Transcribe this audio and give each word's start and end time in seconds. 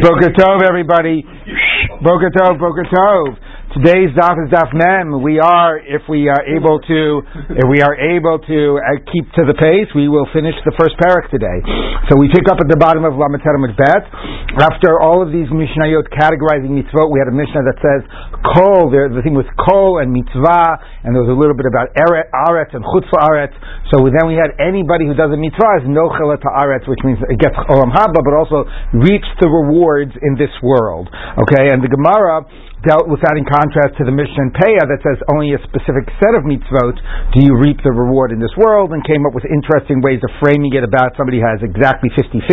Boker 0.00 0.32
Tov, 0.32 0.62
everybody. 0.62 1.22
Boker 2.02 2.30
Tov, 2.30 2.58
Boker 2.58 2.86
Tov. 2.90 3.43
Today's 3.74 4.14
daf 4.14 4.38
is 4.38 4.54
daf 4.54 4.70
mem. 4.70 5.18
We 5.18 5.42
are, 5.42 5.82
if 5.82 6.06
we 6.06 6.30
are 6.30 6.46
able 6.46 6.78
to, 6.78 6.98
if 7.58 7.66
we 7.66 7.82
are 7.82 7.98
able 7.98 8.38
to 8.38 8.58
uh, 8.78 9.02
keep 9.10 9.26
to 9.34 9.42
the 9.50 9.56
pace, 9.58 9.90
we 9.98 10.06
will 10.06 10.30
finish 10.30 10.54
the 10.62 10.70
first 10.78 10.94
parak 10.94 11.26
today. 11.26 11.58
So 12.06 12.14
we 12.14 12.30
pick 12.30 12.46
up 12.46 12.62
at 12.62 12.70
the 12.70 12.78
bottom 12.78 13.02
of 13.02 13.18
Lamateram 13.18 13.66
Bet. 13.74 14.06
After 14.62 15.02
all 15.02 15.26
of 15.26 15.34
these 15.34 15.50
mishnayot 15.50 16.06
categorizing 16.14 16.70
mitzvot, 16.70 17.10
we 17.10 17.18
had 17.18 17.26
a 17.26 17.34
mishnah 17.34 17.66
that 17.66 17.78
says 17.82 18.06
kol. 18.54 18.94
The, 18.94 19.10
the 19.10 19.26
thing 19.26 19.34
was 19.34 19.50
kol 19.58 19.98
and 19.98 20.14
mitzvah, 20.14 20.78
and 21.02 21.10
there 21.10 21.26
was 21.26 21.34
a 21.34 21.38
little 21.38 21.58
bit 21.58 21.66
about 21.66 21.90
aretz 21.98 22.78
and 22.78 22.86
chutz 22.86 23.10
aretz. 23.10 23.58
So 23.90 24.06
then 24.06 24.30
we 24.30 24.38
had 24.38 24.54
anybody 24.62 25.10
who 25.10 25.18
does 25.18 25.34
a 25.34 25.40
mitzvah 25.40 25.82
is 25.82 25.90
no 25.90 26.14
chelet 26.14 26.46
aretz, 26.46 26.86
which 26.86 27.02
means 27.02 27.18
it 27.26 27.42
gets 27.42 27.58
olam 27.66 27.90
haba, 27.90 28.22
but 28.22 28.38
also 28.38 28.70
reaps 28.94 29.26
the 29.42 29.50
rewards 29.50 30.14
in 30.22 30.38
this 30.38 30.54
world. 30.62 31.10
Okay, 31.42 31.74
and 31.74 31.82
the 31.82 31.90
Gemara 31.90 32.46
dealt 32.84 33.08
with 33.08 33.24
that 33.24 33.34
in 33.40 33.48
contrast 33.48 33.96
to 33.96 34.04
the 34.04 34.12
Mishnah 34.12 34.52
Peah 34.52 34.84
that 34.84 35.00
says 35.00 35.16
only 35.32 35.56
a 35.56 35.60
specific 35.64 36.04
set 36.20 36.36
of 36.36 36.44
mitzvot 36.44 36.96
do 37.32 37.40
you 37.40 37.56
reap 37.56 37.80
the 37.80 37.90
reward 37.90 38.30
in 38.30 38.38
this 38.38 38.52
world, 38.60 38.92
and 38.92 39.00
came 39.08 39.24
up 39.24 39.32
with 39.32 39.48
interesting 39.48 40.04
ways 40.04 40.20
of 40.20 40.30
framing 40.44 40.70
it 40.76 40.84
about 40.84 41.16
somebody 41.16 41.40
who 41.40 41.48
has 41.48 41.64
exactly 41.64 42.12
50-50, 42.12 42.44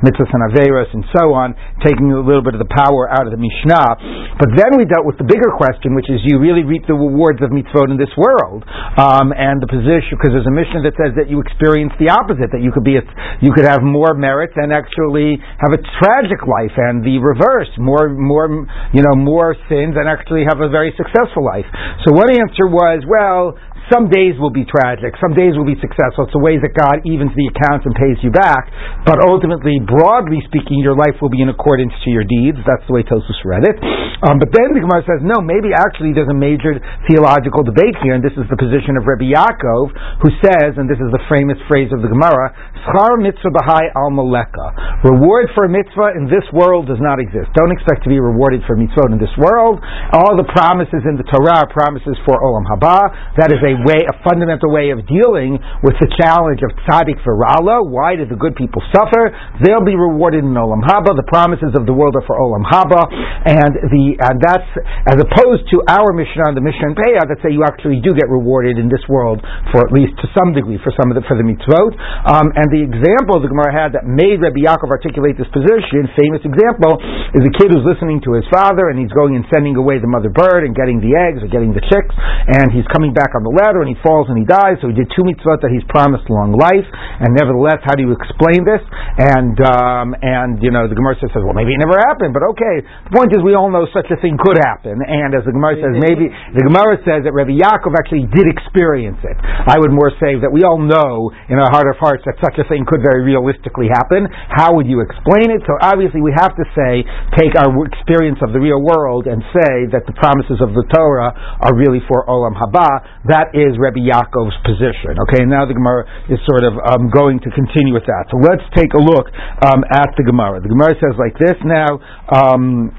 mitzvahs 0.00 0.32
and 0.32 0.42
averos, 0.48 0.88
and 0.96 1.04
so 1.12 1.36
on, 1.36 1.52
taking 1.84 2.08
a 2.10 2.24
little 2.24 2.40
bit 2.40 2.56
of 2.56 2.62
the 2.64 2.72
power 2.72 3.12
out 3.12 3.28
of 3.28 3.32
the 3.36 3.40
Mishnah. 3.40 4.40
But 4.40 4.56
then 4.56 4.80
we 4.80 4.88
dealt 4.88 5.04
with 5.04 5.20
the 5.20 5.28
bigger 5.28 5.52
question, 5.52 5.92
which 5.92 6.08
is 6.08 6.24
you 6.24 6.40
really 6.40 6.64
reap 6.64 6.88
the 6.88 6.96
rewards 6.96 7.44
of 7.44 7.52
mitzvot 7.52 7.92
in 7.92 8.00
this 8.00 8.12
world, 8.16 8.64
um, 8.96 9.36
and 9.36 9.60
the 9.60 9.68
position, 9.68 10.16
because 10.16 10.32
there's 10.32 10.48
a 10.48 10.54
Mishnah 10.54 10.80
that 10.88 10.96
says 10.96 11.12
that 11.20 11.28
you 11.28 11.44
experience 11.44 11.92
the 12.00 12.08
opposite, 12.08 12.48
that 12.56 12.64
you 12.64 12.72
could 12.72 12.88
be, 12.88 12.96
a, 12.96 13.04
you 13.44 13.52
could 13.52 13.68
have 13.68 13.84
more 13.84 14.16
merits 14.16 14.56
and 14.56 14.72
actually 14.72 15.36
have 15.60 15.76
a 15.76 15.80
tragic 16.00 16.40
life, 16.48 16.72
and 16.80 17.04
the 17.04 17.20
reverse, 17.20 17.68
more, 17.76 18.08
more, 18.16 18.48
you 18.96 19.04
know, 19.04 19.12
more 19.12 19.57
sins 19.66 19.98
and 19.98 20.06
actually 20.06 20.46
have 20.46 20.62
a 20.62 20.68
very 20.70 20.94
successful 20.94 21.42
life. 21.42 21.66
So 22.06 22.14
one 22.14 22.30
answer 22.30 22.70
was, 22.70 23.02
well, 23.04 23.58
some 23.88 24.12
days 24.12 24.36
will 24.36 24.52
be 24.52 24.68
tragic, 24.68 25.16
some 25.16 25.32
days 25.32 25.56
will 25.56 25.68
be 25.68 25.76
successful. 25.80 26.28
It's 26.28 26.36
the 26.36 26.44
ways 26.44 26.60
that 26.60 26.76
God 26.76 27.00
evens 27.08 27.32
the 27.32 27.48
accounts 27.48 27.88
and 27.88 27.96
pays 27.96 28.20
you 28.20 28.28
back. 28.28 28.68
But 29.08 29.24
ultimately, 29.24 29.80
broadly 29.80 30.44
speaking, 30.44 30.84
your 30.84 30.92
life 30.92 31.16
will 31.24 31.32
be 31.32 31.40
in 31.40 31.48
accordance 31.48 31.96
to 32.04 32.08
your 32.12 32.28
deeds. 32.28 32.60
That's 32.68 32.84
the 32.84 32.92
way 32.92 33.02
Tosus 33.02 33.40
read 33.48 33.64
it. 33.64 33.80
Um, 34.20 34.36
but 34.36 34.52
then 34.52 34.76
the 34.76 34.84
Gemara 34.84 35.06
says, 35.08 35.24
no, 35.24 35.40
maybe 35.40 35.72
actually 35.72 36.12
there's 36.12 36.28
a 36.28 36.36
major 36.36 36.76
theological 37.08 37.64
debate 37.64 37.96
here, 38.04 38.12
and 38.12 38.20
this 38.20 38.34
is 38.36 38.44
the 38.52 38.58
position 38.60 39.00
of 39.00 39.08
Rabbi 39.08 39.32
Yaakov, 39.32 40.20
who 40.20 40.30
says, 40.44 40.76
and 40.76 40.90
this 40.90 41.00
is 41.00 41.08
the 41.08 41.22
famous 41.32 41.56
phrase 41.70 41.88
of 41.94 42.04
the 42.04 42.10
Gemara, 42.12 42.52
Schar 42.84 43.16
mitzvah 43.16 43.54
b'hai 43.54 43.88
al 43.96 44.12
maleka. 44.12 45.06
Reward 45.06 45.48
for 45.54 45.64
a 45.64 45.70
mitzvah 45.70 46.18
in 46.18 46.28
this 46.28 46.44
world 46.52 46.90
does 46.90 47.00
not 47.00 47.22
exist. 47.22 47.48
Don't 47.56 47.72
expect 47.72 48.04
to 48.04 48.10
be 48.10 48.20
rewarded 48.20 48.66
for 48.66 48.76
mitzvah 48.76 49.14
in 49.14 49.22
this 49.22 49.32
world. 49.38 49.80
All 50.12 50.36
the 50.36 50.46
promises 50.50 51.06
in 51.06 51.16
the 51.16 51.24
Torah 51.24 51.64
are 51.64 51.70
promises 51.70 52.18
for 52.26 52.36
olam 52.42 52.66
haba. 52.66 52.98
That 53.38 53.54
is 53.54 53.62
a 53.62 53.77
way, 53.84 54.02
a 54.06 54.16
fundamental 54.26 54.70
way 54.72 54.90
of 54.90 55.04
dealing 55.06 55.60
with 55.84 55.94
the 56.00 56.10
challenge 56.18 56.62
of 56.64 56.70
tzaddik 56.86 57.20
virala. 57.22 57.84
Why 57.84 58.16
do 58.16 58.26
the 58.26 58.38
good 58.38 58.56
people 58.56 58.82
suffer? 58.94 59.30
They'll 59.62 59.84
be 59.84 59.94
rewarded 59.94 60.42
in 60.42 60.54
olam 60.54 60.82
haba. 60.82 61.14
The 61.14 61.26
promises 61.26 61.74
of 61.76 61.84
the 61.84 61.94
world 61.94 62.16
are 62.18 62.26
for 62.26 62.38
olam 62.38 62.64
haba, 62.66 63.06
and 63.46 63.72
the 63.90 64.04
and 64.18 64.36
that's 64.42 64.70
as 65.10 65.18
opposed 65.18 65.66
to 65.74 65.82
our 65.86 66.10
Mishnah, 66.14 66.54
the 66.54 66.64
Mishnah 66.64 66.92
and 66.92 66.96
Peah 66.96 67.24
that 67.28 67.38
say 67.44 67.54
you 67.54 67.62
actually 67.62 68.00
do 68.02 68.14
get 68.14 68.26
rewarded 68.30 68.78
in 68.78 68.88
this 68.88 69.02
world 69.08 69.42
for 69.70 69.84
at 69.84 69.90
least 69.92 70.16
to 70.22 70.26
some 70.34 70.54
degree 70.54 70.78
for 70.80 70.92
some 70.98 71.10
of 71.10 71.16
the 71.18 71.24
for 71.26 71.36
the 71.36 71.46
mitzvot. 71.46 71.92
Um, 72.28 72.50
and 72.54 72.66
the 72.70 72.82
example 72.82 73.40
the 73.42 73.50
Gemara 73.50 73.70
had 73.70 73.90
that 73.94 74.08
made 74.08 74.40
Rabbi 74.40 74.64
Yaakov 74.64 74.90
articulate 74.90 75.36
this 75.38 75.50
position, 75.50 76.08
famous 76.14 76.42
example, 76.44 76.98
is 77.34 77.44
a 77.44 77.52
kid 77.58 77.70
who's 77.70 77.86
listening 77.86 78.22
to 78.24 78.34
his 78.34 78.46
father 78.50 78.90
and 78.90 78.98
he's 78.98 79.12
going 79.12 79.36
and 79.36 79.44
sending 79.52 79.76
away 79.76 79.98
the 80.00 80.10
mother 80.10 80.30
bird 80.30 80.64
and 80.64 80.74
getting 80.74 81.00
the 81.00 81.14
eggs 81.14 81.42
or 81.42 81.48
getting 81.48 81.72
the 81.72 81.84
chicks, 81.88 82.14
and 82.14 82.72
he's 82.72 82.86
coming 82.92 83.12
back 83.12 83.32
on 83.36 83.42
the 83.44 83.52
ladder 83.68 83.84
and 83.84 83.92
he 83.92 83.98
falls 84.00 84.32
and 84.32 84.40
he 84.40 84.48
dies. 84.48 84.80
So 84.80 84.88
he 84.88 84.96
did 84.96 85.12
two 85.12 85.20
mitzvot 85.28 85.60
that 85.60 85.68
he's 85.68 85.84
promised 85.92 86.24
long 86.32 86.56
life, 86.56 86.88
and 86.88 87.36
nevertheless, 87.36 87.84
how 87.84 87.92
do 87.92 88.00
you 88.00 88.16
explain 88.16 88.64
this? 88.64 88.80
And 89.20 89.60
um, 89.60 90.16
and 90.24 90.56
you 90.64 90.72
know 90.72 90.88
the 90.88 90.96
Gemara 90.96 91.20
says, 91.20 91.28
well, 91.36 91.52
maybe 91.52 91.76
it 91.76 91.80
never 91.84 92.00
happened, 92.00 92.32
but 92.32 92.40
okay. 92.56 92.80
The 93.08 93.12
point 93.12 93.36
is, 93.36 93.44
we 93.44 93.52
all 93.52 93.68
know 93.68 93.84
such 93.92 94.08
a 94.08 94.16
thing 94.24 94.40
could 94.40 94.56
happen, 94.56 94.96
and 95.04 95.36
as 95.36 95.44
the 95.44 95.52
Gemara 95.52 95.76
says, 95.76 95.92
maybe 96.00 96.32
the 96.56 96.64
Gemara 96.64 96.96
says 97.04 97.28
that 97.28 97.36
Rabbi 97.36 97.60
Yaakov 97.60 97.92
actually 97.98 98.24
did 98.32 98.48
experience 98.48 99.20
it. 99.20 99.36
I 99.68 99.76
would 99.76 99.92
more 99.92 100.08
say 100.16 100.40
that 100.40 100.48
we 100.48 100.64
all 100.64 100.80
know 100.80 101.28
in 101.52 101.60
our 101.60 101.68
heart 101.68 101.92
of 101.92 102.00
hearts 102.00 102.24
that 102.24 102.40
such 102.40 102.56
a 102.56 102.64
thing 102.72 102.88
could 102.88 103.04
very 103.04 103.20
realistically 103.20 103.92
happen. 103.92 104.24
How 104.30 104.72
would 104.78 104.88
you 104.88 105.04
explain 105.04 105.52
it? 105.52 105.60
So 105.68 105.76
obviously, 105.82 106.24
we 106.24 106.32
have 106.38 106.56
to 106.56 106.64
say, 106.72 107.04
take 107.36 107.52
our 107.58 107.68
experience 107.84 108.38
of 108.40 108.54
the 108.54 108.62
real 108.62 108.80
world 108.80 109.26
and 109.26 109.42
say 109.52 109.90
that 109.92 110.06
the 110.06 110.14
promises 110.14 110.62
of 110.62 110.72
the 110.72 110.86
Torah 110.94 111.34
are 111.60 111.74
really 111.74 112.00
for 112.06 112.24
Olam 112.30 112.54
Haba. 112.54 113.26
That 113.26 113.50
is 113.58 113.74
Rabbi 113.78 114.06
Yaakov's 114.06 114.54
position. 114.62 115.18
Okay, 115.26 115.42
now 115.42 115.66
the 115.66 115.74
Gemara 115.74 116.06
is 116.30 116.38
sort 116.46 116.62
of 116.62 116.78
um, 116.78 117.10
going 117.10 117.42
to 117.42 117.50
continue 117.50 117.92
with 117.92 118.06
that. 118.06 118.30
So 118.30 118.38
let's 118.38 118.62
take 118.78 118.94
a 118.94 119.02
look 119.02 119.26
um, 119.66 119.82
at 119.90 120.14
the 120.14 120.22
Gemara. 120.22 120.62
The 120.62 120.70
Gemara 120.70 120.94
says 120.96 121.18
like 121.18 121.34
this 121.36 121.58
now. 121.66 121.98
Um, 122.30 122.94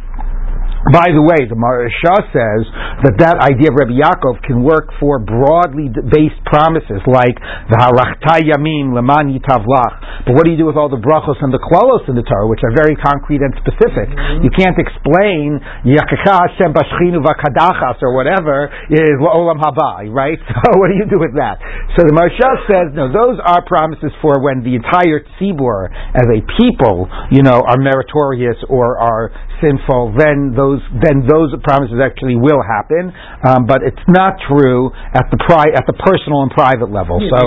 by 0.88 1.12
the 1.12 1.20
way, 1.20 1.44
the 1.44 1.60
Maharsha 1.60 2.16
says 2.32 2.64
that 3.04 3.20
that 3.20 3.36
idea 3.44 3.68
of 3.68 3.76
Rabbi 3.76 4.00
Yaakov 4.00 4.40
can 4.48 4.64
work 4.64 4.88
for 4.96 5.20
broadly 5.20 5.92
based 5.92 6.40
promises 6.48 7.04
like 7.04 7.36
the 7.68 7.76
Harachta 7.76 8.40
Yamim 8.48 8.96
Leman 8.96 9.36
Yitavlach. 9.36 10.24
But 10.24 10.40
what 10.40 10.48
do 10.48 10.56
you 10.56 10.60
do 10.60 10.64
with 10.72 10.80
all 10.80 10.88
the 10.88 11.00
brachos 11.00 11.36
and 11.44 11.52
the 11.52 11.60
klalos 11.60 12.08
in 12.08 12.16
the 12.16 12.24
Torah, 12.24 12.48
which 12.48 12.64
are 12.64 12.72
very 12.72 12.96
concrete 12.96 13.44
and 13.44 13.52
specific? 13.60 14.08
Mm-hmm. 14.08 14.48
You 14.48 14.52
can't 14.56 14.80
explain 14.80 15.60
Yakacha 15.84 16.48
Hashem 16.48 16.72
Bashchinu 16.72 17.20
Vakadachas 17.28 18.00
or 18.00 18.16
whatever 18.16 18.72
is 18.88 19.20
Olam 19.20 19.60
Haba, 19.60 20.08
right? 20.08 20.40
So 20.70 20.76
what 20.78 20.92
do 20.92 21.00
you 21.00 21.08
do 21.10 21.18
with 21.18 21.34
that? 21.40 21.58
So 21.98 22.06
the 22.06 22.14
Maharsha 22.14 22.52
says, 22.68 22.88
no, 22.94 23.10
those 23.10 23.40
are 23.42 23.64
promises 23.66 24.12
for 24.22 24.38
when 24.44 24.62
the 24.62 24.76
entire 24.76 25.24
tzibur 25.40 25.90
as 26.14 26.28
a 26.30 26.44
people, 26.60 27.08
you 27.32 27.42
know, 27.42 27.64
are 27.64 27.80
meritorious 27.80 28.60
or 28.70 29.00
are 29.00 29.32
sinful, 29.64 30.14
then 30.20 30.54
those 30.54 30.69
then 31.02 31.26
those 31.26 31.50
promises 31.66 31.98
actually 31.98 32.36
will 32.38 32.62
happen. 32.62 33.10
Um, 33.48 33.66
but 33.66 33.82
it's 33.82 34.02
not 34.12 34.38
true 34.46 34.92
at 35.16 35.26
the 35.32 35.40
pri- 35.42 35.74
at 35.74 35.88
the 35.90 35.96
personal 35.98 36.44
and 36.46 36.52
private 36.52 36.92
level. 36.92 37.18
so 37.32 37.40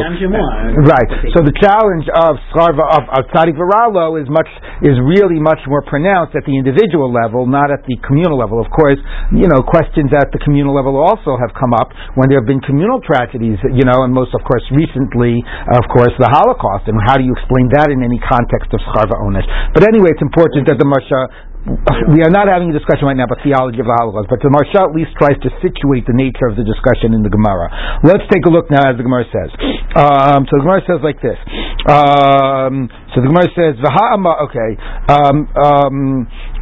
right. 0.89 1.09
So 1.37 1.45
the 1.45 1.55
challenge 1.61 2.07
of 2.11 2.41
Sarva 2.57 2.85
of, 2.99 3.03
of 3.13 3.23
Tzadik 3.31 3.55
Viralo 3.55 4.17
is 4.19 4.27
much 4.33 4.49
is 4.83 4.97
really 5.03 5.39
much 5.39 5.61
more 5.69 5.85
pronounced 5.87 6.35
at 6.35 6.43
the 6.49 6.55
individual 6.57 7.13
level, 7.13 7.47
not 7.47 7.71
at 7.71 7.85
the 7.87 7.97
communal 8.03 8.39
level. 8.41 8.59
Of 8.59 8.71
course, 8.73 8.99
you 9.31 9.47
know 9.47 9.61
questions 9.63 10.11
at 10.17 10.33
the 10.33 10.41
communal 10.43 10.75
level 10.75 10.97
also 10.99 11.37
have 11.39 11.53
come 11.55 11.73
up 11.77 11.93
when 12.17 12.27
there 12.33 12.41
have 12.41 12.49
been 12.49 12.63
communal 12.65 12.99
tragedies. 13.05 13.59
You 13.69 13.85
know, 13.85 14.03
and 14.07 14.11
most 14.13 14.35
of 14.35 14.43
course 14.49 14.65
recently, 14.73 15.43
of 15.71 15.85
course, 15.93 16.13
the 16.19 16.31
Holocaust. 16.31 16.89
And 16.89 16.99
how 17.03 17.21
do 17.21 17.25
you 17.25 17.35
explain 17.37 17.69
that 17.77 17.93
in 17.93 18.01
any 18.03 18.19
context 18.23 18.73
of 18.73 18.81
Sarva 18.93 19.17
Onesh? 19.23 19.47
But 19.75 19.85
anyway, 19.89 20.11
it's 20.15 20.25
important 20.25 20.69
that 20.69 20.79
the 20.79 20.89
Marsha 20.89 21.52
we 21.63 22.19
are 22.27 22.33
not 22.35 22.51
having 22.51 22.71
a 22.71 22.77
discussion 22.77 23.07
right 23.07 23.15
now 23.15 23.31
about 23.31 23.39
theology 23.47 23.79
of 23.79 23.87
the 23.87 23.95
Holocaust, 23.95 24.27
but 24.27 24.43
the 24.43 24.51
Maharsha 24.51 24.91
at 24.91 24.95
least 24.99 25.15
tries 25.15 25.39
to 25.47 25.51
situate 25.63 26.03
the 26.11 26.17
nature 26.17 26.51
of 26.51 26.59
the 26.59 26.67
discussion 26.67 27.15
in 27.15 27.23
the 27.23 27.31
Gemara. 27.31 27.71
Let's 28.03 28.27
take 28.35 28.43
a 28.47 28.51
look 28.51 28.67
now 28.67 28.91
as 28.91 28.99
the 28.99 29.07
Gemara 29.07 29.23
says. 29.31 29.51
Um, 29.95 30.43
so 30.51 30.59
the 30.59 30.65
Gemara 30.67 30.83
says 30.83 30.99
like 31.07 31.23
this. 31.23 31.39
Um, 31.87 32.91
so 33.15 33.23
the 33.23 33.31
Gemara 33.31 33.47
says, 33.55 33.79
okay, 33.79 34.71
um, 35.07 35.37
um, 35.55 35.99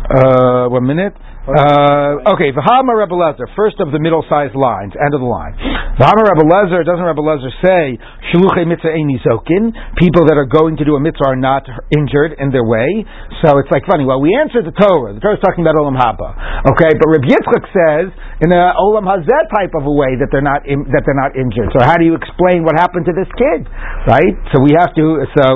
uh, 0.05 0.69
one 0.69 0.84
minute. 0.84 1.16
Uh, 1.50 2.31
okay, 2.38 2.55
V'hama 2.55 2.94
Rebbe 2.94 3.19
Lezer, 3.19 3.50
first 3.59 3.83
of 3.83 3.91
the 3.91 3.99
middle-sized 3.99 4.55
lines, 4.55 4.94
end 4.94 5.11
of 5.15 5.21
the 5.21 5.27
line. 5.27 5.59
V'hama 5.99 6.22
Rebbe 6.22 6.47
Lezer, 6.47 6.87
doesn't 6.87 7.03
Rebbe 7.03 7.19
Lezer 7.19 7.50
say, 7.59 7.99
Shaluchei 8.31 8.71
mitzvah 8.71 8.94
eini 8.94 9.19
zokin, 9.19 9.75
people 9.99 10.31
that 10.31 10.39
are 10.39 10.47
going 10.47 10.78
to 10.78 10.87
do 10.87 10.94
a 10.94 11.03
mitzvah 11.03 11.34
are 11.34 11.41
not 11.41 11.66
injured 11.91 12.39
in 12.39 12.55
their 12.55 12.62
way. 12.62 13.03
So 13.43 13.59
it's 13.59 13.66
like 13.75 13.83
funny, 13.91 14.06
well, 14.06 14.22
we 14.22 14.31
answered 14.39 14.62
the 14.62 14.77
Torah. 14.78 15.10
The 15.10 15.19
Torah 15.19 15.34
is 15.34 15.43
talking 15.43 15.66
about 15.66 15.74
Olam 15.74 15.98
Haba. 15.98 16.71
Okay, 16.71 16.95
but 16.95 17.07
Rebbe 17.10 17.27
Yitzchak 17.27 17.65
says, 17.74 18.07
in 18.47 18.54
a 18.54 18.71
Olam 18.78 19.10
Hazeh 19.10 19.42
type 19.51 19.74
of 19.74 19.91
a 19.91 19.95
way, 19.95 20.15
that 20.22 20.30
they're 20.30 20.47
not, 20.47 20.63
in, 20.71 20.86
that 20.95 21.03
they're 21.03 21.19
not 21.19 21.34
injured. 21.34 21.74
So 21.74 21.83
how 21.83 21.98
do 21.98 22.07
you 22.07 22.15
explain 22.15 22.63
what 22.63 22.78
happened 22.78 23.10
to 23.10 23.15
this 23.16 23.28
kid? 23.34 23.66
Right? 24.07 24.39
So 24.54 24.63
we 24.63 24.71
have 24.78 24.95
to, 24.95 25.27
so, 25.34 25.47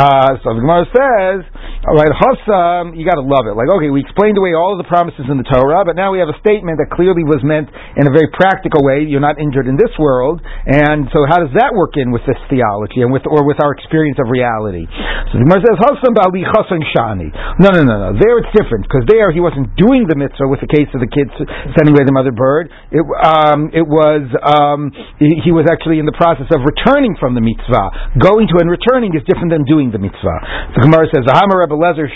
uh, 0.00 0.40
so 0.40 0.56
the 0.56 0.64
Gemara 0.64 0.88
says, 0.88 1.44
alright, 1.84 2.14
Hossam, 2.16 2.96
you 2.96 3.04
gotta 3.04 3.20
love 3.20 3.44
it. 3.44 3.52
Like, 3.52 3.68
okay, 3.76 3.92
we 3.92 4.00
explained 4.00 4.40
away 4.40 4.56
all 4.56 4.72
of 4.72 4.80
the 4.80 4.88
promises 4.88 5.28
in 5.28 5.36
the 5.36 5.41
the 5.42 5.48
Torah, 5.50 5.82
but 5.82 5.98
now 5.98 6.14
we 6.14 6.22
have 6.22 6.30
a 6.30 6.38
statement 6.38 6.78
that 6.78 6.94
clearly 6.94 7.26
was 7.26 7.42
meant 7.42 7.66
in 7.98 8.06
a 8.06 8.12
very 8.14 8.30
practical 8.30 8.78
way. 8.86 9.02
You're 9.02 9.24
not 9.24 9.42
injured 9.42 9.66
in 9.66 9.74
this 9.74 9.90
world, 9.98 10.38
and 10.42 11.10
so 11.10 11.26
how 11.26 11.42
does 11.42 11.50
that 11.58 11.74
work 11.74 11.98
in 11.98 12.14
with 12.14 12.22
this 12.22 12.38
theology 12.46 13.02
and 13.02 13.10
with 13.10 13.26
or 13.26 13.42
with 13.42 13.58
our 13.58 13.74
experience 13.74 14.22
of 14.22 14.30
reality? 14.30 14.86
So 15.34 15.42
the 15.42 15.44
Gemara 15.44 15.66
says, 15.66 15.76
Bali 16.14 16.46
Shani." 16.94 17.28
No, 17.58 17.74
no, 17.74 17.82
no, 17.82 17.96
no. 17.98 18.10
There 18.14 18.38
it's 18.38 18.54
different 18.54 18.86
because 18.86 19.02
there 19.10 19.34
he 19.34 19.42
wasn't 19.42 19.74
doing 19.74 20.06
the 20.06 20.14
mitzvah 20.14 20.46
with 20.46 20.62
the 20.62 20.70
case 20.70 20.88
of 20.94 21.02
the 21.02 21.10
kids 21.10 21.34
sending 21.74 21.96
away 21.96 22.06
the 22.06 22.14
mother 22.14 22.32
bird. 22.32 22.70
It, 22.94 23.02
um, 23.02 23.74
it 23.74 23.84
was 23.84 24.22
um, 24.44 24.94
he, 25.18 25.42
he 25.42 25.50
was 25.50 25.66
actually 25.66 25.98
in 25.98 26.06
the 26.06 26.14
process 26.14 26.46
of 26.54 26.62
returning 26.62 27.18
from 27.18 27.34
the 27.34 27.42
mitzvah. 27.42 28.14
Going 28.22 28.46
to 28.52 28.62
and 28.62 28.70
returning 28.70 29.16
is 29.18 29.24
different 29.26 29.50
than 29.50 29.66
doing 29.66 29.90
the 29.90 29.98
mitzvah. 29.98 30.38
The 30.78 30.86
Gemara 30.86 31.08
says, 31.10 31.26
Rebbe 31.26 31.74
Lezer 31.74 32.06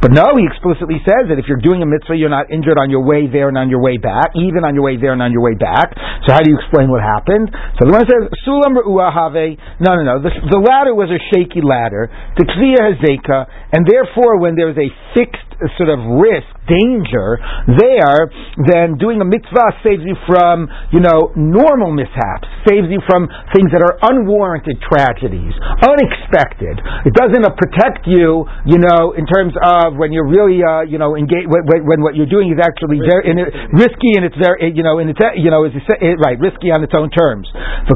But 0.00 0.12
no, 0.12 0.34
he 0.38 0.44
explicitly 0.46 0.98
says 1.04 1.30
that 1.30 1.38
if 1.38 1.46
you're 1.46 1.62
doing 1.62 1.82
a 1.82 1.88
mitzvah, 1.88 2.16
you're 2.16 2.32
not 2.32 2.50
injured 2.50 2.78
on 2.78 2.90
your 2.90 3.04
way 3.04 3.26
there 3.30 3.48
and 3.48 3.58
on 3.58 3.70
your 3.70 3.82
way 3.82 3.96
back, 3.98 4.34
even 4.34 4.64
on 4.64 4.74
your 4.74 4.84
way 4.84 4.96
there 4.96 5.12
and 5.12 5.22
on 5.22 5.30
your 5.30 5.42
way 5.42 5.54
back. 5.54 5.94
So 6.26 6.32
how 6.32 6.40
do 6.40 6.50
you 6.50 6.58
explain 6.58 6.90
what 6.90 7.02
happened? 7.02 7.50
So 7.78 7.86
the 7.86 7.94
one 7.94 8.06
says, 8.06 8.30
Sulam 8.46 8.78
No, 8.78 9.90
no, 9.98 10.02
no. 10.02 10.16
The, 10.22 10.32
the 10.50 10.60
ladder 10.62 10.94
was 10.94 11.10
a 11.10 11.20
shaky 11.30 11.62
ladder. 11.62 12.10
The 12.38 12.46
Kviya 12.46 12.94
Hazeka, 12.94 13.38
and 13.72 13.86
therefore 13.86 14.38
when 14.38 14.54
there's 14.54 14.78
a 14.78 14.88
fixed 15.14 15.52
sort 15.78 15.90
of 15.90 16.00
risk, 16.18 16.50
danger 16.66 17.38
there, 17.78 18.30
then 18.70 18.98
doing 18.98 19.18
a 19.18 19.26
mitzvah 19.26 19.82
saves 19.82 20.02
you 20.06 20.14
from, 20.26 20.70
you 20.94 21.02
know, 21.02 21.34
normal 21.34 21.90
mishaps, 21.90 22.46
saves 22.66 22.86
you 22.90 23.02
from 23.06 23.26
things 23.54 23.70
that 23.74 23.82
are 23.82 23.98
unwarranted 24.10 24.78
tragedies, 24.82 25.54
unexpected. 25.82 26.78
It 27.06 27.14
doesn't 27.14 27.42
protect 27.58 28.06
you, 28.06 28.46
you 28.66 28.78
know, 28.78 29.14
in 29.18 29.26
terms 29.26 29.51
of 29.60 29.96
when 29.96 30.12
you're 30.12 30.28
really, 30.28 30.60
uh, 30.62 30.84
you 30.86 30.96
know, 30.96 31.16
engaged, 31.16 31.48
when, 31.50 31.84
when, 31.84 32.00
what 32.04 32.14
you're 32.14 32.30
doing 32.30 32.52
is 32.52 32.60
actually 32.60 33.00
very 33.02 33.28
in 33.30 33.36
it, 33.38 33.48
risky 33.74 34.16
and 34.16 34.24
it's 34.24 34.36
very, 34.36 34.72
you 34.72 34.82
know, 34.82 34.98
in 34.98 35.08
its, 35.08 35.20
you 35.36 35.50
know, 35.50 35.64
is 35.64 35.72
it, 35.76 36.16
right, 36.20 36.38
risky 36.38 36.70
on 36.70 36.84
its 36.84 36.92
own 36.94 37.10
terms. 37.10 37.48
So 37.88 37.92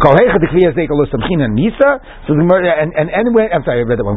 So 2.26 2.32
the 2.35 2.47
and 2.47 2.91
and 2.97 3.08
anyway, 3.12 3.49
I'm 3.53 3.62
sorry, 3.64 3.81
I 3.81 3.87
read 3.87 4.00
that 4.00 4.08
one. 4.08 4.17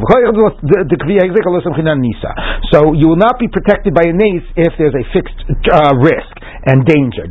So 2.72 2.92
you 2.96 3.06
will 3.08 3.20
not 3.20 3.38
be 3.38 3.48
protected 3.48 3.94
by 3.94 4.08
a 4.08 4.14
nace 4.14 4.46
if 4.56 4.72
there's 4.78 4.94
a 4.94 5.04
fixed 5.12 5.38
uh, 5.70 5.94
risk 6.00 6.32
and 6.66 6.84
danger. 6.84 7.24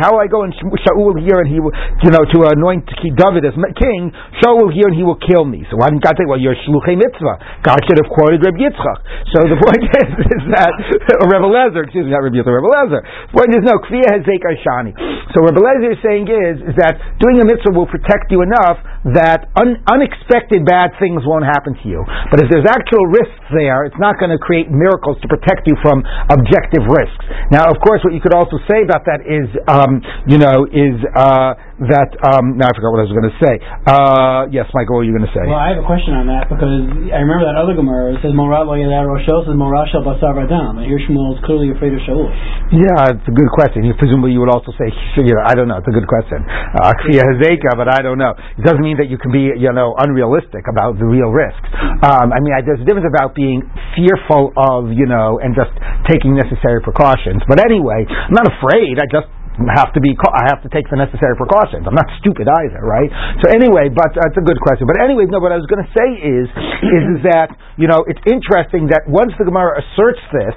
How 0.00 0.16
will 0.16 0.22
I 0.22 0.30
go 0.30 0.42
and 0.44 0.52
Shaul 0.56 1.12
here 1.20 1.38
and 1.40 1.48
he 1.48 1.60
will, 1.60 1.74
you 2.00 2.10
know, 2.10 2.24
to 2.24 2.38
anoint 2.48 2.88
David 2.88 3.44
as 3.44 3.54
king? 3.76 4.12
Shaul 4.40 4.72
hear 4.72 4.88
and 4.88 4.96
he 4.96 5.04
will 5.04 5.20
kill 5.20 5.44
me. 5.44 5.66
So 5.68 5.76
why 5.76 5.92
didn't 5.92 6.02
God 6.04 6.16
say, 6.16 6.24
well, 6.24 6.40
you're 6.40 6.56
shluchei 6.64 6.96
mitzvah? 6.96 7.60
God 7.60 7.78
should 7.84 8.00
have 8.00 8.08
quoted 8.08 8.40
Reb 8.40 8.56
Yitzchak. 8.56 8.98
So 9.36 9.44
the 9.44 9.58
point 9.60 9.84
is, 10.00 10.10
is 10.40 10.44
that, 10.56 10.72
or 11.20 11.28
Reb 11.34 11.44
Eliezer, 11.44 11.84
excuse 11.84 12.08
me, 12.08 12.12
not 12.16 12.24
Reb 12.24 12.32
Yitzchak, 12.32 12.48
Reb 12.48 12.64
Eliezer. 12.64 13.00
The 13.04 13.34
point 13.36 13.50
is, 13.52 13.62
no, 13.66 13.76
Kviya 13.84 14.08
has 14.16 14.24
Shani. 14.64 14.96
So 15.36 15.44
Reb 15.44 15.60
Eliezer 15.60 15.92
is 15.92 16.00
saying 16.00 16.24
is, 16.26 16.56
is 16.72 16.76
that 16.80 16.96
doing 17.20 17.38
a 17.42 17.46
mitzvah 17.46 17.76
will 17.76 17.90
protect 17.90 18.32
you 18.32 18.40
enough 18.40 18.80
that 19.12 19.48
un- 19.56 19.80
unexpected 19.88 20.64
bad 20.64 20.96
things 21.00 21.24
won't 21.24 21.44
happen 21.44 21.76
to 21.76 21.86
you. 21.88 22.00
But 22.30 22.40
if 22.44 22.48
there's 22.52 22.68
actual 22.68 23.04
risks 23.08 23.46
there, 23.52 23.84
it's 23.84 23.98
not 23.98 24.20
going 24.20 24.32
to 24.32 24.40
create 24.40 24.68
miracles 24.70 25.16
to 25.20 25.28
protect 25.28 25.49
you 25.66 25.74
from 25.82 26.02
objective 26.30 26.84
risks. 26.86 27.24
Now, 27.50 27.66
of 27.70 27.78
course, 27.82 28.00
what 28.04 28.14
you 28.14 28.20
could 28.20 28.34
also 28.34 28.58
say 28.70 28.82
about 28.82 29.02
that 29.06 29.26
is, 29.26 29.46
um, 29.66 30.00
you 30.26 30.38
know, 30.38 30.66
is 30.70 30.96
uh, 31.14 31.54
that 31.88 32.12
um, 32.20 32.60
now 32.60 32.68
I 32.68 32.72
forgot 32.76 32.92
what 32.92 33.00
I 33.00 33.06
was 33.08 33.16
going 33.16 33.30
to 33.32 33.38
say. 33.40 33.54
Uh, 33.88 34.40
yes, 34.52 34.68
Michael, 34.76 35.00
what 35.00 35.04
were 35.04 35.08
you 35.08 35.16
going 35.16 35.24
to 35.24 35.32
say? 35.32 35.44
Well, 35.48 35.56
I 35.56 35.72
have 35.72 35.80
a 35.80 35.88
question 35.88 36.12
on 36.12 36.28
that 36.28 36.52
because 36.52 36.68
I 37.08 37.24
remember 37.24 37.48
that 37.48 37.56
other 37.56 37.72
Gemara 37.72 38.20
says 38.20 38.36
Morat 38.36 38.68
lo 38.68 38.76
yedar 38.76 39.08
Roshel 39.08 39.48
says 39.48 39.56
Morat 39.56 39.88
shel 39.88 40.04
basar 40.04 40.36
adam. 40.36 40.76
And 40.76 40.84
here 40.84 41.00
Shmuel 41.08 41.36
is 41.36 41.40
clearly 41.48 41.72
afraid 41.72 41.96
of 41.96 42.04
Shaul. 42.04 42.28
Yeah, 42.76 43.16
it's 43.16 43.24
a 43.24 43.32
good 43.32 43.48
question. 43.56 43.88
You, 43.88 43.96
presumably, 43.96 44.36
you 44.36 44.44
would 44.44 44.52
also 44.52 44.76
say, 44.76 44.92
you 45.24 45.32
know, 45.32 45.42
I 45.42 45.56
don't 45.56 45.72
know. 45.72 45.80
It's 45.80 45.88
a 45.88 45.96
good 45.96 46.08
question. 46.08 46.44
Uh, 46.44 46.92
Hazeka, 46.92 47.72
but 47.80 47.88
I 47.88 48.04
don't 48.04 48.20
know. 48.20 48.36
It 48.60 48.64
doesn't 48.64 48.84
mean 48.84 49.00
that 49.00 49.08
you 49.08 49.16
can 49.16 49.32
be, 49.32 49.48
you 49.56 49.72
know, 49.72 49.96
unrealistic 49.96 50.68
about 50.68 51.00
the 51.00 51.08
real 51.08 51.32
risks. 51.32 51.64
Um, 52.04 52.28
I 52.30 52.38
mean, 52.44 52.52
I, 52.52 52.60
there's 52.60 52.80
a 52.80 52.86
difference 52.86 53.08
about 53.08 53.32
being 53.32 53.64
fearful 53.96 54.52
of, 54.56 54.92
you 54.92 55.08
know, 55.08 55.40
and 55.40 55.56
just 55.56 55.72
taking 56.12 56.36
necessary 56.36 56.84
precautions. 56.84 57.40
But 57.48 57.64
anyway, 57.64 58.04
I'm 58.04 58.36
not 58.36 58.46
afraid. 58.46 59.00
I 59.00 59.08
just 59.08 59.28
have 59.76 59.92
to 59.92 60.00
be. 60.00 60.16
I 60.16 60.48
have 60.48 60.64
to 60.64 60.70
take 60.72 60.88
the 60.88 60.96
necessary 60.96 61.36
precautions. 61.36 61.84
I'm 61.84 61.96
not 61.96 62.08
stupid 62.22 62.48
either, 62.48 62.80
right? 62.80 63.10
So 63.44 63.52
anyway, 63.52 63.92
but 63.92 64.12
uh, 64.16 64.32
a 64.32 64.44
good 64.44 64.60
question. 64.64 64.88
But 64.88 64.96
anyway, 65.02 65.28
no. 65.28 65.40
What 65.40 65.52
I 65.52 65.60
was 65.60 65.68
going 65.68 65.84
to 65.84 65.92
say 65.92 66.08
is, 66.20 66.46
is, 66.84 67.02
is 67.16 67.20
that 67.28 67.52
you 67.76 67.88
know 67.88 68.04
it's 68.08 68.22
interesting 68.24 68.88
that 68.92 69.04
once 69.08 69.36
the 69.36 69.44
Gemara 69.44 69.80
asserts 69.80 70.22
this, 70.32 70.56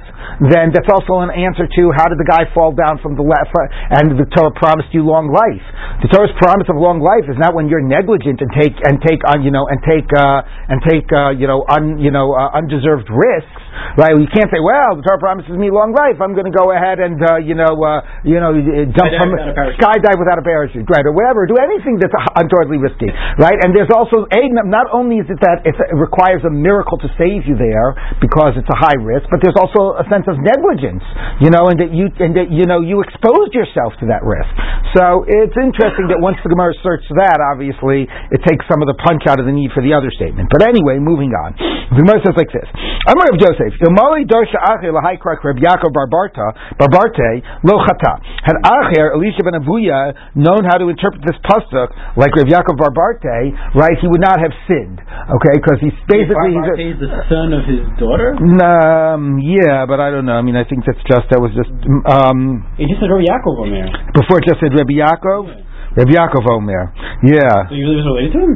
then 0.54 0.72
that's 0.72 0.92
also 0.92 1.20
an 1.24 1.32
answer 1.34 1.68
to 1.68 1.84
how 1.96 2.08
did 2.08 2.20
the 2.20 2.28
guy 2.28 2.48
fall 2.56 2.72
down 2.72 3.00
from 3.04 3.20
the 3.20 3.26
left, 3.26 3.52
and 3.92 4.16
the 4.16 4.28
Torah 4.32 4.56
promised 4.56 4.92
you 4.96 5.04
long 5.04 5.32
life. 5.32 5.66
The 6.04 6.10
Torah's 6.12 6.36
promise 6.40 6.68
of 6.68 6.80
long 6.80 7.00
life 7.04 7.28
is 7.28 7.40
not 7.40 7.56
when 7.56 7.68
you're 7.68 7.84
negligent 7.84 8.40
and 8.40 8.50
take 8.56 8.76
and 8.84 9.00
take 9.04 9.24
on 9.28 9.44
you 9.44 9.52
know 9.52 9.68
and 9.68 9.80
take 9.84 10.08
uh, 10.16 10.44
and 10.72 10.80
take 10.84 11.08
uh, 11.12 11.32
you 11.36 11.48
know 11.48 11.64
un, 11.68 12.00
you 12.00 12.12
know 12.12 12.36
uh, 12.36 12.56
undeserved 12.56 13.08
risks, 13.08 13.63
right? 13.98 14.14
You 14.16 14.30
can't 14.30 14.50
say, 14.50 14.62
well, 14.62 14.98
the 14.98 15.04
Torah 15.04 15.22
promises 15.22 15.56
me 15.56 15.70
long 15.70 15.94
life. 15.94 16.18
I'm 16.20 16.34
going 16.34 16.50
to 16.50 16.56
go 16.56 16.74
ahead 16.74 17.00
and 17.00 17.18
uh, 17.20 17.40
you 17.42 17.56
know 17.56 17.74
uh, 17.80 18.02
you 18.26 18.38
know 18.38 18.54
jump 18.94 19.10
from 19.18 19.32
skydive 19.80 20.18
without 20.18 20.40
a 20.40 20.46
parachute, 20.46 20.88
right, 20.90 21.06
or 21.06 21.14
whatever, 21.14 21.46
do 21.46 21.58
anything 21.62 22.02
that's 22.02 22.14
untowardly 22.36 22.82
risky, 22.82 23.10
right? 23.40 23.58
And 23.64 23.72
there's 23.72 23.92
also 23.94 24.26
a 24.28 24.42
not 24.68 24.90
only 24.92 25.24
is 25.24 25.28
it 25.30 25.40
that 25.40 25.64
it 25.64 25.76
requires 25.96 26.44
a 26.44 26.52
miracle 26.52 27.00
to 27.00 27.10
save 27.16 27.48
you 27.48 27.56
there 27.56 27.96
because 28.20 28.60
it's 28.60 28.70
a 28.70 28.80
high 28.80 28.98
risk, 29.00 29.30
but 29.32 29.40
there's 29.40 29.58
also 29.58 29.96
a 29.96 30.06
sense 30.12 30.28
of 30.28 30.36
negligence, 30.42 31.04
you 31.40 31.54
know, 31.54 31.72
and 31.72 31.80
that 31.80 31.96
you 31.96 32.12
and 32.20 32.36
that 32.36 32.52
you 32.52 32.68
know 32.68 32.84
you 32.84 33.00
exposed 33.00 33.56
yourself 33.56 33.96
to 34.04 34.10
that 34.12 34.26
risk. 34.28 34.52
So 34.98 35.24
it's 35.24 35.56
interesting 35.56 36.12
that 36.12 36.20
once 36.20 36.38
the 36.44 36.52
Gemara 36.52 36.76
searches 36.84 37.10
that, 37.16 37.40
obviously 37.40 38.06
it 38.30 38.42
takes 38.44 38.68
some 38.68 38.84
of 38.84 38.92
the 38.92 38.98
punch 39.00 39.24
out 39.32 39.40
of 39.40 39.48
the 39.48 39.56
need 39.56 39.72
for 39.72 39.80
the 39.80 39.96
other 39.96 40.12
statement. 40.12 40.52
But 40.52 40.68
anyway, 40.68 41.00
moving 41.00 41.32
on, 41.32 41.56
the 41.96 42.04
Gemara 42.04 42.20
says 42.26 42.36
like 42.36 42.52
this: 42.52 42.68
Amar 43.08 43.32
of 43.32 43.40
Joseph, 43.40 43.63
Ilmali 43.84 44.28
Darsha 44.28 44.60
Acher 44.60 44.92
Lahaikrak 44.92 45.44
Reb 45.44 45.58
Yaakov 45.64 45.96
Barbarta 45.96 46.52
Barbarte 46.76 47.40
Lo 47.64 47.80
Chata 47.80 48.20
had 48.44 48.60
Acher 48.64 49.16
Elisha 49.16 49.44
ben 49.44 49.56
Avuya 49.60 50.34
known 50.36 50.66
how 50.68 50.78
to 50.78 50.90
interpret 50.90 51.24
this 51.24 51.38
pasuk 51.48 51.94
like 52.18 52.36
Reb 52.36 52.48
Yaakov 52.48 52.76
Barbarte, 52.76 53.54
right? 53.76 53.96
He 54.02 54.08
would 54.08 54.22
not 54.22 54.40
have 54.40 54.52
sinned, 54.68 55.00
okay? 55.00 55.56
Because 55.56 55.80
he's 55.80 55.96
basically 56.10 56.58
he's 56.58 57.00
a, 57.00 57.08
the 57.08 57.12
son 57.30 57.54
of 57.54 57.64
his 57.64 57.84
daughter. 57.96 58.36
Um, 58.36 59.40
yeah, 59.40 59.86
but 59.86 60.00
I 60.00 60.12
don't 60.12 60.26
know. 60.26 60.36
I 60.36 60.42
mean, 60.42 60.56
I 60.56 60.64
think 60.68 60.84
that's 60.86 61.00
just 61.08 61.30
that 61.32 61.40
was 61.40 61.52
just. 61.56 61.72
Um, 62.08 62.66
he 62.76 62.86
just 62.90 63.00
said 63.00 63.12
Reb 63.12 63.24
Yaakov 63.24 63.64
Omer. 63.64 63.88
Before 64.18 64.42
it 64.42 64.46
just 64.48 64.60
said 64.60 64.74
Reb 64.76 64.90
Yaakov. 64.90 65.48
Yeah. 65.48 65.64
Reb 65.94 66.10
Yaakov 66.10 66.46
Omer. 66.50 66.90
Yeah. 67.22 67.70
So 67.70 67.76
he 67.78 67.86
was 67.86 68.02
related 68.02 68.34
to 68.34 68.40
him. 68.50 68.54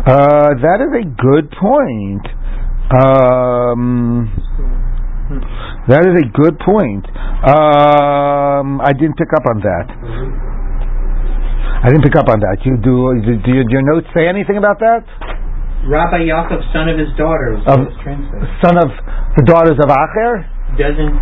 Uh, 0.00 0.56
that 0.64 0.80
is 0.80 0.92
a 0.96 1.04
good 1.04 1.50
point. 1.50 2.24
Um, 2.90 4.26
that 5.86 6.02
is 6.10 6.14
a 6.18 6.26
good 6.34 6.58
point. 6.58 7.06
Um, 7.46 8.82
I 8.82 8.90
didn't 8.90 9.14
pick 9.14 9.30
up 9.30 9.46
on 9.46 9.62
that. 9.62 9.86
I 11.80 11.88
didn't 11.88 12.02
pick 12.02 12.18
up 12.18 12.26
on 12.26 12.42
that. 12.42 12.58
You 12.66 12.74
do? 12.82 13.14
Do, 13.22 13.38
do, 13.46 13.50
you, 13.54 13.62
do 13.62 13.70
your 13.70 13.86
notes 13.94 14.10
say 14.10 14.26
anything 14.26 14.58
about 14.58 14.82
that? 14.82 15.06
Rabbi 15.86 16.26
Yaakov, 16.26 16.60
son 16.74 16.90
of 16.90 16.98
his 16.98 17.08
daughters. 17.16 17.62
Of, 17.64 17.78
son 18.58 18.74
of 18.76 18.90
the 19.38 19.44
daughters 19.46 19.78
of 19.78 19.86
Acher. 19.86 20.44
Doesn't 20.74 21.14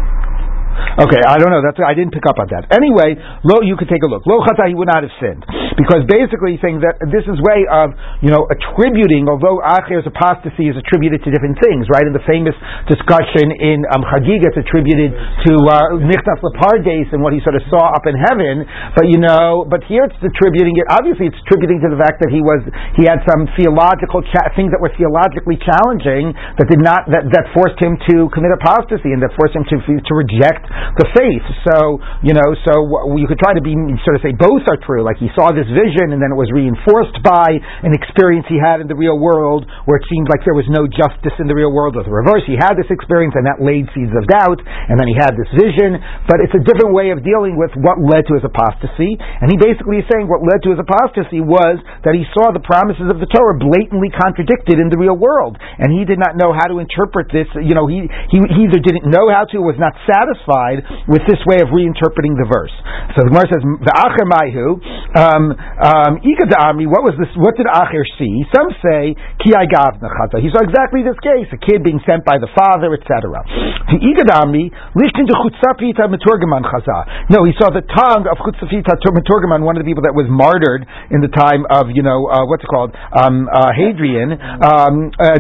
Okay, 1.05 1.21
I 1.27 1.37
don't 1.39 1.51
know. 1.51 1.61
That's 1.61 1.79
I 1.85 1.93
didn't 1.93 2.15
pick 2.15 2.25
up 2.27 2.39
on 2.39 2.49
that. 2.55 2.71
Anyway, 2.73 3.19
lo, 3.45 3.61
you 3.61 3.77
could 3.77 3.89
take 3.89 4.03
a 4.03 4.09
look. 4.09 4.23
Lo 4.27 4.41
chata, 4.41 4.69
he 4.69 4.75
would 4.75 4.89
not 4.89 5.03
have 5.03 5.13
sinned 5.21 5.45
because 5.79 6.03
basically 6.11 6.59
he's 6.59 6.63
saying 6.63 6.83
that 6.83 6.99
this 7.15 7.23
is 7.31 7.39
way 7.39 7.63
of 7.71 7.95
you 8.21 8.35
know 8.35 8.43
attributing. 8.51 9.31
Although 9.31 9.63
acher's 9.63 10.05
apostasy 10.05 10.67
is 10.67 10.75
attributed 10.75 11.23
to 11.23 11.31
different 11.31 11.57
things, 11.63 11.87
right? 11.95 12.03
In 12.03 12.13
the 12.13 12.25
famous 12.27 12.59
discussion 12.91 13.55
in 13.55 13.87
um, 13.95 14.03
it's 14.03 14.59
attributed 14.59 15.15
to 15.15 15.53
uh, 15.71 16.03
Lepardes 16.03 17.09
and 17.15 17.23
what 17.23 17.31
he 17.31 17.41
sort 17.47 17.55
of 17.55 17.63
saw 17.71 17.95
up 17.95 18.05
in 18.11 18.19
heaven. 18.19 18.67
But 18.99 19.07
you 19.07 19.23
know, 19.23 19.63
but 19.71 19.87
here 19.87 20.03
it's 20.05 20.19
attributing 20.19 20.75
it. 20.75 20.87
Obviously, 20.91 21.31
it's 21.31 21.39
attributing 21.47 21.79
to 21.87 21.95
the 21.95 21.99
fact 22.01 22.19
that 22.27 22.35
he 22.35 22.43
was 22.43 22.61
he 22.99 23.07
had 23.07 23.23
some 23.29 23.47
theological 23.55 24.27
cha- 24.35 24.51
things 24.59 24.75
that 24.75 24.83
were 24.83 24.91
theologically 24.99 25.57
challenging 25.63 26.35
that 26.59 26.67
did 26.67 26.83
not 26.83 27.07
that, 27.13 27.31
that 27.31 27.47
forced 27.55 27.79
him 27.79 27.95
to 28.11 28.27
commit 28.35 28.51
apostasy 28.59 29.15
and 29.15 29.23
that 29.23 29.31
forced 29.39 29.55
him 29.55 29.63
to 29.69 29.77
to 30.03 30.13
reject 30.19 30.67
the 30.99 31.07
faith. 31.15 31.47
So, 31.71 32.03
you 32.27 32.35
know, 32.35 32.49
so 32.67 32.73
you 33.15 33.29
could 33.31 33.39
try 33.39 33.55
to 33.55 33.63
be, 33.63 33.77
sort 34.03 34.19
of 34.19 34.23
say 34.25 34.35
both 34.35 34.65
are 34.67 34.81
true. 34.83 35.05
Like 35.05 35.21
he 35.21 35.31
saw 35.37 35.55
this 35.55 35.68
vision, 35.71 36.17
and 36.17 36.21
then 36.21 36.33
it 36.33 36.39
was 36.39 36.51
reinforced 36.51 37.19
by 37.25 37.59
an 37.85 37.93
experience 37.95 38.45
he 38.49 38.59
had 38.61 38.81
in 38.81 38.89
the 38.89 38.99
real 38.99 39.17
world 39.17 39.69
where 39.85 40.01
it 40.01 40.07
seemed 40.09 40.29
like 40.29 40.43
there 40.45 40.57
was 40.57 40.69
no 40.69 40.89
justice 40.89 41.35
in 41.39 41.47
the 41.47 41.57
real 41.57 41.73
world. 41.73 41.97
With 41.97 42.09
the 42.09 42.15
reverse, 42.15 42.45
he 42.49 42.57
had 42.57 42.75
this 42.77 42.89
experience, 42.89 43.37
and 43.37 43.45
that 43.47 43.61
laid 43.61 43.89
seeds 43.93 44.13
of 44.13 44.25
doubt, 44.29 44.61
and 44.61 44.99
then 44.99 45.09
he 45.09 45.17
had 45.17 45.37
this 45.37 45.49
vision. 45.57 46.01
But 46.29 46.41
it's 46.45 46.55
a 46.55 46.63
different 46.63 46.93
way 46.93 47.11
of 47.13 47.25
dealing 47.25 47.57
with 47.57 47.73
what 47.81 48.01
led 48.01 48.29
to 48.29 48.37
his 48.37 48.45
apostasy. 48.45 49.17
And 49.19 49.49
he 49.49 49.57
basically 49.57 50.03
is 50.03 50.07
saying 50.11 50.29
what 50.29 50.45
led 50.45 50.61
to 50.67 50.75
his 50.75 50.81
apostasy 50.81 51.41
was 51.41 51.81
that 52.05 52.15
he 52.17 52.25
saw 52.37 52.51
the 52.53 52.63
promises 52.65 53.09
of 53.09 53.21
the 53.23 53.29
Torah 53.31 53.57
blatantly 53.57 54.13
contradicted 54.13 54.81
in 54.81 54.89
the 54.93 54.99
real 54.99 55.17
world, 55.17 55.57
and 55.61 55.93
he 55.93 56.05
did 56.05 56.19
not 56.19 56.37
know 56.37 56.53
how 56.53 56.69
to 56.69 56.81
interpret 56.83 57.31
this. 57.33 57.49
You 57.57 57.75
know, 57.77 57.87
he 57.87 58.09
he, 58.33 58.39
he 58.43 58.69
either 58.69 58.81
didn't 58.81 59.09
know 59.09 59.31
how 59.33 59.49
to, 59.49 59.57
or 59.61 59.73
was 59.73 59.81
not 59.81 59.95
satisfied 60.05 60.85
with 61.09 61.23
this 61.29 61.41
way 61.49 61.61
of 61.63 61.73
reinterpreting 61.73 62.37
the 62.37 62.49
verse. 62.49 62.75
So 63.17 63.25
the 63.25 63.31
Gemara 63.33 63.49
says, 63.49 63.63
"V'acher 63.65 64.27
maihu 64.29 64.69
um, 65.17 65.48
um, 65.53 66.19
um, 66.19 66.77
What 66.89 67.05
was 67.05 67.15
this? 67.17 67.31
What 67.37 67.57
did 67.57 67.67
Acher 67.69 68.05
see? 68.17 68.45
Some 68.53 68.71
say 68.81 69.15
ki 69.41 69.51
He 69.55 70.49
saw 70.51 70.61
exactly 70.65 71.05
this 71.05 71.19
case: 71.21 71.49
a 71.53 71.61
kid 71.61 71.85
being 71.85 72.01
sent 72.05 72.25
by 72.25 72.41
the 72.41 72.49
father, 72.57 72.93
etc. 72.97 73.45
The 73.89 73.99
Ikadami 74.01 74.73
lishtin 74.97 75.29
to 75.29 75.35
chutzafita 75.39 76.09
meturgaman 76.09 76.65
chaza. 76.65 77.31
No, 77.31 77.45
he 77.45 77.53
saw 77.57 77.71
the 77.71 77.85
tongue 77.85 78.27
of 78.29 78.37
chutzafita 78.41 78.99
meturgaman, 79.13 79.65
one 79.65 79.77
of 79.77 79.85
the 79.85 79.89
people 79.89 80.05
that 80.05 80.15
was 80.15 80.27
martyred 80.29 80.87
in 81.11 81.21
the 81.21 81.33
time 81.33 81.65
of 81.71 81.93
you 81.95 82.03
know 82.03 82.27
uh, 82.29 82.45
what's 82.47 82.65
it 82.65 82.71
called 82.71 82.95
um, 83.15 83.49
uh, 83.49 83.71
Hadrian. 83.75 84.33
Um, 84.33 85.13
uh, 85.19 85.39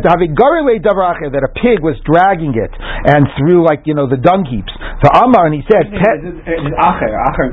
that 1.32 1.44
a 1.44 1.52
pig 1.58 1.80
was 1.82 1.96
dragging 2.04 2.54
it 2.54 2.72
and 2.78 3.26
through 3.38 3.64
like 3.64 3.82
you 3.86 3.94
know 3.94 4.08
the 4.08 4.16
dung 4.16 4.44
heaps. 4.46 4.72
So 5.02 5.08
Amar 5.14 5.46
and 5.46 5.54
he 5.54 5.62
said, 5.70 5.86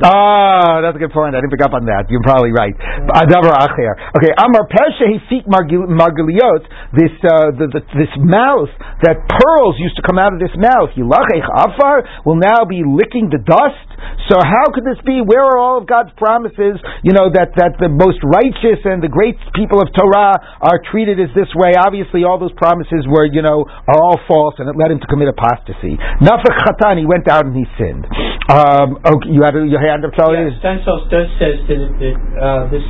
Ah, 0.03 0.81
that's 0.81 0.97
a 0.97 1.01
good 1.01 1.13
point. 1.13 1.35
I 1.35 1.41
didn't 1.41 1.53
pick 1.53 1.61
up 1.61 1.73
on 1.73 1.85
that. 1.85 2.09
You're 2.09 2.25
probably 2.25 2.44
right. 2.51 2.75
Adavar 3.15 3.55
acher. 3.57 3.93
Okay, 4.17 4.33
Amar 4.37 4.67
pesha 4.67 5.05
hifik 5.07 5.47
margiliot. 5.47 6.63
This 6.93 7.13
uh, 7.23 7.53
the, 7.55 7.67
the, 7.71 7.81
this 7.95 8.13
mouth 8.19 8.71
that 9.01 9.21
pearls 9.29 9.75
used 9.79 9.95
to 9.97 10.03
come 10.03 10.17
out 10.17 10.33
of 10.33 10.39
this 10.39 10.53
mouth. 10.57 10.91
Yilachech 10.97 11.45
afar 11.45 12.03
will 12.25 12.37
now 12.41 12.65
be 12.65 12.83
licking 12.85 13.29
the 13.29 13.41
dust. 13.41 13.89
So 14.29 14.37
how 14.41 14.73
could 14.73 14.85
this 14.85 14.99
be? 15.05 15.21
Where 15.21 15.41
are 15.41 15.57
all 15.57 15.77
of 15.81 15.85
God's 15.87 16.11
promises? 16.17 16.77
You 17.01 17.13
know 17.13 17.29
that 17.31 17.53
that 17.57 17.77
the 17.77 17.89
most 17.89 18.19
righteous 18.25 18.81
and 18.85 19.01
the 19.01 19.11
great 19.11 19.37
people 19.53 19.81
of 19.81 19.89
Torah 19.93 20.35
are 20.61 20.79
treated 20.91 21.21
as 21.21 21.29
this 21.37 21.49
way. 21.55 21.73
Obviously, 21.77 22.25
all 22.25 22.37
those 22.37 22.53
promises 22.57 23.05
were 23.07 23.25
you 23.29 23.41
know 23.41 23.65
are 23.65 23.99
all 24.01 24.19
false, 24.27 24.55
and 24.57 24.69
it 24.69 24.75
led 24.77 24.91
him 24.91 24.99
to 24.99 25.07
commit 25.07 25.29
apostasy. 25.29 25.97
Nafach 26.21 26.57
chatan, 26.65 26.99
he 26.99 27.05
went 27.05 27.29
out 27.29 27.45
and 27.45 27.55
he 27.55 27.65
sinned. 27.77 28.05
Um, 28.45 29.01
okay, 29.01 29.29
you 29.33 29.41
had 29.41 29.57
your 29.57 29.81
hand 29.81 30.05
up, 30.05 30.13
Charlie. 30.13 30.37
Yeah, 30.37 30.75
does 31.09 31.29
says 31.41 31.57
that, 31.65 31.81
that 31.97 32.15
uh, 32.39 32.69
this 32.71 32.83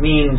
means 0.00 0.38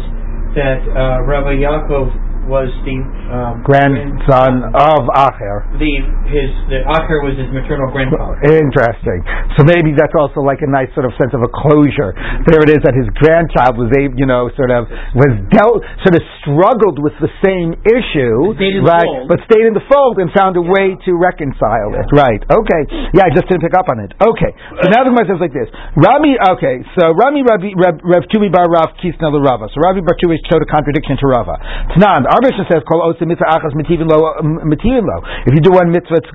that 0.56 0.82
uh, 0.90 1.22
Rabbi 1.26 1.62
Yaakov 1.62 2.10
was 2.48 2.72
the 2.88 2.98
um, 3.27 3.60
grandson 3.68 4.72
of 4.72 5.04
Acher. 5.12 5.68
The 5.75 5.94
his 6.32 6.50
the 6.72 6.80
Acher 6.88 7.20
was 7.22 7.36
his 7.36 7.51
maternal 7.51 7.92
grandfather. 7.92 8.39
Interesting. 8.48 9.20
So 9.60 9.68
maybe 9.68 9.92
that's 9.92 10.16
also 10.16 10.39
like 10.42 10.63
a 10.63 10.70
nice 10.72 10.88
sort 10.96 11.04
of 11.04 11.13
sense 11.20 11.36
of 11.36 11.44
a 11.44 11.51
closure. 11.51 12.16
There 12.48 12.63
it 12.63 12.72
is 12.72 12.82
that 12.88 12.96
his 12.96 13.12
grandchild 13.20 13.75
was 13.75 13.92
able, 14.00 14.16
you 14.16 14.25
know, 14.25 14.48
sort 14.56 14.72
of 14.72 14.88
was 15.12 15.32
dealt, 15.51 15.84
sort 16.08 16.16
of 16.16 16.24
struggled 16.39 17.04
with 17.04 17.13
the 17.20 17.32
same 17.44 17.75
issue, 17.84 18.56
right? 18.88 19.27
But 19.27 19.44
stayed 19.51 19.68
in 19.68 19.75
the 19.75 19.84
fold 19.92 20.24
and 20.24 20.32
found 20.32 20.56
a 20.56 20.63
yeah. 20.63 20.72
way 20.72 20.88
to 20.96 21.12
reconcile 21.20 21.92
yeah. 21.92 22.01
it. 22.04 22.08
Right. 22.16 22.42
Okay. 22.48 22.82
Yeah, 23.12 23.27
I 23.27 23.32
just 23.36 23.51
didn't 23.51 23.68
pick 23.68 23.75
up 23.75 23.92
on 23.92 24.00
it. 24.00 24.16
Okay. 24.24 24.51
So 24.80 24.86
now 24.96 25.04
the 25.04 25.12
Gemara 25.12 25.27
says 25.36 25.42
like 25.44 25.56
this: 25.56 25.68
Rami. 26.00 26.39
Okay. 26.56 26.80
So 26.96 27.12
Rami 27.12 27.44
Rabbi 27.44 27.75
Rav 27.75 28.24
Tumi 28.32 28.48
Bar 28.48 28.72
Rav 28.72 28.96
Kisna 29.04 29.27
Rava. 29.36 29.68
So 29.75 29.84
Rabbi 29.84 30.00
Bar 30.00 30.16
Tumi 30.16 30.39
showed 30.48 30.63
a 30.63 30.70
contradiction 30.70 31.20
to 31.20 31.27
Rava. 31.27 31.60
Tanan. 31.92 32.24
Our 32.38 32.46
Mishnah 32.46 32.70
says, 32.70 32.86
"Kol 32.86 33.01
osim 33.01 33.34
mitzvah 33.34 33.50
achas 33.50 33.74
mitivin 33.74 34.06
lo 34.06 34.22
mitivin 34.62 35.01
lo." 35.01 35.25
If 35.50 35.58
you 35.58 35.62
do 35.65 35.74
one 35.74 35.89
mitzvah, 35.89 36.22
it's 36.22 36.29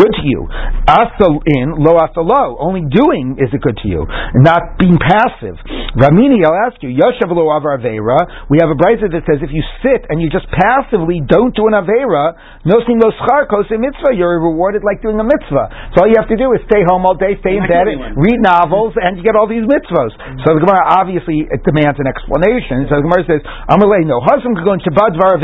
good 0.00 0.08
to 0.08 0.24
you. 0.24 0.48
Asal 0.88 1.44
in 1.44 1.76
lo 1.76 2.00
asal 2.00 2.24
lo. 2.24 2.56
Only 2.56 2.88
doing 2.88 3.36
is 3.36 3.52
it 3.52 3.60
good 3.60 3.76
to 3.84 3.88
you, 3.88 4.08
not 4.32 4.80
being 4.80 4.96
passive. 4.96 5.60
Ramini, 5.92 6.40
I'll 6.40 6.56
ask 6.56 6.80
you. 6.80 6.88
Yoshav 6.88 7.28
lo 7.36 7.52
avar 7.52 7.76
avera. 7.76 8.48
We 8.48 8.64
have 8.64 8.72
a 8.72 8.78
brisa 8.80 9.12
that 9.12 9.28
says 9.28 9.44
if 9.44 9.52
you 9.52 9.60
sit 9.84 10.08
and 10.08 10.24
you 10.24 10.32
just 10.32 10.48
passively 10.48 11.20
don't 11.20 11.52
do 11.52 11.68
an 11.68 11.76
avera, 11.76 12.32
nosim 12.64 12.96
lo 12.96 13.12
schar 13.20 13.44
kosim 13.44 13.84
mitzvah. 13.84 14.16
You're 14.16 14.40
rewarded 14.40 14.80
like 14.88 15.04
doing 15.04 15.20
a 15.20 15.26
mitzvah. 15.28 15.92
So 15.92 16.00
all 16.00 16.08
you 16.08 16.16
have 16.16 16.32
to 16.32 16.38
do 16.40 16.48
is 16.56 16.64
stay 16.64 16.80
home 16.88 17.04
all 17.04 17.20
day, 17.20 17.36
stay 17.44 17.60
in 17.60 17.68
bed, 17.68 17.92
read 18.16 18.40
novels, 18.40 18.96
and 18.96 19.20
you 19.20 19.22
get 19.22 19.36
all 19.36 19.52
these 19.52 19.68
mitzvahs. 19.68 20.16
So 20.48 20.56
the 20.56 20.64
Gemara 20.64 20.96
obviously 20.96 21.44
it 21.44 21.60
demands 21.60 22.00
an 22.00 22.08
explanation. 22.08 22.88
So 22.88 22.96
the 22.96 23.04
Gemara 23.04 23.28
says, 23.28 23.44
"Amalei 23.68 24.08
no 24.08 24.24
husband 24.24 24.56
could 24.56 24.64
go 24.64 24.72
in 24.72 24.80
Shabbat 24.80 25.12
dvar 25.12 25.36
avera 25.36 25.40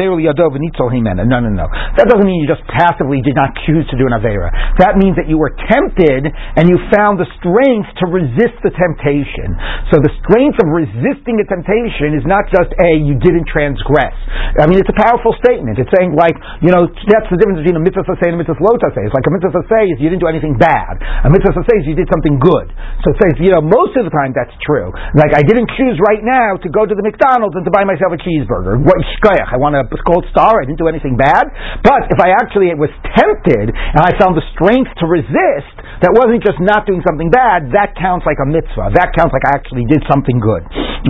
no, 1.27 1.43
no, 1.43 1.51
no. 1.51 1.67
That 1.99 2.07
doesn't 2.07 2.23
mean 2.23 2.39
you 2.39 2.49
just 2.49 2.63
passively 2.71 3.19
did 3.21 3.35
not 3.35 3.51
choose 3.67 3.83
to 3.91 3.97
do 3.99 4.07
an 4.07 4.15
Avera. 4.15 4.55
That 4.79 4.95
means 4.95 5.19
that 5.19 5.27
you 5.27 5.35
were 5.35 5.51
tempted 5.67 6.31
and 6.31 6.71
you 6.71 6.79
found 6.95 7.19
the 7.19 7.27
strength 7.43 7.91
to 7.99 8.05
resist 8.07 8.55
the 8.63 8.71
temptation. 8.71 9.59
So 9.91 9.99
the 9.99 10.13
strength 10.23 10.63
of 10.63 10.71
resisting 10.71 11.43
a 11.43 11.47
temptation 11.51 12.15
is 12.15 12.23
not 12.23 12.47
just 12.55 12.71
a, 12.79 12.91
you 12.95 13.19
didn't 13.19 13.51
transgress. 13.51 14.15
I 14.59 14.71
mean, 14.71 14.79
it's 14.79 14.91
a 14.91 14.99
powerful 14.99 15.35
statement. 15.43 15.83
It's 15.83 15.91
saying 15.99 16.15
like, 16.15 16.39
you 16.63 16.71
know, 16.71 16.87
that's 16.87 17.29
the 17.29 17.39
difference 17.39 17.67
between 17.67 17.79
a 17.79 17.83
mitzvah 17.83 18.07
say 18.23 18.31
and 18.31 18.39
a 18.39 18.41
mitzvah 18.41 18.59
say. 18.95 19.03
It's 19.03 19.17
like 19.17 19.27
a 19.27 19.35
mitzvah 19.35 19.65
say 19.67 19.83
is 19.91 19.99
you 19.99 20.09
didn't 20.13 20.23
do 20.23 20.31
anything 20.31 20.55
bad. 20.55 21.03
A 21.27 21.31
mitzvah 21.31 21.67
say 21.67 21.77
is 21.83 21.85
you 21.91 21.99
did 21.99 22.07
something 22.09 22.39
good. 22.39 22.71
So 23.03 23.11
it 23.11 23.19
says, 23.19 23.35
you 23.43 23.51
know, 23.51 23.65
most 23.65 23.99
of 23.99 24.07
the 24.07 24.15
time 24.15 24.31
that's 24.37 24.55
true. 24.63 24.95
Like 25.19 25.35
I 25.35 25.43
didn't 25.43 25.69
choose 25.75 25.99
right 26.07 26.23
now 26.23 26.61
to 26.61 26.69
go 26.71 26.87
to 26.87 26.95
the 26.95 27.03
McDonald's 27.03 27.57
and 27.59 27.65
to 27.67 27.73
buy 27.73 27.83
myself 27.83 28.15
a 28.15 28.21
cheeseburger. 28.21 28.79
What 28.79 28.97
I 29.29 29.57
want 29.57 29.75
a 29.75 29.88
gold 30.07 30.25
star. 30.31 30.63
I 30.63 30.65
didn't 30.65 30.81
do 30.81 30.89
anything 30.89 31.19
bad. 31.19 31.51
But 31.85 32.09
if 32.09 32.17
I 32.17 32.33
actually 32.33 32.73
was 32.79 32.89
tempted 33.13 33.69
and 33.75 34.01
I 34.01 34.17
found 34.17 34.39
the 34.39 34.47
strength 34.55 34.95
to 35.03 35.05
resist, 35.05 35.75
that 36.01 36.15
wasn't 36.15 36.47
just 36.47 36.63
not 36.63 36.87
doing 36.87 37.03
something 37.05 37.29
bad. 37.29 37.75
That 37.75 37.99
counts 37.99 38.25
like 38.25 38.39
a 38.39 38.47
mitzvah. 38.47 38.95
That 38.95 39.13
counts 39.13 39.35
like 39.35 39.45
I 39.45 39.59
actually 39.59 39.85
did 39.91 40.01
something 40.07 40.39
good. 40.39 40.63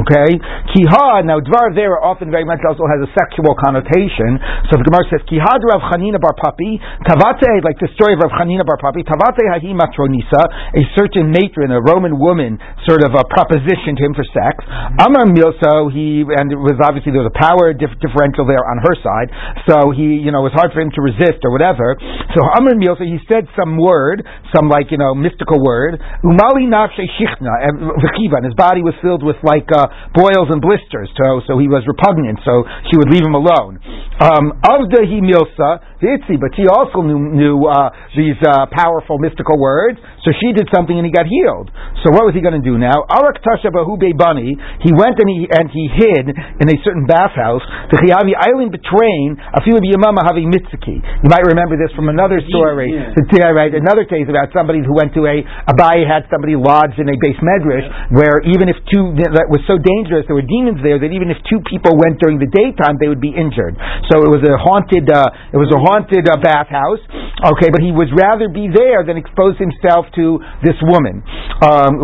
Okay? 0.02 0.30
Kiha, 0.73 1.28
now 1.28 1.38
dvar 1.44 1.76
there 1.76 2.00
often 2.00 2.32
very 2.32 2.49
much 2.49 2.64
also 2.64 2.88
has 2.88 3.04
a 3.04 3.11
sexual 3.12 3.52
connotation. 3.61 4.40
So 4.73 4.80
the 4.80 4.87
Gemara 4.88 5.04
says, 5.12 5.23
Kihad 5.28 5.61
Rav 5.62 5.85
Chanina 5.92 6.16
Bar 6.16 6.35
Papi, 6.40 6.80
Tavate, 7.04 7.61
like 7.61 7.76
the 7.78 7.92
story 7.94 8.16
of 8.16 8.25
Rav 8.25 8.32
Chanina 8.35 8.64
Bar 8.64 8.80
Papi, 8.80 9.04
Tavate 9.04 9.44
Hahi 9.52 9.76
Matronisa, 9.76 10.42
a 10.75 10.82
certain 10.97 11.28
matron, 11.28 11.70
a 11.70 11.80
Roman 11.85 12.16
woman, 12.16 12.56
sort 12.88 13.04
of 13.04 13.12
uh, 13.12 13.18
a 13.18 13.25
proposition 13.26 13.99
to 13.99 14.02
him 14.06 14.14
for 14.14 14.25
sex. 14.30 14.62
Amar 15.02 15.26
Milso, 15.26 15.90
he, 15.90 16.23
and 16.25 16.54
it 16.54 16.61
was 16.61 16.78
obviously 16.78 17.11
there 17.11 17.26
was 17.26 17.32
a 17.35 17.38
power 17.38 17.75
differential 17.75 18.47
there 18.47 18.58
on 18.65 18.83
her 18.83 18.95
side. 18.99 19.29
So 19.69 19.91
he, 19.95 20.19
you 20.23 20.31
know, 20.31 20.43
it 20.43 20.55
was 20.55 20.57
hard 20.57 20.73
for 20.75 20.81
him 20.81 20.91
to 20.95 21.00
resist 21.03 21.45
or 21.45 21.50
whatever. 21.50 21.95
So 22.35 22.41
Amr 22.57 22.75
Miel, 22.75 22.97
so 22.99 23.05
he 23.05 23.19
said 23.27 23.47
some 23.55 23.79
word, 23.79 24.25
some 24.55 24.69
like, 24.69 24.91
you 24.91 24.99
know, 24.99 25.15
mystical 25.15 25.62
word. 25.62 26.00
Umali 26.25 26.67
nafshe 26.67 27.07
shichna, 27.19 27.53
and 27.69 28.45
his 28.45 28.55
body 28.55 28.83
was 28.83 28.95
filled 29.03 29.23
with 29.23 29.37
like 29.43 29.69
uh, 29.71 29.87
boils 30.15 30.49
and 30.50 30.62
blisters, 30.62 31.11
so, 31.15 31.43
so 31.47 31.53
he 31.59 31.69
was 31.69 31.87
repugnant, 31.87 32.41
so 32.45 32.65
she 32.91 32.97
would 32.99 33.11
leave 33.11 33.25
him 33.25 33.35
alone. 33.35 33.79
Um, 34.19 34.59
Avda 34.65 35.07
he 35.07 35.23
milsa, 35.23 35.83
but 35.99 36.53
she 36.55 36.67
also 36.71 37.03
knew, 37.03 37.19
knew 37.35 37.67
uh, 37.67 37.91
these 38.15 38.38
uh, 38.47 38.67
powerful 38.71 39.19
mystical 39.19 39.59
words, 39.59 39.99
so 40.23 40.31
she 40.38 40.55
did 40.55 40.69
something 40.75 40.95
and 40.95 41.07
he 41.07 41.12
got 41.12 41.27
healed. 41.27 41.71
So 42.05 42.15
what 42.15 42.27
was 42.29 42.35
he 42.35 42.43
going 42.43 42.55
to 42.55 42.62
do 42.62 42.79
now? 42.79 43.07
Arak 43.11 43.43
tasha 43.43 43.71
bunny. 43.73 44.55
He 44.85 44.93
went 44.95 45.19
and 45.19 45.29
he 45.29 45.47
and 45.50 45.67
he 45.71 45.88
hid 45.91 46.27
in 46.31 46.67
a 46.69 46.77
certain 46.85 47.07
bathhouse. 47.07 47.62
The 47.91 47.99
chiyavi 47.99 48.35
island 48.49 48.73
betraying 48.73 49.37
a 49.37 49.61
few 49.62 49.76
of 49.76 49.85
yamama 49.85 50.25
having 50.25 50.49
mitzuki. 50.49 50.99
You 50.99 51.28
might 51.28 51.45
remember 51.45 51.76
this 51.76 51.93
from 51.93 52.09
another 52.09 52.40
story. 52.49 52.97
Yeah. 52.97 53.14
Right, 53.38 53.73
another 53.75 54.05
case 54.05 54.26
about 54.28 54.50
somebody 54.57 54.81
who 54.81 54.95
went 54.97 55.12
to 55.14 55.25
a 55.28 55.45
Abai 55.69 56.05
had 56.05 56.25
somebody 56.33 56.57
lodged 56.57 56.99
in 56.99 57.09
a 57.09 57.17
base 57.21 57.38
medrash 57.45 57.87
yeah. 57.87 58.09
where 58.12 58.40
even 58.45 58.69
if 58.69 58.76
two 58.88 59.14
that 59.21 59.49
was 59.49 59.62
so 59.69 59.76
dangerous 59.78 60.25
there 60.26 60.37
were 60.37 60.47
demons 60.47 60.81
there 60.83 60.99
that 60.99 61.12
even 61.12 61.31
if 61.31 61.38
two 61.49 61.61
people 61.69 61.95
went 61.97 62.19
during 62.19 62.40
the 62.40 62.49
daytime 62.49 62.97
they 62.99 63.09
would 63.09 63.23
be 63.23 63.33
injured. 63.33 63.76
So 64.11 64.25
it 64.25 64.31
was 64.31 64.43
a 64.45 64.57
haunted 64.59 65.07
uh, 65.11 65.55
it 65.55 65.61
was 65.61 65.71
a 65.71 65.81
haunted 65.81 66.26
uh, 66.28 66.40
bathhouse. 66.40 67.02
Okay, 67.38 67.71
but 67.71 67.78
he 67.85 67.95
would 67.95 68.11
rather 68.17 68.50
be 68.50 68.67
there 68.67 69.07
than 69.07 69.14
expose 69.14 69.55
himself 69.62 70.11
to 70.19 70.43
this 70.64 70.75
woman. 70.83 71.23
Um, 71.62 72.02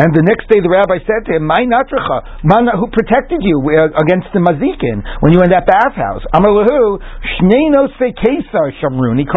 and 0.00 0.16
the 0.16 0.24
next 0.24 0.48
day 0.48 0.64
the 0.64 0.72
rabbi 0.72 1.04
said 1.04 1.28
to 1.28 1.36
him, 1.36 1.44
"My 1.44 1.60
natracha, 1.60 2.40
who 2.80 2.88
protected 2.88 3.44
you 3.44 3.60
against 4.00 4.32
the 4.32 4.40
mazikin 4.40 5.04
when 5.20 5.32
you 5.32 5.38
were 5.38 5.44
in 5.44 5.52
that 5.52 5.68
bathhouse?" 5.68 6.24
Amalahu 6.32 6.96
shamruni 8.80 9.28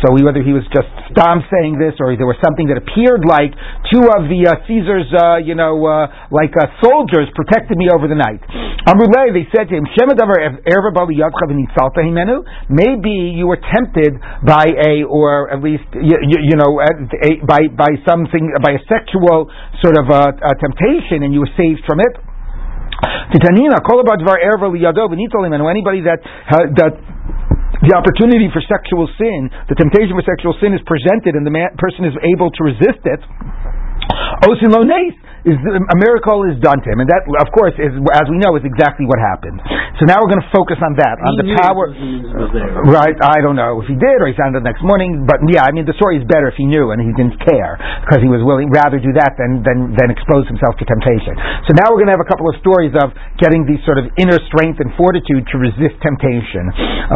So 0.00 0.06
whether 0.24 0.42
he 0.42 0.52
was 0.52 0.64
just 0.72 0.88
stam 1.12 1.44
saying 1.52 1.78
this 1.78 1.94
or 2.00 2.16
there 2.16 2.26
was 2.26 2.40
something 2.40 2.68
that 2.68 2.78
appeared 2.80 3.24
like 3.28 3.52
two 3.92 4.04
of 4.16 4.28
the 4.32 4.48
uh, 4.48 4.64
Caesar's, 4.66 5.12
uh, 5.12 5.36
you 5.44 5.54
know, 5.54 5.76
uh, 5.84 6.08
like 6.30 6.56
uh, 6.56 6.72
soldiers 6.80 7.28
protected 7.36 7.76
me 7.76 7.88
over 7.92 8.08
the 8.08 8.16
night. 8.16 8.40
Amrulay, 8.88 9.34
they 9.34 9.46
said 9.52 9.68
to 9.68 9.74
him, 9.76 9.84
Maybe 12.68 13.14
you 13.34 13.46
were 13.46 13.60
tempted 13.60 14.12
by 14.46 14.66
a, 14.72 15.02
or 15.04 15.50
at 15.50 15.62
least 15.62 15.84
you, 15.94 16.16
you, 16.22 16.38
you 16.48 16.56
know, 16.56 16.80
a, 16.80 17.44
by 17.44 17.68
by 17.74 17.90
something, 18.06 18.52
by 18.62 18.72
a 18.72 18.82
sexual 18.88 19.50
sort 19.82 19.96
of 19.98 20.06
a, 20.08 20.24
a 20.32 20.54
temptation, 20.58 21.22
and 21.22 21.34
you 21.34 21.40
were 21.40 21.54
saved 21.56 21.82
from 21.86 22.00
it. 22.00 22.14
Titanina, 23.34 23.82
call 23.84 24.00
about 24.00 24.22
and 25.52 25.60
anybody 25.68 26.00
that 26.06 26.22
that 26.80 26.94
the 27.84 27.92
opportunity 27.92 28.48
for 28.48 28.64
sexual 28.64 29.04
sin, 29.20 29.52
the 29.68 29.76
temptation 29.76 30.16
for 30.16 30.24
sexual 30.24 30.56
sin 30.64 30.72
is 30.72 30.80
presented, 30.88 31.36
and 31.36 31.44
the 31.44 31.52
man, 31.52 31.68
person 31.76 32.08
is 32.08 32.16
able 32.24 32.48
to 32.48 32.60
resist 32.64 33.04
it. 33.04 33.20
Osin 34.46 34.70
lo 34.72 34.84
is 35.46 35.54
a 35.62 35.96
miracle 36.02 36.42
is 36.50 36.58
done 36.58 36.82
to 36.82 36.88
him, 36.90 36.98
and 36.98 37.06
that, 37.06 37.22
of 37.38 37.48
course, 37.54 37.78
is 37.78 37.94
as 38.18 38.26
we 38.26 38.34
know, 38.42 38.58
is 38.58 38.66
exactly 38.66 39.06
what 39.06 39.22
happened. 39.22 39.62
So 40.02 40.04
now 40.04 40.18
we're 40.18 40.28
going 40.28 40.42
to 40.42 40.50
focus 40.50 40.76
on 40.82 40.98
that, 40.98 41.22
on 41.22 41.38
he 41.38 41.46
the 41.46 41.48
power. 41.62 41.86
right? 42.90 43.14
I 43.22 43.38
don't 43.40 43.54
know 43.54 43.78
if 43.78 43.86
he 43.86 43.94
did 43.94 44.18
or 44.18 44.26
he 44.26 44.34
found 44.34 44.58
it 44.58 44.60
the 44.60 44.66
next 44.66 44.82
morning, 44.82 45.22
but 45.22 45.38
yeah, 45.46 45.62
I 45.62 45.70
mean 45.70 45.86
the 45.86 45.94
story 45.96 46.18
is 46.18 46.26
better 46.26 46.50
if 46.50 46.58
he 46.58 46.66
knew 46.66 46.90
and 46.90 46.98
he 46.98 47.14
didn't 47.14 47.38
care 47.46 47.78
because 48.02 48.20
he 48.20 48.28
was 48.28 48.42
willing 48.42 48.74
rather 48.74 48.98
do 48.98 49.14
that 49.14 49.38
than 49.38 49.62
than 49.62 49.94
than 49.94 50.10
expose 50.10 50.44
himself 50.50 50.74
to 50.82 50.84
temptation. 50.84 51.38
So 51.64 51.78
now 51.78 51.94
we're 51.94 52.02
going 52.02 52.10
to 52.10 52.16
have 52.18 52.26
a 52.26 52.28
couple 52.28 52.50
of 52.50 52.58
stories 52.58 52.92
of 52.98 53.14
getting 53.38 53.64
these 53.64 53.80
sort 53.86 54.02
of 54.02 54.10
inner 54.20 54.36
strength 54.52 54.82
and 54.82 54.92
fortitude 54.98 55.46
to 55.48 55.56
resist 55.62 55.96
temptation. 56.02 56.68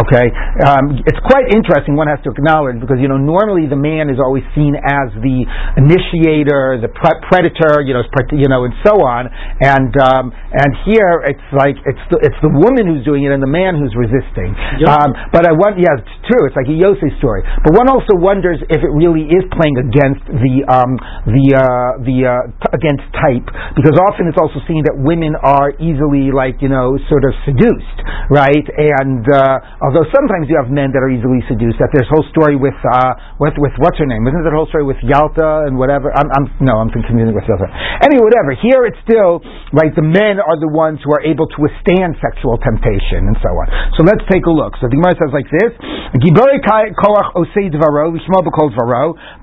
Okay, 0.07 0.31
um, 0.65 1.03
it's 1.05 1.21
quite 1.27 1.51
interesting. 1.51 1.99
One 1.99 2.09
has 2.09 2.23
to 2.25 2.31
acknowledge 2.33 2.79
because 2.81 3.03
you 3.03 3.11
know 3.11 3.21
normally 3.21 3.69
the 3.69 3.77
man 3.77 4.09
is 4.09 4.23
always 4.23 4.47
seen 4.57 4.73
as 4.79 5.13
the 5.21 5.45
initiator, 5.77 6.80
the 6.81 6.93
pre- 6.93 7.21
predator. 7.31 7.81
You 7.87 7.95
know 7.95 8.03
you 8.33 8.49
know, 8.49 8.65
and 8.65 8.75
so 8.87 9.01
on. 9.03 9.29
And 9.61 9.93
um, 10.01 10.33
and 10.35 10.71
here 10.87 11.23
it's 11.27 11.49
like 11.55 11.77
it's 11.87 12.05
the, 12.11 12.19
it's 12.23 12.41
the 12.43 12.53
woman 12.53 12.87
who's 12.89 13.05
doing 13.05 13.25
it 13.27 13.33
and 13.33 13.43
the 13.43 13.51
man 13.51 13.77
who's 13.79 13.95
resisting. 13.97 14.55
Um, 14.91 15.11
but 15.33 15.47
I 15.47 15.53
want, 15.55 15.79
yeah, 15.81 15.95
it's 15.99 16.17
true. 16.27 16.43
It's 16.49 16.57
like 16.59 16.69
a 16.71 16.77
Yosef 16.77 17.13
story. 17.19 17.43
But 17.65 17.77
one 17.77 17.89
also 17.91 18.17
wonders 18.19 18.59
if 18.71 18.81
it 18.81 18.93
really 18.93 19.27
is 19.29 19.45
playing 19.57 19.77
against 19.81 20.25
the 20.31 20.55
um, 20.71 20.93
the 21.29 21.47
uh, 21.55 21.91
the 22.03 22.19
uh, 22.27 22.33
t- 22.61 22.73
against 22.77 23.07
type, 23.17 23.47
because 23.77 23.97
often 24.11 24.29
it's 24.31 24.41
also 24.41 24.61
seen 24.67 24.83
that 24.87 24.97
women 24.97 25.35
are 25.41 25.75
easily 25.79 26.31
like 26.33 26.59
you 26.63 26.71
know 26.71 26.97
sort 27.11 27.25
of 27.27 27.33
seduced, 27.47 27.99
right? 28.31 28.67
And 28.77 29.25
uh, 29.29 29.85
although 29.85 30.07
sometimes 30.13 30.51
you 30.51 30.57
have 30.61 30.71
men 30.71 30.93
that 30.95 31.03
are 31.03 31.13
easily 31.13 31.43
seduced, 31.51 31.79
that 31.83 31.91
there's 31.95 32.09
whole 32.11 32.27
story 32.33 32.57
with 32.57 32.77
uh, 32.87 33.13
with 33.43 33.55
with 33.59 33.75
what's 33.83 33.99
her 33.99 34.09
name? 34.09 34.27
Isn't 34.27 34.43
there 34.43 34.55
a 34.55 34.59
whole 34.59 34.71
story 34.71 34.87
with 34.87 35.01
Yalta 35.03 35.67
and 35.67 35.77
whatever? 35.77 36.13
I'm, 36.15 36.29
I'm 36.35 36.47
no, 36.61 36.70
I'm 36.79 36.93
confusing 36.93 37.35
with 37.35 37.47
Yalta. 37.49 37.67
Anyway, 38.05 38.23
whatever. 38.23 38.55
Here 38.59 38.87
it's 38.87 39.01
still, 39.03 39.43
right, 39.75 39.91
the 39.95 40.07
men 40.07 40.39
are 40.39 40.59
the 40.61 40.71
ones 40.71 41.01
who 41.03 41.11
are 41.11 41.25
able 41.27 41.49
to 41.51 41.59
withstand 41.59 42.21
sexual 42.21 42.61
temptation 42.63 43.27
and 43.27 43.37
so 43.41 43.51
on. 43.51 43.67
So 43.99 44.07
let's 44.07 44.23
take 44.31 44.45
a 44.47 44.55
look. 44.55 44.77
So 44.79 44.87
the 44.87 44.95
Gemara 44.95 45.17
says 45.17 45.33
like 45.35 45.49
this, 45.51 45.73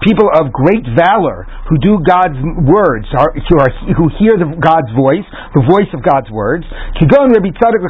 People 0.08 0.28
of 0.36 0.52
great 0.52 0.86
valor 0.96 1.48
who 1.72 1.76
do 1.80 2.00
God's 2.04 2.40
words, 2.68 3.08
who, 3.12 3.56
are, 3.60 3.72
who 3.96 4.06
hear 4.20 4.36
the, 4.36 4.48
God's 4.60 4.92
voice, 4.96 5.26
the 5.56 5.64
voice 5.64 5.90
of 5.96 6.04
God's 6.04 6.30
words, 6.32 6.66
Kigon 7.00 7.32
Rabbi 7.34 7.52
Tzadok 7.56 7.82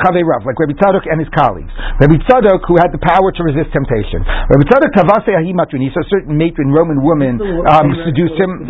like 0.45 0.57
Rabbi 0.57 0.75
Tzadok 0.77 1.05
and 1.09 1.19
his 1.19 1.29
colleagues. 1.33 1.71
Rabbi 1.99 2.21
Tzadok 2.25 2.61
who 2.67 2.77
had 2.77 2.93
the 2.93 3.01
power 3.01 3.31
to 3.33 3.41
resist 3.43 3.73
temptation. 3.73 4.21
Rabbi 4.23 4.65
Tzadok 4.69 4.91
Tavase 4.93 5.33
saw 5.33 6.01
a 6.01 6.09
certain 6.09 6.37
matron, 6.37 6.69
Roman 6.71 7.01
woman, 7.01 7.39
um, 7.41 7.87
seduce 8.05 8.35
him. 8.37 8.69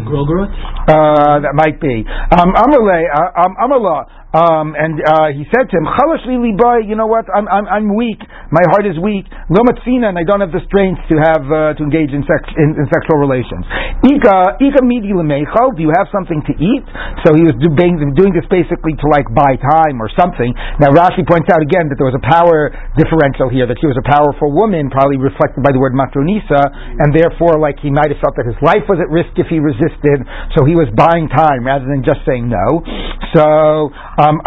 Uh, 0.87 1.39
that 1.43 1.53
might 1.55 1.79
be. 1.81 2.03
Um, 2.31 2.53
Amalei, 2.55 3.03
um, 3.37 3.55
um, 4.37 4.77
and 4.77 5.01
uh, 5.01 5.33
he 5.33 5.49
said 5.49 5.65
to 5.65 5.73
him, 5.73 5.89
"Chalash 5.89 6.21
li 6.29 6.53
boy, 6.53 6.85
you 6.85 6.93
know 6.93 7.09
what? 7.09 7.25
I'm, 7.33 7.49
I'm, 7.49 7.65
I'm 7.65 7.87
weak. 7.97 8.21
My 8.53 8.61
heart 8.69 8.85
is 8.85 8.93
weak. 9.01 9.25
Lomatzina, 9.49 10.13
and 10.13 10.17
I 10.19 10.21
don't 10.21 10.45
have 10.45 10.53
the 10.53 10.61
strength 10.69 11.01
to 11.09 11.17
have 11.17 11.41
uh, 11.49 11.73
to 11.73 11.81
engage 11.81 12.13
in, 12.13 12.21
sex, 12.21 12.45
in, 12.53 12.77
in 12.77 12.85
sexual 12.93 13.17
relations. 13.17 13.65
Ika, 14.05 14.61
ika 14.61 14.81
midi 14.85 15.09
Do 15.09 15.81
you 15.81 15.89
have 15.97 16.05
something 16.13 16.45
to 16.45 16.53
eat? 16.53 16.85
So 17.25 17.33
he 17.33 17.49
was 17.49 17.57
doing, 17.57 17.97
doing 18.13 18.33
this 18.37 18.45
basically 18.45 18.93
to 18.93 19.07
like 19.09 19.25
buy 19.33 19.57
time 19.57 19.97
or 19.97 20.07
something. 20.13 20.53
Now 20.77 20.93
Rashi 20.93 21.25
points 21.25 21.49
out 21.49 21.65
again 21.65 21.89
that 21.89 21.97
there 21.97 22.05
was 22.05 22.15
a 22.15 22.21
power 22.21 22.69
differential 22.93 23.49
here. 23.49 23.65
That 23.65 23.81
she 23.81 23.89
was 23.89 23.97
a 23.97 24.05
powerful 24.05 24.53
woman, 24.53 24.93
probably 24.93 25.17
reflected 25.17 25.65
by 25.65 25.73
the 25.73 25.81
word 25.81 25.97
matronisa, 25.97 26.61
and 27.01 27.09
therefore, 27.09 27.57
like 27.57 27.81
he 27.81 27.89
might 27.89 28.13
have 28.13 28.21
felt 28.21 28.37
that 28.37 28.45
his 28.45 28.59
life 28.61 28.85
was 28.85 29.01
at 29.01 29.09
risk 29.09 29.33
if 29.41 29.49
he 29.49 29.57
resisted. 29.57 30.21
So 30.53 30.67
he 30.69 30.77
was 30.77 30.93
buying 30.93 31.25
time 31.25 31.65
rather 31.65 31.89
than 31.89 32.05
just 32.05 32.21
saying 32.27 32.45
no. 32.45 32.85
So 33.33 33.89
um, 34.27 34.41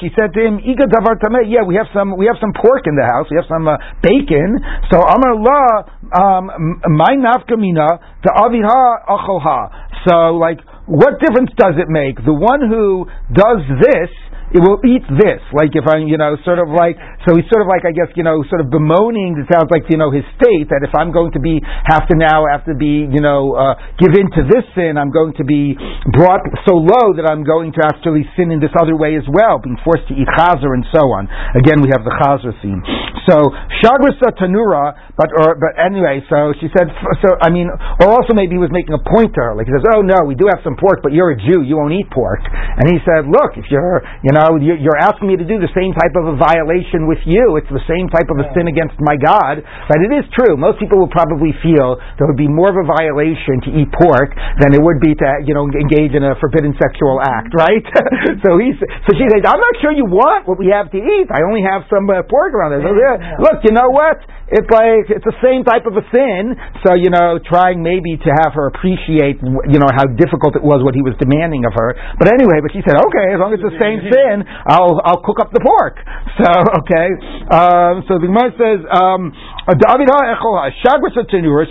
she 0.00 0.08
said 0.14 0.32
to 0.34 0.40
him. 0.40 0.60
Yeah, 0.62 1.62
we 1.66 1.74
have 1.74 1.90
some, 1.94 2.16
we 2.16 2.26
have 2.26 2.38
some 2.40 2.52
pork 2.54 2.86
in 2.86 2.94
the 2.94 3.06
house. 3.06 3.26
We 3.30 3.36
have 3.36 3.48
some 3.50 3.66
uh, 3.66 3.76
bacon. 4.02 4.58
So 4.90 5.02
Amrla, 5.02 5.90
um, 6.14 6.80
my 6.94 7.18
nafkamina, 7.18 8.22
the 8.22 8.30
aviha 8.30 9.06
acholha. 9.10 9.86
So, 10.06 10.38
like, 10.38 10.60
what 10.86 11.18
difference 11.18 11.50
does 11.58 11.74
it 11.78 11.88
make? 11.90 12.16
The 12.24 12.34
one 12.34 12.62
who 12.70 13.06
does 13.34 13.62
this 13.82 14.10
it 14.54 14.62
will 14.62 14.78
eat 14.86 15.02
this. 15.10 15.42
Like 15.50 15.74
if 15.74 15.82
I'm, 15.86 16.06
you 16.06 16.18
know, 16.18 16.38
sort 16.46 16.62
of 16.62 16.70
like, 16.70 16.94
so 17.26 17.34
he's 17.34 17.48
sort 17.50 17.66
of 17.66 17.68
like, 17.68 17.82
I 17.82 17.90
guess, 17.90 18.12
you 18.14 18.22
know, 18.22 18.38
sort 18.46 18.62
of 18.62 18.70
bemoaning, 18.70 19.34
it 19.34 19.50
sounds 19.50 19.66
like, 19.74 19.90
you 19.90 19.98
know, 19.98 20.14
his 20.14 20.22
state, 20.38 20.70
that 20.70 20.86
if 20.86 20.94
I'm 20.94 21.10
going 21.10 21.34
to 21.34 21.42
be, 21.42 21.58
have 21.64 22.06
to 22.06 22.14
now, 22.14 22.46
have 22.46 22.62
to 22.70 22.76
be, 22.78 23.10
you 23.10 23.18
know, 23.18 23.58
uh, 23.58 23.74
give 23.98 24.14
in 24.14 24.30
to 24.38 24.42
this 24.46 24.62
sin, 24.78 24.94
I'm 24.94 25.10
going 25.10 25.34
to 25.42 25.44
be 25.46 25.74
brought 26.14 26.46
so 26.62 26.78
low 26.78 27.16
that 27.18 27.26
I'm 27.26 27.42
going 27.42 27.74
to 27.74 27.82
actually 27.82 28.22
sin 28.38 28.54
in 28.54 28.62
this 28.62 28.70
other 28.78 28.94
way 28.94 29.18
as 29.18 29.26
well, 29.26 29.58
being 29.58 29.80
forced 29.82 30.06
to 30.10 30.14
eat 30.14 30.28
chazer 30.38 30.70
and 30.76 30.86
so 30.94 31.02
on. 31.10 31.26
Again, 31.56 31.82
we 31.82 31.90
have 31.90 32.06
the 32.06 32.14
chazer 32.22 32.54
theme. 32.62 32.84
So, 33.26 33.50
shagrasa 33.82 34.30
tanura, 34.38 34.94
but, 35.18 35.34
or, 35.34 35.58
but 35.58 35.74
anyway, 35.74 36.22
so 36.30 36.54
she 36.62 36.70
said, 36.70 36.86
so, 37.24 37.34
I 37.42 37.50
mean, 37.50 37.66
or 37.98 38.14
also 38.14 38.30
maybe 38.30 38.54
he 38.54 38.62
was 38.62 38.70
making 38.70 38.94
a 38.94 39.02
point 39.02 39.34
to 39.34 39.40
her, 39.42 39.52
like 39.58 39.66
he 39.66 39.74
says, 39.74 39.82
oh 39.90 40.06
no, 40.06 40.22
we 40.22 40.38
do 40.38 40.46
have 40.46 40.62
some 40.62 40.78
pork, 40.78 41.02
but 41.02 41.10
you're 41.10 41.34
a 41.34 41.38
Jew, 41.38 41.66
you 41.66 41.74
won't 41.74 41.96
eat 41.96 42.06
pork. 42.14 42.44
And 42.46 42.86
he 42.86 43.02
said, 43.02 43.26
look, 43.26 43.58
if 43.58 43.66
you're, 43.72 44.04
you 44.22 44.30
know, 44.30 44.35
know, 44.36 44.60
you're 44.60 45.00
asking 45.00 45.32
me 45.32 45.40
to 45.40 45.46
do 45.48 45.56
the 45.56 45.72
same 45.72 45.96
type 45.96 46.12
of 46.20 46.28
a 46.28 46.36
violation 46.36 47.08
with 47.08 47.18
you. 47.24 47.56
It's 47.56 47.70
the 47.72 47.82
same 47.88 48.12
type 48.12 48.28
of 48.28 48.36
a 48.38 48.46
sin 48.52 48.68
against 48.68 49.00
my 49.00 49.16
God. 49.16 49.64
But 49.88 50.04
it 50.04 50.12
is 50.12 50.28
true. 50.36 50.54
Most 50.60 50.76
people 50.76 51.00
will 51.00 51.10
probably 51.10 51.56
feel 51.64 51.96
there 52.20 52.28
would 52.28 52.38
be 52.38 52.50
more 52.50 52.68
of 52.68 52.78
a 52.78 52.86
violation 52.86 53.64
to 53.64 53.70
eat 53.72 53.88
pork 53.96 54.36
than 54.60 54.76
it 54.76 54.82
would 54.84 55.00
be 55.00 55.16
to, 55.16 55.28
you 55.48 55.56
know, 55.56 55.64
engage 55.64 56.12
in 56.12 56.20
a 56.20 56.36
forbidden 56.36 56.76
sexual 56.76 57.18
act, 57.24 57.56
right? 57.56 57.84
so 58.44 58.60
he's, 58.60 58.76
so 59.08 59.10
she 59.16 59.24
says, 59.32 59.42
I'm 59.42 59.60
not 59.60 59.74
sure 59.80 59.90
you 59.90 60.06
want 60.06 60.44
what 60.44 60.60
we 60.60 60.68
have 60.68 60.92
to 60.92 61.00
eat. 61.00 61.32
I 61.32 61.40
only 61.42 61.64
have 61.64 61.88
some 61.88 62.04
uh, 62.06 62.20
pork 62.28 62.52
around 62.52 62.76
there. 62.76 62.84
So, 62.84 62.92
yeah, 62.92 63.40
look, 63.40 63.64
you 63.64 63.72
know 63.72 63.88
what? 63.88 64.20
It's 64.46 64.70
like, 64.70 65.10
it's 65.10 65.26
the 65.26 65.38
same 65.42 65.66
type 65.66 65.90
of 65.90 65.98
a 65.98 66.04
sin. 66.14 66.54
So, 66.86 66.94
you 66.94 67.10
know, 67.10 67.42
trying 67.42 67.82
maybe 67.82 68.14
to 68.14 68.30
have 68.42 68.54
her 68.54 68.70
appreciate, 68.70 69.42
you 69.42 69.78
know, 69.82 69.90
how 69.90 70.06
difficult 70.06 70.54
it 70.54 70.62
was 70.62 70.86
what 70.86 70.94
he 70.94 71.02
was 71.02 71.18
demanding 71.18 71.66
of 71.66 71.74
her. 71.74 71.98
But 72.18 72.30
anyway, 72.30 72.62
but 72.62 72.70
she 72.70 72.78
said, 72.86 72.94
okay, 72.94 73.34
as 73.34 73.38
long 73.42 73.50
as 73.50 73.58
it's 73.58 73.74
the 73.74 73.82
same 73.82 73.98
sin, 74.06 74.46
I'll 74.70 75.02
I'll 75.02 75.22
cook 75.26 75.42
up 75.42 75.50
the 75.50 75.62
pork. 75.62 75.98
So 76.36 76.44
okay, 76.52 77.08
um, 77.48 78.04
so 78.04 78.20
the 78.20 78.28
Gemara 78.28 78.52
says, 78.60 78.84
um, 78.92 79.32
David 79.66 80.06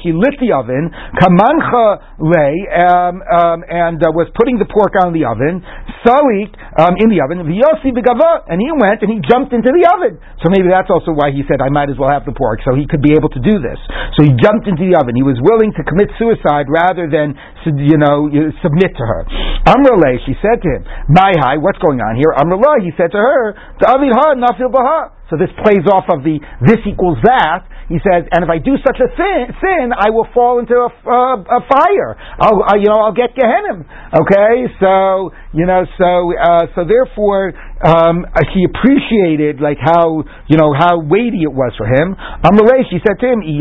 she 0.01 0.09
lit 0.09 0.35
the 0.41 0.51
oven, 0.57 0.89
kamancha 1.21 2.01
lay, 2.17 2.65
um, 2.73 3.21
um, 3.21 3.61
and 3.69 4.01
uh, 4.01 4.09
was 4.09 4.25
putting 4.33 4.57
the 4.57 4.65
pork 4.65 4.97
on 4.99 5.13
the 5.13 5.23
oven, 5.29 5.61
salik 6.01 6.49
um, 6.81 6.97
in 6.97 7.13
the 7.13 7.21
oven, 7.21 7.45
and 7.45 8.57
he 8.57 8.71
went 8.73 8.99
and 9.05 9.09
he 9.13 9.21
jumped 9.21 9.53
into 9.53 9.69
the 9.69 9.85
oven. 9.85 10.17
So 10.41 10.49
maybe 10.49 10.67
that's 10.73 10.89
also 10.89 11.13
why 11.13 11.29
he 11.29 11.45
said, 11.47 11.61
I 11.61 11.69
might 11.69 11.93
as 11.93 11.95
well 12.01 12.09
have 12.09 12.25
the 12.25 12.33
pork, 12.33 12.64
so 12.65 12.73
he 12.73 12.89
could 12.89 13.05
be 13.05 13.13
able 13.13 13.29
to 13.29 13.39
do 13.39 13.61
this. 13.61 13.77
So 14.17 14.25
he 14.25 14.33
jumped 14.35 14.65
into 14.65 14.83
the 14.83 14.97
oven. 14.97 15.13
He 15.13 15.23
was 15.23 15.37
willing 15.39 15.71
to 15.77 15.81
commit 15.85 16.09
suicide 16.17 16.65
rather 16.67 17.05
than 17.05 17.37
you 17.79 18.01
know 18.01 18.27
submit 18.59 18.91
to 18.97 19.05
her. 19.05 19.21
Amrale, 19.69 20.17
she 20.25 20.33
said 20.41 20.61
to 20.61 20.67
him, 20.67 20.83
My 21.09 21.33
high, 21.37 21.57
what's 21.61 21.79
going 21.79 22.01
on 22.01 22.17
here? 22.17 22.33
Amrale, 22.33 22.81
he 22.81 22.91
said 22.97 23.13
to 23.13 23.21
her, 23.21 23.53
ha 23.81 24.33
nafil 24.33 24.73
baha. 24.73 25.13
So 25.29 25.37
this 25.41 25.49
plays 25.65 25.81
off 25.89 26.05
of 26.09 26.21
the 26.21 26.37
this 26.61 26.81
equals 26.85 27.17
that. 27.25 27.65
He 27.89 28.01
says, 28.01 28.25
and 28.33 28.41
if 28.41 28.49
I 28.49 28.57
do 28.57 28.77
such 28.81 28.97
a 28.97 29.09
sin, 29.13 29.53
sin 29.61 29.93
I 29.93 30.09
will 30.09 30.25
fall 30.33 30.57
into 30.57 30.73
a, 30.73 30.89
uh, 30.89 31.37
a 31.37 31.61
fire. 31.69 32.17
I'll, 32.41 32.61
I, 32.65 32.81
you 32.81 32.89
know, 32.89 32.97
I'll 32.97 33.13
get 33.13 33.37
Gehenna. 33.37 33.85
Okay, 34.21 34.65
so 34.81 35.33
you 35.53 35.65
know, 35.65 35.85
so 35.97 36.33
uh, 36.33 36.65
so 36.73 36.85
therefore, 36.85 37.53
um, 37.83 38.23
she 38.55 38.63
appreciated 38.63 39.59
like 39.59 39.75
how 39.75 40.23
you 40.47 40.55
know 40.55 40.71
how 40.71 41.03
weighty 41.03 41.43
it 41.43 41.51
was 41.51 41.75
for 41.75 41.83
him. 41.83 42.15
Amalei, 42.15 42.87
she 42.87 43.03
said 43.03 43.19
to 43.19 43.27
him, 43.27 43.43
If 43.43 43.59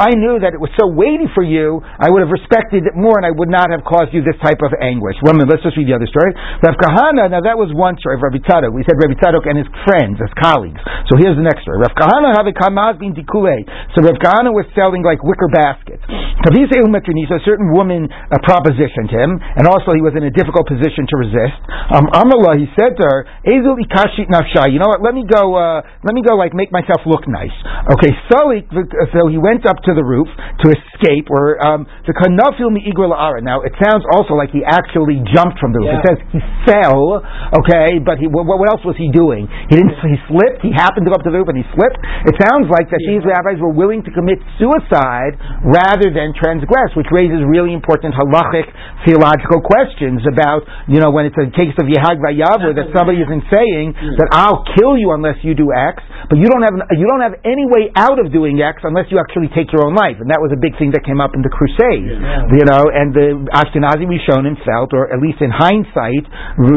I 0.00 0.16
knew 0.16 0.40
that 0.40 0.56
it 0.56 0.60
was 0.60 0.72
so 0.80 0.88
weighty 0.88 1.28
for 1.36 1.44
you, 1.44 1.84
I 1.84 2.08
would 2.08 2.24
have 2.24 2.32
respected 2.32 2.88
it 2.88 2.96
more, 2.96 3.20
and 3.20 3.26
I 3.28 3.32
would 3.36 3.52
not 3.52 3.68
have 3.68 3.84
caused 3.84 4.16
you 4.16 4.24
this 4.24 4.40
type 4.40 4.64
of 4.64 4.72
anguish. 4.80 5.20
Well, 5.20 5.36
let's 5.44 5.60
just 5.60 5.76
read 5.76 5.84
the 5.84 5.96
other 5.96 6.08
story. 6.08 6.32
Rav 6.64 6.76
Kahana. 6.80 7.28
Now 7.28 7.44
that 7.44 7.60
was 7.60 7.68
one 7.76 8.00
story 8.00 8.16
Tzadok. 8.32 8.72
We 8.72 8.80
said 8.88 8.96
Tzadok 9.20 9.44
and 9.44 9.60
his 9.60 9.68
friends, 9.84 10.16
his 10.16 10.32
colleagues. 10.40 10.80
So 11.12 11.20
here's 11.20 11.36
the 11.36 11.44
next 11.44 11.68
story. 11.68 11.84
Rav 11.84 11.92
Kahana 11.92 12.32
have 12.32 12.48
a. 12.48 12.54
So 12.56 14.00
Rav 14.00 14.16
Kahana 14.24 14.56
was 14.56 14.64
selling 14.72 15.04
like 15.04 15.20
wicker 15.20 15.52
baskets. 15.52 16.00
So 16.08 16.48
a 16.54 17.40
certain 17.44 17.72
woman 17.72 18.08
propositioned 18.44 19.10
him, 19.12 19.36
and 19.56 19.68
also 19.68 19.92
he 19.92 20.00
was 20.00 20.16
in 20.16 20.24
a 20.24 20.32
difficult 20.32 20.66
position 20.68 21.04
to 21.12 21.16
resist. 21.20 21.60
Um, 21.92 22.08
Amala, 22.12 22.56
he 22.56 22.66
said 22.78 22.96
to 22.96 23.04
her, 23.04 23.18
Ezul 23.44 23.78
ikashit 23.80 24.30
nafsha. 24.30 24.72
You 24.72 24.80
know 24.80 24.88
what? 24.88 25.02
Let 25.02 25.14
me 25.14 25.24
go. 25.28 25.54
Uh, 25.54 25.82
let 26.02 26.14
me 26.14 26.22
go. 26.22 26.34
Like 26.34 26.54
make 26.54 26.72
myself 26.72 27.04
look 27.06 27.26
nice. 27.28 27.54
Okay. 27.98 28.12
So 28.32 28.50
he, 28.50 28.64
so 29.12 29.28
he 29.28 29.38
went 29.38 29.66
up 29.66 29.78
to 29.84 29.92
the 29.92 30.04
roof 30.04 30.28
to 30.32 30.66
escape, 30.72 31.28
or 31.28 31.60
um, 31.60 31.86
the 32.06 32.14
kanafil 32.16 32.72
mi 32.72 32.82
ara. 32.88 33.40
Now 33.42 33.62
it 33.62 33.72
sounds 33.82 34.04
also 34.14 34.34
like 34.34 34.50
he 34.50 34.64
actually 34.64 35.20
jumped 35.34 35.60
from 35.60 35.72
the 35.72 35.80
roof. 35.84 35.92
Yeah. 35.92 36.00
It 36.00 36.06
says 36.08 36.18
he 36.32 36.40
fell. 36.64 37.20
Okay, 37.60 38.00
but 38.00 38.18
he, 38.18 38.26
what, 38.26 38.48
what 38.48 38.68
else 38.70 38.82
was 38.82 38.96
he 38.96 39.12
doing? 39.12 39.46
He 39.68 39.76
didn't. 39.76 39.94
He 40.00 40.18
slipped. 40.30 40.64
He 40.64 40.72
happened 40.72 41.06
to 41.06 41.10
go 41.12 41.16
up 41.18 41.24
to 41.26 41.32
the 41.32 41.38
roof 41.38 41.50
and 41.52 41.58
he 41.60 41.66
slipped. 41.76 42.00
It 42.26 42.36
sounds 42.40 42.72
like 42.72 42.88
that 42.90 43.02
these 43.04 43.22
rabbis 43.22 43.60
were 43.60 43.72
willing 43.72 44.02
to 44.04 44.10
commit 44.12 44.40
suicide 44.56 45.36
rather 45.64 46.08
than 46.10 46.32
transgress, 46.36 46.92
which 46.96 47.08
raises 47.12 47.44
really 47.44 47.72
important 47.72 48.14
halachic 48.16 48.68
theological 49.04 49.60
questions 49.60 50.24
about 50.24 50.64
you 50.88 51.00
know 51.00 51.10
when 51.10 51.26
it's 51.28 51.38
a 51.38 51.48
case 51.64 51.76
of 51.80 51.88
Yehag 51.88 52.20
Vayavu 52.20 52.76
that 52.76 52.92
somebody 52.92 53.24
isn't 53.24 53.44
saying 53.48 53.96
that 54.20 54.28
I'll 54.36 54.64
kill 54.76 55.00
you 55.00 55.16
unless 55.16 55.40
you 55.40 55.56
do 55.56 55.72
X, 55.72 56.04
but 56.28 56.36
you 56.36 56.44
don't 56.52 56.60
have 56.60 56.76
you 56.92 57.08
don't 57.08 57.24
have 57.24 57.40
any 57.44 57.64
way 57.64 57.88
out 57.96 58.20
of 58.20 58.28
doing 58.28 58.60
X 58.60 58.84
unless 58.84 59.08
you 59.08 59.16
actually 59.16 59.48
take 59.56 59.72
your 59.72 59.88
own 59.88 59.96
life, 59.96 60.20
and 60.20 60.28
that 60.28 60.40
was 60.44 60.52
a 60.52 60.60
big 60.60 60.76
thing 60.76 60.92
that 60.92 61.08
came 61.08 61.24
up 61.24 61.32
in 61.32 61.40
the 61.40 61.52
Crusades, 61.52 62.12
you 62.52 62.64
know, 62.68 62.84
and 62.92 63.16
the 63.16 63.28
Ashkenazi 63.56 64.04
Rishonim 64.04 64.60
felt, 64.64 64.92
or 64.92 65.08
at 65.08 65.20
least 65.24 65.40
in 65.40 65.48
hindsight, 65.48 66.24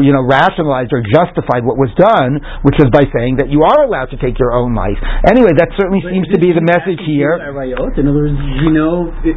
you 0.00 0.12
know, 0.14 0.24
rationalized 0.24 0.92
or 0.96 1.04
justified 1.04 1.66
what 1.66 1.76
was 1.76 1.92
done, 1.98 2.40
which 2.64 2.78
was 2.80 2.88
by 2.94 3.04
saying 3.12 3.40
that 3.42 3.52
you 3.52 3.66
are 3.66 3.84
allowed 3.84 4.08
to 4.14 4.18
take 4.20 4.38
your 4.40 4.54
own 4.56 4.72
life. 4.72 4.96
Anyway, 5.28 5.52
that 5.58 5.68
certainly 5.76 6.00
seems 6.06 6.28
to 6.32 6.38
be 6.40 6.54
the 6.56 6.64
message 6.64 7.00
here. 7.04 7.36
In 7.36 8.06
other 8.08 8.24
words, 8.24 8.38
you 8.64 8.72
know, 8.72 9.10
it, 9.26 9.36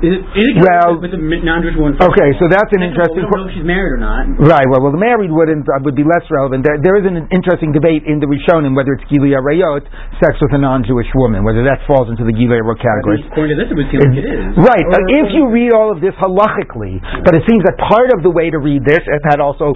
Well, 0.62 1.02
with 1.02 1.12
the 1.12 1.20
non-Jewish 1.20 1.76
one? 1.76 1.98
Okay, 1.98 2.30
so 2.38 2.48
that's 2.52 2.72
an 2.76 2.84
interesting. 2.86 3.26
We 3.26 3.28
don't 3.28 3.48
know 3.48 3.50
if 3.50 3.56
she's 3.58 3.68
married 3.68 3.98
or 3.98 4.02
not. 4.02 4.28
Right. 4.38 4.68
Well, 4.70 4.84
well, 4.84 4.94
the 4.94 5.02
married 5.02 5.32
wouldn't 5.42 5.66
uh, 5.66 5.82
would 5.82 5.98
be 5.98 6.06
less 6.06 6.22
relevant. 6.30 6.62
There, 6.62 6.78
there 6.78 6.98
is 7.02 7.10
an 7.10 7.18
interesting 7.34 7.74
debate 7.74 8.06
in 8.06 8.22
the 8.22 8.30
Rishonim 8.30 8.78
whether 8.78 8.94
it's 8.94 9.06
Gilui 9.10 9.34
Arayot, 9.34 9.82
sex 10.22 10.38
with 10.38 10.54
a 10.54 10.62
non-Jewish 10.62 11.10
woman, 11.18 11.42
whether 11.42 11.66
that 11.66 11.82
falls 11.90 12.14
into 12.14 12.22
the 12.22 12.32
Gilui 12.32 12.62
Arayot 12.62 12.78
category. 12.78 13.26
According 13.26 13.58
to 13.58 13.66
this, 13.66 13.70
it 13.74 13.76
would 13.76 13.90
seem 13.90 14.00
like 14.06 14.14
it 14.14 14.28
is. 14.30 14.54
Right. 14.62 14.86
Uh, 14.86 15.18
if 15.26 15.34
you 15.34 15.50
read 15.50 15.74
all 15.74 15.90
of 15.90 15.98
this 15.98 16.14
halachically, 16.22 17.02
but 17.26 17.34
it 17.34 17.42
seems 17.50 17.66
that 17.66 17.82
part 17.82 18.14
of 18.14 18.22
the 18.22 18.30
way 18.30 18.54
to 18.54 18.62
read 18.62 18.86
this, 18.86 19.02
and 19.02 19.20
that 19.26 19.42
also, 19.42 19.74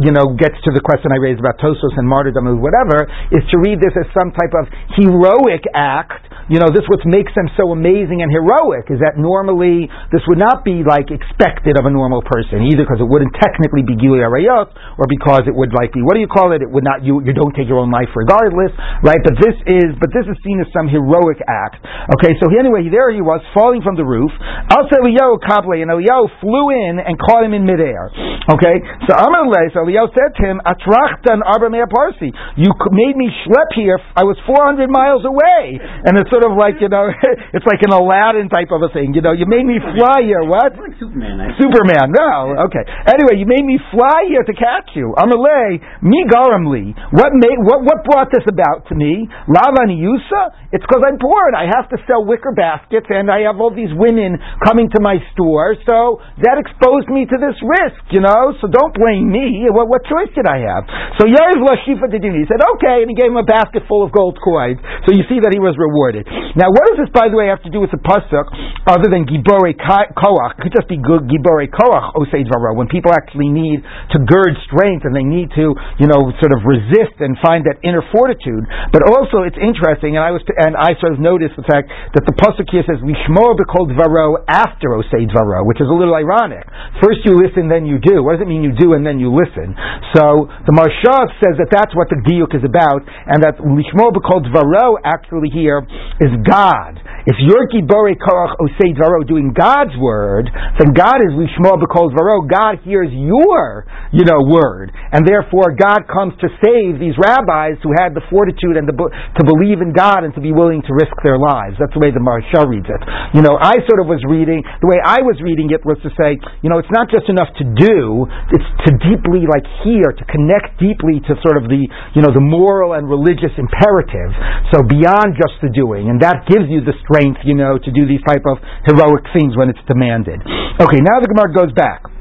you 0.00 0.12
know, 0.16 0.32
gets 0.40 0.56
to 0.64 0.70
the 0.72 0.80
question 0.80 1.12
I 1.12 1.20
raised 1.20 1.44
about 1.44 1.60
Tosos 1.60 1.92
and 2.00 2.08
martyrdom 2.08 2.48
or 2.48 2.56
whatever, 2.56 3.04
is 3.28 3.44
to 3.52 3.56
read 3.60 3.84
this 3.84 3.92
as 4.00 4.08
some 4.16 4.32
type 4.32 4.56
of 4.56 4.70
heroic 4.96 5.68
act. 5.76 6.24
You 6.48 6.58
know, 6.58 6.72
this 6.72 6.82
what 6.88 7.04
makes 7.06 7.30
them 7.38 7.46
so 7.54 7.70
amazing 7.70 8.20
and 8.20 8.30
heroic 8.32 8.90
is 8.90 8.98
that 8.98 9.14
normally 9.16 9.86
this 10.10 10.20
would 10.26 10.40
not 10.40 10.66
be 10.66 10.82
like 10.82 11.08
expected 11.12 11.78
of 11.78 11.86
a 11.86 11.92
normal 11.92 12.20
person, 12.22 12.66
either 12.66 12.82
because 12.82 12.98
it 12.98 13.08
wouldn't 13.08 13.32
technically 13.38 13.82
be 13.86 13.94
Gilui 13.94 14.22
Arayot, 14.22 14.70
or 15.02 15.10
because 15.10 15.50
it 15.50 15.54
would 15.58 15.74
like 15.74 15.90
be 15.90 15.98
what 16.06 16.14
do 16.14 16.22
you 16.22 16.30
call 16.30 16.54
it? 16.54 16.62
It 16.62 16.70
would 16.70 16.86
not 16.86 17.02
you 17.02 17.18
you 17.26 17.34
don't 17.34 17.50
take 17.58 17.66
your 17.66 17.82
own 17.82 17.90
life 17.90 18.14
regardless, 18.14 18.70
right? 19.02 19.18
But 19.18 19.34
this 19.42 19.58
is 19.66 19.98
but 19.98 20.14
this 20.14 20.22
is 20.30 20.38
seen 20.46 20.62
as 20.62 20.70
some 20.70 20.86
heroic 20.86 21.42
act. 21.50 21.82
Okay, 22.14 22.38
so 22.38 22.46
he, 22.46 22.62
anyway, 22.62 22.86
there 22.86 23.10
he 23.10 23.18
was 23.18 23.42
falling 23.50 23.82
from 23.82 23.98
the 23.98 24.06
roof. 24.06 24.30
I'll 24.70 24.86
say 24.86 25.02
Eliyahu 25.02 25.42
Kable, 25.42 25.74
and 25.82 25.90
Eliyahu 25.90 26.30
flew 26.38 26.70
in 26.70 27.02
and 27.02 27.18
caught 27.18 27.42
him 27.42 27.50
in 27.50 27.66
midair. 27.66 28.14
Okay, 28.46 28.76
so 29.10 29.18
Amar 29.18 29.50
Le, 29.50 29.62
so 29.74 29.82
Eliyahu 29.82 30.14
said 30.14 30.30
to 30.38 30.42
him, 30.46 30.62
Atrachtan 30.62 31.42
Arba 31.42 31.66
Parsi, 31.90 32.30
you 32.54 32.70
made 32.94 33.18
me 33.18 33.26
schlep 33.42 33.74
here. 33.74 33.98
I 34.14 34.22
was 34.22 34.38
400 34.46 34.86
miles 34.86 35.26
away, 35.26 35.82
and 35.82 36.14
it's 36.14 36.30
sort 36.30 36.46
of 36.46 36.54
like 36.54 36.78
you 36.78 36.86
know, 36.86 37.10
it's 37.56 37.66
like 37.66 37.82
an 37.82 37.90
Aladdin 37.90 38.46
type 38.46 38.70
of 38.70 38.86
a 38.86 38.90
thing. 38.94 39.18
You 39.18 39.22
know, 39.22 39.34
you 39.34 39.50
made 39.50 39.66
me 39.66 39.82
fly 39.98 40.22
here. 40.22 40.46
What? 40.46 40.78
Like 40.78 40.94
Superman. 41.02 41.42
I 41.42 41.58
Superman. 41.58 42.14
No, 42.14 42.70
okay. 42.70 42.84
Anyway, 43.10 43.40
you 43.40 43.48
made 43.50 43.66
me 43.66 43.82
fly 43.90 44.28
here 44.28 44.44
to 44.46 44.54
catch 44.54 44.91
you. 44.94 45.14
Amalei, 45.16 45.80
mi 46.02 46.24
garamli. 46.28 46.92
What 47.12 47.32
made 47.32 47.58
what 47.62 47.84
what 47.84 48.04
brought 48.04 48.30
this 48.32 48.44
about 48.48 48.88
to 48.88 48.94
me? 48.94 49.28
Lavani 49.48 50.00
Yusa. 50.00 50.72
It's 50.72 50.84
because 50.88 51.04
I'm 51.04 51.20
poor 51.20 51.52
and 51.52 51.56
I 51.56 51.68
have 51.68 51.88
to 51.92 52.00
sell 52.08 52.24
wicker 52.24 52.56
baskets 52.56 53.06
and 53.12 53.28
I 53.28 53.44
have 53.44 53.60
all 53.60 53.72
these 53.72 53.92
women 53.92 54.40
coming 54.64 54.88
to 54.96 55.00
my 55.04 55.20
store. 55.36 55.76
So 55.84 56.24
that 56.40 56.56
exposed 56.56 57.12
me 57.12 57.28
to 57.28 57.36
this 57.36 57.56
risk, 57.60 58.00
you 58.08 58.24
know. 58.24 58.56
So 58.60 58.72
don't 58.72 58.92
blame 58.96 59.28
me. 59.28 59.68
What, 59.68 59.92
what 59.92 60.04
choice 60.08 60.32
did 60.32 60.48
I 60.48 60.64
have? 60.64 60.84
So 61.20 61.28
Yair 61.28 61.60
Lashifa 61.60 62.08
did 62.08 62.24
He 62.24 62.44
said, 62.48 62.64
okay, 62.76 63.04
and 63.04 63.08
he 63.08 63.16
gave 63.16 63.28
him 63.28 63.40
a 63.40 63.46
basket 63.46 63.84
full 63.84 64.02
of 64.02 64.12
gold 64.12 64.40
coins. 64.42 64.80
So 65.06 65.12
you 65.12 65.24
see 65.28 65.38
that 65.44 65.52
he 65.52 65.60
was 65.60 65.76
rewarded. 65.76 66.24
Now, 66.56 66.68
what 66.68 66.92
does 66.92 67.06
this, 67.06 67.12
by 67.12 67.32
the 67.32 67.36
way, 67.36 67.48
have 67.48 67.64
to 67.64 67.72
do 67.72 67.80
with 67.80 67.92
the 67.92 68.00
pasuk 68.00 68.48
other 68.88 69.08
than 69.08 69.24
Gibore 69.24 69.72
Koach? 69.76 70.56
It 70.56 70.60
could 70.64 70.74
just 70.74 70.88
be 70.88 71.00
Gibore 71.00 71.68
Koach 71.68 72.16
Osei 72.16 72.44
Dvaro. 72.44 72.76
When 72.76 72.88
people 72.88 73.12
actually 73.12 73.48
need 73.48 73.80
to 74.12 74.18
gird 74.20 74.52
strength 74.68 74.81
and 74.82 75.14
they 75.14 75.22
need 75.22 75.54
to, 75.54 75.70
you 76.02 76.10
know, 76.10 76.34
sort 76.42 76.50
of 76.50 76.66
resist 76.66 77.22
and 77.22 77.38
find 77.38 77.62
that 77.70 77.78
inner 77.86 78.02
fortitude. 78.10 78.66
But 78.90 79.06
also, 79.06 79.46
it's 79.46 79.58
interesting, 79.60 80.18
and 80.18 80.22
I 80.26 80.34
was, 80.34 80.42
and 80.58 80.74
I 80.74 80.98
sort 80.98 81.14
of 81.14 81.20
noticed 81.22 81.54
the 81.54 81.66
fact 81.68 81.86
that 82.18 82.26
the 82.26 82.34
pasuk 82.34 82.66
here 82.74 82.82
says 82.82 82.98
Lishmo 82.98 83.54
B'Kol 83.54 83.94
Dvaro 83.94 84.42
after 84.50 84.98
Osei 84.98 85.30
Dvaro, 85.30 85.62
which 85.62 85.78
is 85.78 85.86
a 85.86 85.94
little 85.94 86.18
ironic. 86.18 86.66
First 86.98 87.22
you 87.22 87.38
listen, 87.38 87.70
then 87.70 87.86
you 87.86 88.02
do. 88.02 88.26
What 88.26 88.40
does 88.40 88.42
it 88.42 88.50
mean 88.50 88.66
you 88.66 88.74
do 88.74 88.98
and 88.98 89.06
then 89.06 89.22
you 89.22 89.30
listen? 89.30 89.76
So 90.18 90.50
the 90.66 90.74
Marshav 90.74 91.30
says 91.38 91.54
that 91.62 91.70
that's 91.70 91.94
what 91.94 92.10
the 92.10 92.18
diuk 92.26 92.50
is 92.58 92.64
about, 92.66 93.06
and 93.06 93.38
that 93.46 93.62
Lishmo 93.62 94.10
B'Kol 94.10 94.42
Dvaro 94.50 94.98
actually 95.06 95.54
here 95.54 95.86
is 96.18 96.32
God. 96.42 96.98
If 97.22 97.38
you're 97.38 97.70
Gibore 97.70 98.18
Koach 98.18 98.58
Osei 98.58 98.96
doing 99.28 99.54
God's 99.54 99.94
word, 99.94 100.50
then 100.78 100.90
God 100.90 101.22
is 101.22 101.30
Lishmo 101.38 101.78
B'Kol 101.78 102.10
Dvaro. 102.10 102.48
God 102.50 102.82
hears 102.82 103.10
your, 103.12 103.86
you 104.10 104.24
know, 104.24 104.42
word, 104.42 104.71
and 105.12 105.26
therefore 105.26 105.76
God 105.76 106.08
comes 106.08 106.32
to 106.40 106.48
save 106.62 106.96
these 106.96 107.14
rabbis 107.20 107.76
who 107.84 107.92
had 107.92 108.16
the 108.16 108.24
fortitude 108.32 108.80
and 108.80 108.88
the, 108.88 108.94
to 108.94 109.42
believe 109.44 109.84
in 109.84 109.92
God 109.92 110.24
and 110.24 110.32
to 110.34 110.42
be 110.42 110.52
willing 110.54 110.80
to 110.86 110.92
risk 110.96 111.14
their 111.20 111.36
lives. 111.36 111.76
That's 111.76 111.92
the 111.92 112.00
way 112.00 112.14
the 112.14 112.22
Marsha 112.22 112.64
reads 112.64 112.88
it. 112.88 113.02
You 113.36 113.42
know, 113.44 113.60
I 113.60 113.80
sort 113.84 114.00
of 114.00 114.08
was 114.08 114.22
reading 114.24 114.62
the 114.80 114.88
way 114.88 114.98
I 115.02 115.20
was 115.20 115.38
reading 115.42 115.70
it 115.70 115.82
was 115.84 115.98
to 116.06 116.10
say, 116.16 116.38
you 116.62 116.70
know, 116.70 116.78
it's 116.78 116.90
not 116.90 117.10
just 117.10 117.28
enough 117.28 117.50
to 117.60 117.64
do; 117.64 118.26
it's 118.50 118.70
to 118.86 118.90
deeply 119.02 119.44
like 119.46 119.66
hear, 119.84 120.14
to 120.14 120.24
connect 120.30 120.78
deeply 120.78 121.20
to 121.26 121.32
sort 121.42 121.58
of 121.60 121.68
the, 121.68 121.82
you 122.14 122.22
know, 122.22 122.32
the 122.32 122.42
moral 122.42 122.94
and 122.94 123.08
religious 123.08 123.52
imperative. 123.58 124.30
So 124.70 124.82
beyond 124.86 125.36
just 125.36 125.58
the 125.60 125.70
doing, 125.72 126.08
and 126.08 126.20
that 126.22 126.46
gives 126.48 126.68
you 126.68 126.82
the 126.82 126.94
strength, 127.04 127.42
you 127.44 127.54
know, 127.54 127.76
to 127.76 127.90
do 127.90 128.06
these 128.06 128.22
type 128.26 128.44
of 128.46 128.58
heroic 128.86 129.26
things 129.34 129.56
when 129.56 129.68
it's 129.68 129.82
demanded. 129.88 130.40
Okay, 130.80 131.00
now 131.02 131.20
the 131.20 131.28
Gemara 131.30 131.50
goes 131.52 131.72
back. 131.74 132.11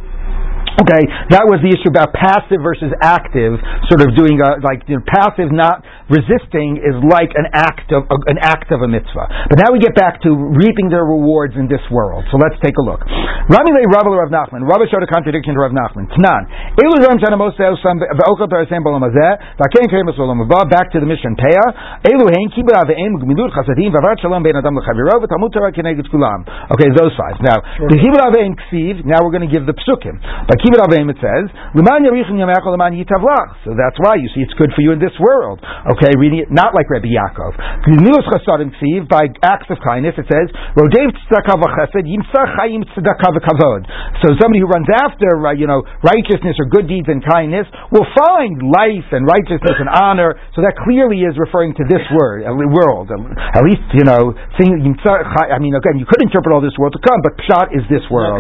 Okay, 0.80 1.04
that 1.36 1.44
was 1.52 1.60
the 1.60 1.68
issue 1.68 1.92
about 1.92 2.16
passive 2.16 2.64
versus 2.64 2.96
active, 3.04 3.60
sort 3.92 4.08
of 4.08 4.16
doing 4.16 4.40
a, 4.40 4.64
like 4.64 4.88
you 4.88 4.96
know, 4.96 5.04
passive, 5.04 5.52
not 5.52 5.84
resisting, 6.08 6.80
is 6.80 6.96
like 7.12 7.36
an 7.36 7.52
act 7.52 7.92
of 7.92 8.08
an 8.32 8.40
act 8.40 8.72
of 8.72 8.80
a 8.80 8.88
mitzvah. 8.88 9.52
But 9.52 9.60
now 9.60 9.76
we 9.76 9.84
get 9.84 9.92
back 10.00 10.24
to 10.24 10.32
reaping 10.32 10.88
their 10.88 11.04
rewards 11.04 11.60
in 11.60 11.68
this 11.68 11.84
world. 11.92 12.24
So 12.32 12.40
let's 12.40 12.56
take 12.64 12.80
a 12.80 12.84
look. 12.88 13.04
Rami 13.04 13.68
le 13.68 13.84
Rabbi 13.84 14.16
Rav 14.16 14.32
Nachman. 14.32 14.64
Rabbi 14.64 14.88
showed 14.88 15.04
a 15.04 15.12
contradiction 15.12 15.60
to 15.60 15.60
Rav 15.60 15.76
Nachman. 15.76 16.08
Tnan. 16.08 16.48
Elu 16.80 17.04
Ram 17.04 17.20
Shana 17.20 17.36
Moshe 17.36 17.60
Osam 17.60 18.00
Ve'okal 18.00 18.48
Parasem 18.48 18.80
Bolam 18.80 19.04
Hazeh. 19.04 19.60
V'akein 19.60 19.92
Kerim 19.92 20.08
Olam 20.08 20.40
Haba. 20.40 20.72
Back 20.72 20.96
to 20.96 21.04
the 21.04 21.10
mission. 21.10 21.36
Peah. 21.36 22.08
Elu 22.08 22.32
Hein 22.32 22.48
Kibur 22.56 22.80
Aveim 22.80 23.20
Gmilut 23.20 23.52
Chasadim 23.52 23.92
Vavat 23.92 24.24
Shalom 24.24 24.40
Ben 24.40 24.56
Adam 24.56 24.80
L'Chaviro 24.80 25.20
V'Talmud 25.20 25.52
Torah 25.52 25.76
Keneged 25.76 26.08
Kulam. 26.08 26.48
Okay, 26.72 26.88
those 26.96 27.12
five. 27.20 27.44
Now, 27.44 27.60
the 27.60 28.00
Kibur 28.00 28.24
Aveim 28.24 28.56
Ksiv. 28.56 29.04
Now 29.04 29.20
we're 29.20 29.36
going 29.36 29.44
to 29.44 29.52
give 29.52 29.68
the 29.68 29.76
psukim. 29.76 30.16
By 30.22 30.56
Kibur 30.62 30.78
Aveim 30.86 31.10
it 31.10 31.18
says, 31.18 31.50
L'man 31.74 32.06
Yarichim 32.06 32.38
Yamechol 32.38 32.78
L'man 32.78 32.94
Yitavlach. 32.94 33.66
So 33.66 33.74
that's 33.74 33.98
why 33.98 34.22
you 34.22 34.30
see 34.38 34.46
it's 34.46 34.54
good 34.56 34.70
for 34.78 34.86
you 34.86 34.94
in 34.94 35.02
this 35.02 35.14
world. 35.18 35.58
Okay, 35.98 36.14
reading 36.22 36.46
it 36.46 36.54
not 36.54 36.78
like 36.78 36.86
Rabbi 36.90 37.10
Yaakov. 37.10 37.58
Gnius 37.90 38.26
Chasadim 38.30 38.70
Ksiv. 38.78 39.10
By 39.10 39.26
acts 39.42 39.66
of 39.74 39.82
kindness 39.82 40.14
it 40.22 40.30
says, 40.30 40.54
Rodev 40.78 41.10
Tzedakah 41.26 41.58
V'Chesed 41.58 42.06
Yimsa 42.06 42.42
Tzedakah 42.54 43.32
V'Kavod. 43.42 43.90
So 44.22 44.38
somebody 44.38 44.62
who 44.62 44.70
runs 44.70 44.86
after, 44.94 45.34
uh, 45.42 45.58
you 45.58 45.66
know, 45.66 45.82
righteousness 46.06 46.54
or 46.62 46.70
good 46.70 46.86
deeds 46.86 47.10
and 47.10 47.26
kindness 47.26 47.66
will 47.90 48.06
find 48.14 48.62
life 48.62 49.10
and 49.12 49.26
righteousness 49.26 49.82
and 49.82 49.90
honor. 49.90 50.38
So 50.54 50.62
that 50.62 50.78
clearly 50.86 51.26
is 51.26 51.34
referring 51.42 51.74
to 51.82 51.84
this 51.90 52.06
word, 52.14 52.46
uh, 52.46 52.54
world. 52.54 53.10
At 53.10 53.66
least, 53.66 53.82
you 53.98 54.06
know, 54.06 54.38
I 54.38 55.58
mean, 55.58 55.74
again, 55.74 55.98
you 55.98 56.06
could 56.06 56.22
interpret 56.22 56.54
all 56.54 56.62
this 56.62 56.78
world 56.78 56.94
to 56.94 57.02
come, 57.02 57.20
but 57.26 57.34
Pshat 57.42 57.74
is 57.74 57.82
this 57.90 58.06
world. 58.14 58.38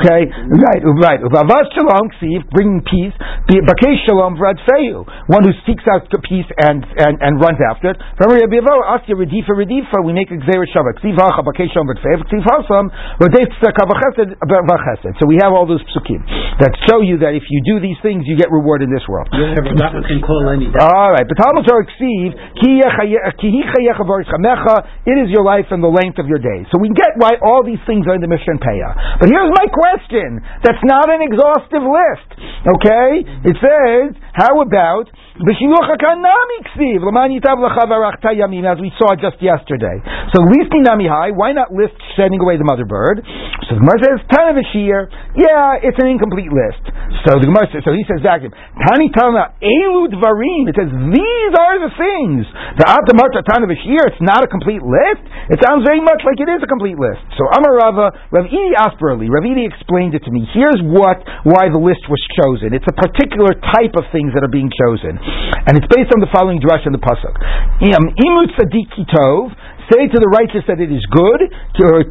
Okay? 0.00 0.24
Right, 0.48 0.80
right. 0.80 1.20
Uvavas 1.50 1.66
Shalom 1.74 2.06
Ksiv, 2.14 2.46
bringing 2.54 2.78
peace. 2.86 3.10
Bakesh 3.50 4.06
Shalom 4.06 4.38
Vradfeu, 4.38 5.02
one 5.26 5.42
who 5.42 5.50
seeks 5.66 5.82
out 5.90 6.06
peace 6.22 6.46
and, 6.62 6.86
and, 6.86 7.18
and 7.18 7.42
runs 7.42 7.58
after 7.58 7.90
it. 7.90 7.98
From 8.14 8.30
Rabbi 8.30 8.62
Avo, 8.62 8.78
Asya 8.86 9.18
Redifa 9.18 9.58
Redifa, 9.58 9.98
we 10.06 10.14
make 10.14 10.30
a 10.30 10.38
Gzeir 10.38 10.62
Shavak. 10.70 11.02
Ksiv 11.02 11.18
Hacha 11.18 11.42
Bakesh 11.42 11.74
Shalom 11.74 11.90
Vradfeu, 11.90 12.22
Ksiv 12.30 12.46
Hasam, 12.46 12.86
Rodef 13.18 13.50
Tzedakah 13.58 13.82
V'Chesed. 13.82 15.18
So 15.18 15.26
we 15.26 15.42
have 15.42 15.50
all 15.50 15.66
those 15.66 15.82
psukim 15.90 16.22
that 16.62 16.70
show 16.86 17.02
you 17.02 17.18
that 17.18 17.34
if 17.34 17.42
you 17.50 17.58
do 17.66 17.82
these 17.82 17.98
things, 17.98 18.22
you 18.30 18.38
get 18.38 18.54
reward 18.54 18.86
in 18.86 18.94
this 18.94 19.02
world. 19.10 19.26
All 19.34 21.10
right, 21.10 21.26
but 21.26 21.34
Torah 21.34 21.66
Ksiv, 21.66 22.30
Ki 22.62 22.78
hi 22.78 23.10
chayecha 23.42 24.06
v'orichamecha, 24.06 25.02
it 25.02 25.18
is 25.18 25.34
your 25.34 25.42
life 25.42 25.66
and 25.74 25.82
the 25.82 25.90
length 25.90 26.22
of 26.22 26.30
your 26.30 26.38
days. 26.38 26.70
So 26.70 26.78
we 26.78 26.94
get 26.94 27.18
why 27.18 27.42
all 27.42 27.66
these 27.66 27.82
things 27.90 28.06
are 28.06 28.14
in 28.14 28.22
the 28.22 28.30
Mishnah 28.30 28.62
Peah. 28.62 29.18
But 29.18 29.26
here's 29.34 29.50
my 29.50 29.66
question: 29.66 30.38
That's 30.62 30.78
not 30.86 31.10
an 31.10 31.26
exhaustive 31.40 31.80
list. 31.80 32.36
Okay? 32.68 33.24
It 33.48 33.56
says, 33.56 34.12
how 34.36 34.60
about 34.60 35.08
as 35.40 35.56
we 38.76 38.92
saw 39.00 39.16
just 39.16 39.40
yesterday. 39.40 39.96
So 40.36 40.44
listing 40.44 40.84
nami 40.84 41.08
high, 41.08 41.32
why 41.32 41.56
not 41.56 41.72
list 41.72 41.96
sending 42.12 42.44
away 42.44 42.60
the 42.60 42.68
mother 42.68 42.84
bird? 42.84 43.24
So 43.64 43.72
the 43.72 43.80
Gemara 43.80 44.04
says, 44.04 44.20
Tanavashir, 44.28 45.08
yeah, 45.40 45.80
it's 45.80 45.96
an 45.96 46.12
incomplete 46.12 46.52
list. 46.52 46.84
So 47.24 47.40
the 47.40 47.48
Gemara 47.48 47.72
says, 47.72 47.88
so 47.88 47.96
he 47.96 48.04
says 48.04 48.20
back 48.20 48.44
Tani 48.44 49.08
Tana 49.16 49.56
Elu 49.64 50.12
Dvarim, 50.12 50.68
it 50.68 50.76
says, 50.76 50.92
these 50.92 51.52
are 51.56 51.80
the 51.80 51.88
things. 51.96 52.44
The 52.76 52.84
Atamarta 52.84 53.40
Tanavashir, 53.40 54.12
it's 54.12 54.20
not 54.20 54.44
a 54.44 54.48
complete 54.48 54.84
list. 54.84 55.24
It 55.48 55.56
sounds 55.64 55.88
very 55.88 56.04
much 56.04 56.20
like 56.20 56.36
it 56.36 56.52
is 56.52 56.60
a 56.60 56.68
complete 56.68 57.00
list. 57.00 57.24
So 57.40 57.48
Amar 57.48 57.80
Rava, 57.80 58.12
Ravidi 58.28 58.76
Asperali, 58.76 59.32
Ravidi 59.32 59.64
explained 59.64 60.12
it 60.12 60.20
to 60.28 60.30
me. 60.30 60.44
Here's 60.52 60.84
what, 60.84 61.24
why 61.44 61.72
the 61.72 61.80
list 61.80 62.04
was 62.08 62.20
chosen. 62.36 62.72
It's 62.74 62.86
a 62.88 62.96
particular 62.96 63.54
type 63.54 63.94
of 63.96 64.04
things 64.12 64.34
that 64.34 64.42
are 64.44 64.52
being 64.52 64.70
chosen. 64.70 65.18
And 65.18 65.78
it's 65.78 65.88
based 65.88 66.12
on 66.12 66.20
the 66.20 66.30
following 66.30 66.60
drush 66.60 66.86
in 66.86 66.92
the 66.92 67.02
pasuk. 67.02 67.34
Imu 67.82 68.42
tzadik 68.54 68.88
kitov 68.94 69.54
say 69.90 70.06
to 70.06 70.18
the 70.22 70.30
righteous 70.30 70.62
that 70.70 70.78
it 70.78 70.88
is 70.88 71.02
good, 71.10 71.42
uh, 71.50 72.06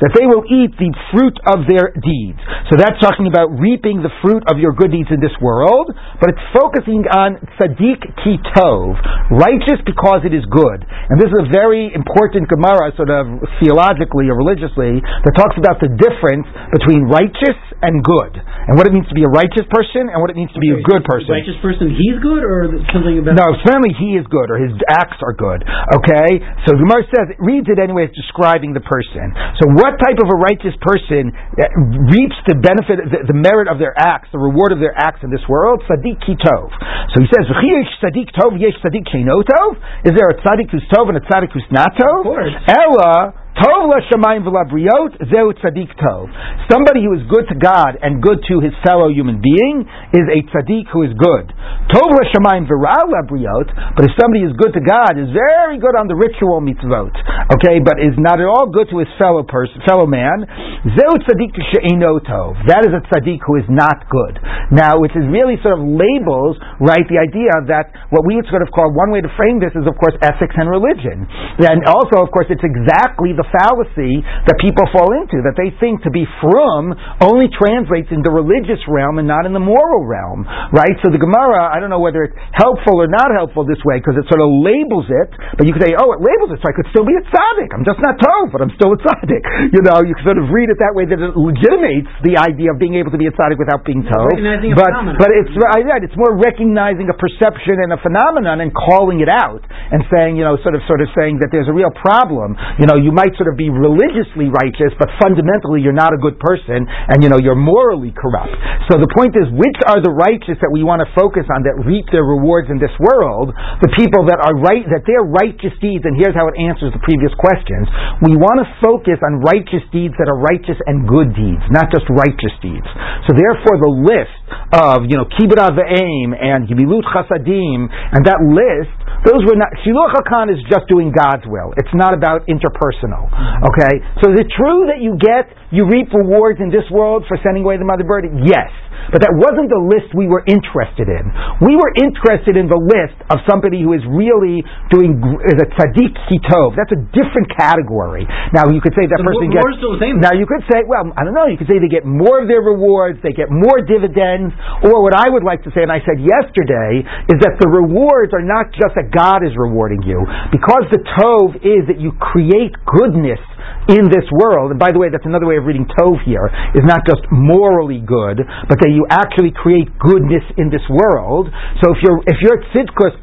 that 0.00 0.12
they 0.14 0.26
will 0.26 0.44
eat 0.46 0.72
the 0.78 0.90
fruit 1.10 1.36
of 1.50 1.66
their 1.66 1.92
deeds. 1.98 2.38
So 2.70 2.78
that's 2.78 2.96
talking 3.02 3.26
about 3.26 3.50
reaping 3.58 4.00
the 4.00 4.14
fruit 4.22 4.46
of 4.46 4.62
your 4.62 4.72
good 4.72 4.94
deeds 4.94 5.10
in 5.10 5.18
this 5.20 5.34
world, 5.42 5.90
but 6.22 6.30
it's 6.30 6.46
focusing 6.54 7.02
on 7.10 7.42
tzaddik 7.58 8.00
kitov, 8.22 8.94
righteous 9.34 9.82
because 9.82 10.22
it 10.22 10.30
is 10.30 10.46
good. 10.46 10.86
And 10.86 11.18
this 11.18 11.28
is 11.28 11.38
a 11.42 11.48
very 11.50 11.90
important 11.90 12.46
Gemara, 12.46 12.94
sort 12.94 13.10
of 13.10 13.26
theologically 13.58 14.30
or 14.30 14.38
religiously, 14.38 15.02
that 15.02 15.34
talks 15.34 15.58
about 15.58 15.82
the 15.82 15.90
difference 15.98 16.46
between 16.78 17.10
righteous 17.10 17.58
and 17.80 18.04
good, 18.04 18.36
and 18.36 18.76
what 18.76 18.84
it 18.86 18.92
means 18.92 19.08
to 19.08 19.16
be 19.16 19.24
a 19.24 19.32
righteous 19.32 19.64
person 19.72 20.12
and 20.12 20.20
what 20.20 20.28
it 20.28 20.36
means 20.36 20.52
to 20.52 20.60
be 20.60 20.68
a 20.68 20.80
good 20.84 21.00
person. 21.08 21.32
Righteous 21.32 21.56
person, 21.64 21.88
he's 21.96 22.20
good, 22.20 22.44
or 22.44 22.68
something 22.92 23.16
about? 23.18 23.40
No, 23.40 23.56
certainly 23.64 23.96
he 23.96 24.20
is 24.20 24.28
good, 24.28 24.52
or 24.52 24.60
his 24.60 24.76
acts 24.92 25.16
are 25.24 25.32
good. 25.32 25.64
Okay? 26.00 26.40
So 26.66 26.76
Gemara 26.76 27.04
says, 27.08 27.32
it 27.32 27.40
reads 27.40 27.68
it 27.68 27.80
anyway 27.80 28.08
as 28.08 28.14
describing 28.14 28.72
the 28.76 28.84
person. 28.84 29.32
So 29.60 29.72
what 29.76 29.96
type 30.00 30.20
of 30.20 30.28
a 30.28 30.38
righteous 30.38 30.76
person 30.80 31.32
uh, 31.32 31.66
reaps 32.10 32.38
the 32.46 32.56
benefit, 32.60 33.00
the, 33.08 33.32
the, 33.32 33.38
merit 33.38 33.68
of 33.68 33.80
their 33.80 33.96
acts, 33.96 34.28
the 34.32 34.42
reward 34.42 34.72
of 34.72 34.80
their 34.80 34.94
acts 34.94 35.24
in 35.24 35.30
this 35.32 35.42
world? 35.48 35.82
Tzaddik 35.88 36.20
kitov. 36.24 36.70
So 37.14 37.24
he 37.24 37.28
says, 37.32 37.48
tzaddik 37.48 38.30
tov, 38.36 38.60
yesh 38.60 38.76
tzaddik 38.84 39.08
tov. 39.08 39.72
Is 40.04 40.12
there 40.12 40.28
a 40.30 40.36
tzaddik 40.40 40.70
who's 40.70 40.84
tov 40.92 41.08
and 41.08 41.16
a 41.16 41.24
tzaddik 41.24 41.52
who's 41.52 41.68
not 41.70 41.96
tov? 41.96 42.22
Of 42.22 42.36
course. 42.36 42.54
Ella, 42.68 43.32
Tov 43.58 43.90
l'shamayim 43.90 44.46
v'labriot 44.46 45.18
zeu 45.26 45.50
tzaddik 45.58 45.90
tov. 45.98 46.30
Somebody 46.70 47.02
who 47.02 47.18
is 47.18 47.26
good 47.26 47.50
to 47.50 47.56
God 47.58 47.98
and 48.00 48.22
good 48.22 48.38
to 48.46 48.60
his 48.62 48.70
fellow 48.86 49.10
human 49.10 49.42
being 49.42 49.82
is 50.14 50.26
a 50.30 50.38
tzaddik 50.46 50.86
who 50.94 51.02
is 51.02 51.10
good. 51.18 51.50
Tov 51.90 52.10
l'shamayim 52.14 52.70
v'ra 52.70 53.02
labriot, 53.10 53.68
but 53.98 54.06
if 54.06 54.12
somebody 54.14 54.46
is 54.46 54.54
good 54.54 54.72
to 54.78 54.80
God, 54.80 55.18
is 55.18 55.34
very 55.34 55.82
good 55.82 55.98
on 55.98 56.06
the 56.06 56.14
ritual 56.14 56.62
mitzvot, 56.62 57.10
okay, 57.50 57.82
but 57.82 57.98
is 57.98 58.14
not 58.14 58.38
at 58.38 58.46
all 58.46 58.70
good 58.70 58.86
to 58.94 59.02
his 59.02 59.10
fellow 59.18 59.42
person, 59.42 59.82
fellow 59.82 60.06
man, 60.06 60.46
zeu 60.94 61.12
tzaddik 61.26 61.50
she'eno 61.58 62.22
tov. 62.22 62.54
That 62.70 62.86
is 62.86 62.94
a 62.94 63.02
tzaddik 63.10 63.42
who 63.42 63.58
is 63.58 63.66
not 63.66 64.06
good. 64.06 64.38
Now, 64.70 65.02
which 65.02 65.10
is 65.18 65.26
really 65.26 65.58
sort 65.58 65.74
of 65.74 65.82
labels, 65.82 66.54
right, 66.78 67.02
the 67.10 67.18
idea 67.18 67.50
that 67.66 67.90
what 68.14 68.22
we 68.22 68.38
would 68.38 68.46
sort 68.46 68.62
of 68.62 68.70
call 68.70 68.94
one 68.94 69.10
way 69.10 69.18
to 69.18 69.30
frame 69.34 69.58
this 69.58 69.74
is, 69.74 69.82
of 69.82 69.98
course, 69.98 70.14
ethics 70.22 70.54
and 70.54 70.70
religion. 70.70 71.26
And 71.58 71.82
also, 71.90 72.22
of 72.22 72.30
course, 72.30 72.46
it's 72.54 72.62
exactly 72.62 73.34
the 73.34 73.42
fallacy 73.50 74.22
that 74.22 74.54
people 74.62 74.86
fall 74.94 75.10
into, 75.18 75.42
that 75.42 75.58
they 75.58 75.74
think 75.82 76.06
to 76.06 76.10
be 76.14 76.22
from 76.38 76.94
only 77.18 77.50
translates 77.50 78.14
in 78.14 78.22
the 78.22 78.30
religious 78.30 78.78
realm 78.86 79.18
and 79.18 79.26
not 79.26 79.42
in 79.42 79.50
the 79.50 79.62
moral 79.62 80.06
realm, 80.06 80.46
right? 80.70 80.94
So 81.02 81.10
the 81.10 81.18
Gemara, 81.18 81.74
I 81.74 81.82
don't 81.82 81.90
know 81.90 81.98
whether 81.98 82.22
it's 82.22 82.38
helpful 82.54 83.02
or 83.02 83.10
not 83.10 83.34
helpful 83.34 83.66
this 83.66 83.82
way, 83.82 83.98
because 83.98 84.14
it 84.14 84.30
sort 84.30 84.38
of 84.38 84.46
labels 84.62 85.10
it, 85.10 85.34
but 85.58 85.66
you 85.66 85.74
could 85.74 85.82
say, 85.82 85.98
oh, 85.98 86.14
it 86.14 86.22
labels 86.22 86.54
it, 86.54 86.62
so 86.62 86.70
I 86.70 86.74
could 86.78 86.86
still 86.94 87.02
be 87.02 87.18
a 87.18 87.24
tzaddik. 87.26 87.39
I'm 87.72 87.86
just 87.88 88.00
not 88.04 88.20
tov, 88.20 88.52
but 88.52 88.60
I'm 88.60 88.72
still 88.76 88.92
a 88.92 89.00
tzaddik. 89.00 89.44
You 89.80 89.86
know, 89.86 90.02
you 90.02 90.12
can 90.18 90.24
sort 90.26 90.40
of 90.40 90.50
read 90.50 90.68
it 90.68 90.82
that 90.82 90.92
way 90.92 91.06
that 91.08 91.16
it 91.16 91.32
legitimates 91.38 92.10
the 92.26 92.36
idea 92.36 92.74
of 92.74 92.82
being 92.82 92.98
able 92.98 93.14
to 93.14 93.20
be 93.20 93.30
a 93.30 93.34
tzaddik 93.34 93.56
without 93.56 93.86
being 93.86 94.04
tov. 94.04 94.28
But, 94.76 94.90
but 95.16 95.30
it's, 95.32 95.52
right, 95.56 96.02
it's 96.02 96.16
more 96.18 96.36
recognizing 96.36 97.08
a 97.08 97.16
perception 97.16 97.80
and 97.80 97.94
a 97.94 98.00
phenomenon 98.02 98.60
and 98.60 98.74
calling 98.74 99.22
it 99.22 99.30
out 99.30 99.62
and 99.64 100.02
saying, 100.10 100.36
you 100.36 100.44
know, 100.44 100.58
sort 100.60 100.74
of, 100.74 100.82
sort 100.90 101.00
of 101.00 101.08
saying 101.16 101.40
that 101.40 101.54
there's 101.54 101.70
a 101.70 101.76
real 101.76 101.92
problem. 101.94 102.58
You 102.82 102.90
know, 102.90 102.98
you 102.98 103.14
might 103.14 103.30
might 103.30 103.38
sort 103.38 103.52
of 103.52 103.56
be 103.56 103.70
religiously 103.70 104.50
righteous, 104.50 104.90
but 104.98 105.06
fundamentally 105.22 105.80
you're 105.80 105.96
not 105.96 106.10
a 106.10 106.18
good 106.18 106.38
person, 106.42 106.82
and 106.88 107.22
you 107.22 107.30
know 107.30 107.38
you're 107.38 107.58
morally 107.58 108.10
corrupt. 108.10 108.56
So 108.90 108.98
the 108.98 109.10
point 109.14 109.38
is, 109.38 109.46
which 109.54 109.78
are 109.86 110.02
the 110.02 110.10
righteous 110.10 110.58
that 110.58 110.72
we 110.74 110.82
want 110.82 111.04
to 111.06 111.08
focus 111.14 111.46
on 111.46 111.62
that 111.62 111.78
reap 111.86 112.10
their 112.10 112.26
rewards 112.26 112.66
in 112.66 112.82
this 112.82 112.92
world? 112.98 113.54
The 113.84 113.92
people 113.94 114.26
that 114.26 114.42
are 114.42 114.56
right, 114.58 114.82
that 114.90 115.06
their 115.06 115.22
righteous 115.22 115.74
deeds, 115.78 116.02
and 116.02 116.18
here's 116.18 116.34
how 116.34 116.50
it 116.50 116.56
answers 116.58 116.90
the 116.90 117.02
previous 117.06 117.29
questions. 117.38 117.86
We 118.24 118.34
want 118.34 118.62
to 118.62 118.66
focus 118.80 119.20
on 119.22 119.42
righteous 119.44 119.84
deeds 119.94 120.14
that 120.18 120.26
are 120.26 120.38
righteous 120.38 120.78
and 120.88 121.06
good 121.06 121.34
deeds, 121.36 121.62
not 121.70 121.92
just 121.92 122.06
righteous 122.10 122.54
deeds. 122.64 122.86
So 123.28 123.36
therefore, 123.36 123.76
the 123.78 123.92
list 123.92 124.40
of 124.74 125.06
you 125.06 125.18
know 125.18 125.26
kibbutz 125.26 125.76
ve'aim 125.76 126.34
and 126.34 126.66
gemilut 126.66 127.06
chasadim, 127.10 127.86
and 127.90 128.22
that 128.26 128.40
list, 128.42 128.94
those 129.26 129.44
were 129.44 129.58
not. 129.58 129.70
Shiluch 129.84 130.14
Hakan 130.16 130.50
is 130.52 130.60
just 130.66 130.88
doing 130.88 131.12
God's 131.12 131.44
will. 131.46 131.74
It's 131.76 131.92
not 131.94 132.14
about 132.14 132.46
interpersonal. 132.48 133.28
Mm-hmm. 133.28 133.68
Okay? 133.68 133.94
So 134.22 134.32
is 134.32 134.40
it 134.40 134.48
true 134.56 134.88
that 134.88 135.00
you 135.00 135.16
get, 135.20 135.52
you 135.70 135.86
reap 135.86 136.12
rewards 136.14 136.60
in 136.60 136.70
this 136.70 136.86
world 136.90 137.24
for 137.28 137.36
sending 137.42 137.64
away 137.64 137.76
the 137.76 137.84
mother 137.84 138.04
bird? 138.04 138.24
Yes. 138.44 138.70
But 139.08 139.24
that 139.24 139.32
wasn't 139.32 139.72
the 139.72 139.80
list 139.80 140.12
we 140.12 140.28
were 140.28 140.44
interested 140.44 141.08
in. 141.08 141.24
We 141.64 141.74
were 141.74 141.90
interested 141.96 142.60
in 142.60 142.68
the 142.68 142.78
list 142.78 143.16
of 143.32 143.40
somebody 143.48 143.80
who 143.80 143.96
is 143.96 144.04
really 144.04 144.60
doing 144.92 145.16
is 145.48 145.58
a 145.58 145.68
tzaddik 145.72 146.14
kitov. 146.28 146.76
That's 146.76 146.92
a 146.92 147.00
different 147.16 147.48
category. 147.56 148.28
Now 148.52 148.68
you 148.68 148.84
could 148.84 148.92
say 148.92 149.08
that 149.08 149.16
the 149.16 149.26
person 149.26 149.48
gets. 149.50 149.64
Still 149.80 149.96
the 149.96 150.02
same. 150.04 150.20
Now 150.20 150.36
you 150.36 150.44
could 150.44 150.62
say, 150.68 150.84
well, 150.84 151.08
I 151.16 151.24
don't 151.24 151.32
know. 151.32 151.48
You 151.48 151.56
could 151.56 151.70
say 151.70 151.80
they 151.80 151.88
get 151.88 152.04
more 152.04 152.42
of 152.42 152.46
their 152.46 152.60
rewards, 152.60 153.18
they 153.24 153.32
get 153.32 153.48
more 153.48 153.80
dividends, 153.80 154.52
or 154.84 155.00
what 155.00 155.16
I 155.16 155.32
would 155.32 155.42
like 155.42 155.64
to 155.64 155.70
say, 155.72 155.80
and 155.82 155.92
I 155.92 156.04
said 156.04 156.20
yesterday, 156.20 157.00
is 157.32 157.38
that 157.40 157.56
the 157.58 157.70
rewards 157.70 158.36
are 158.36 158.44
not 158.44 158.74
just 158.76 158.92
that 158.98 159.08
God 159.14 159.40
is 159.46 159.56
rewarding 159.56 160.02
you, 160.04 160.20
because 160.52 160.84
the 160.92 161.00
tov 161.16 161.56
is 161.64 161.88
that 161.88 161.98
you 161.98 162.12
create 162.18 162.76
goodness 162.84 163.40
in 163.90 164.06
this 164.06 164.26
world. 164.30 164.70
And 164.70 164.78
by 164.78 164.94
the 164.94 165.02
way, 165.02 165.10
that's 165.10 165.26
another 165.26 165.50
way 165.50 165.58
of 165.58 165.66
reading 165.66 165.84
tov 165.98 166.22
here 166.22 166.46
is 166.78 166.86
not 166.86 167.02
just 167.02 167.26
morally 167.34 167.98
good, 167.98 168.38
but 168.70 168.78
that 168.78 168.92
you 168.94 169.02
actually 169.10 169.50
create 169.50 169.90
goodness 169.98 170.46
in 170.54 170.70
this 170.70 170.84
world. 170.86 171.50
So 171.82 171.90
if 171.90 171.98
you're 172.06 172.22
if 172.30 172.38
you're 172.38 172.62
tzidkus 172.70 173.18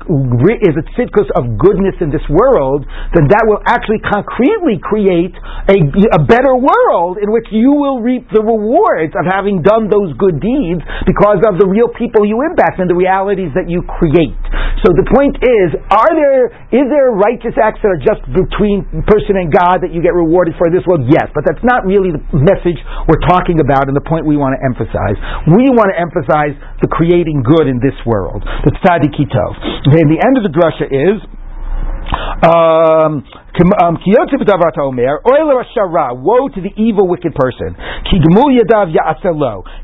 is 0.68 0.76
a 0.76 0.86
tzidkus 0.96 1.32
of 1.40 1.56
goodness 1.56 1.96
in 2.04 2.12
this 2.12 2.24
world, 2.28 2.84
then 3.16 3.32
that 3.32 3.48
will 3.48 3.64
actually 3.64 4.04
concretely 4.04 4.76
create 4.84 5.32
a, 5.72 5.78
a 6.20 6.22
better 6.28 6.60
world 6.60 7.22
in 7.24 7.32
which 7.32 7.48
you 7.56 7.72
will 7.72 8.04
reap 8.04 8.28
the 8.36 8.44
rewards 8.44 9.16
of 9.16 9.24
having 9.24 9.64
done 9.64 9.88
those 9.88 10.12
good 10.20 10.44
deeds 10.44 10.84
because 11.08 11.40
of 11.48 11.56
the 11.62 11.68
real 11.68 11.88
people 11.96 12.28
you 12.28 12.44
impact 12.44 12.84
and 12.84 12.92
the 12.92 12.98
realities 12.98 13.56
that 13.56 13.72
you 13.72 13.86
create. 13.88 14.36
So 14.84 14.94
the 14.94 15.08
point 15.10 15.40
is, 15.42 15.74
are 15.90 16.14
there 16.14 16.52
is 16.70 16.86
there 16.92 17.10
righteous 17.16 17.56
acts 17.58 17.82
that 17.82 17.90
are 17.96 18.04
just 18.04 18.22
between 18.30 18.86
person 19.08 19.40
and 19.40 19.50
God 19.50 19.82
that 19.82 19.96
you 19.96 20.04
get 20.04 20.14
rewarded 20.14 20.57
for 20.58 20.68
this 20.74 20.84
world? 20.90 21.06
Yes, 21.08 21.30
but 21.32 21.46
that's 21.46 21.64
not 21.64 21.86
really 21.86 22.12
the 22.12 22.22
message 22.34 22.78
we're 23.08 23.24
talking 23.30 23.62
about 23.62 23.88
and 23.88 23.96
the 23.96 24.04
point 24.04 24.26
we 24.26 24.36
want 24.36 24.58
to 24.58 24.62
emphasize. 24.62 25.18
We 25.48 25.70
want 25.72 25.94
to 25.94 25.98
emphasize 25.98 26.58
the 26.82 26.90
creating 26.90 27.46
good 27.46 27.70
in 27.70 27.80
this 27.80 27.96
world, 28.04 28.44
the 28.66 28.74
tzadikitov. 28.84 29.52
Okay, 29.88 30.02
and 30.04 30.10
the 30.12 30.22
end 30.22 30.36
of 30.36 30.44
the 30.44 30.54
drasha 30.54 30.90
is 30.90 31.18
um, 32.08 33.24
um, 33.82 33.98
woe 36.24 36.48
to 36.48 36.62
the 36.62 36.72
evil, 36.78 37.08
wicked 37.08 37.34
person. 37.36 37.76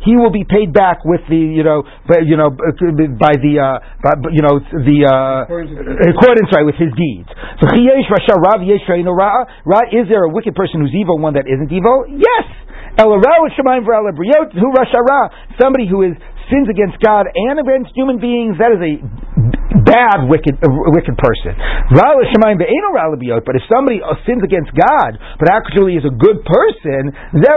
He 0.05 0.15
will 0.15 0.31
be 0.31 0.45
paid 0.45 0.73
back 0.73 1.03
with 1.03 1.21
the, 1.29 1.35
you 1.35 1.63
know, 1.63 1.83
by, 2.07 2.19
you 2.23 2.37
know, 2.37 2.49
by 2.51 3.33
the, 3.41 3.59
uh, 3.59 3.79
by, 4.01 4.13
you 4.31 4.41
know, 4.41 4.59
the 4.59 5.05
uh, 5.09 5.43
accordance, 5.49 6.49
right, 6.53 6.65
with 6.65 6.75
his 6.75 6.93
deeds. 6.95 7.29
So, 7.59 7.67
is 9.91 10.07
there 10.09 10.23
a 10.23 10.29
wicked 10.29 10.55
person 10.55 10.81
who's 10.81 10.95
evil, 10.95 11.17
one 11.19 11.33
that 11.33 11.47
isn't 11.47 11.71
evil? 11.71 12.05
Yes. 12.07 12.45
Somebody 15.59 15.89
who 15.89 16.03
is 16.03 16.13
sins 16.49 16.67
against 16.69 16.99
God 17.03 17.27
and 17.29 17.59
against 17.59 17.91
human 17.95 18.19
beings, 18.19 18.57
that 18.57 18.71
is 18.71 18.81
a 18.81 18.99
bad, 19.83 20.29
wicked, 20.29 20.55
uh, 20.61 20.69
wicked 20.93 21.17
person. 21.19 21.53
But 21.91 22.23
if 23.57 23.63
somebody 23.67 23.99
uh, 24.01 24.15
sins 24.25 24.41
against 24.43 24.71
God, 24.73 25.11
but 25.39 25.49
actually 25.51 25.97
is 25.99 26.05
a 26.05 26.13
good 26.13 26.39
person, 26.45 27.11
the 27.33 27.51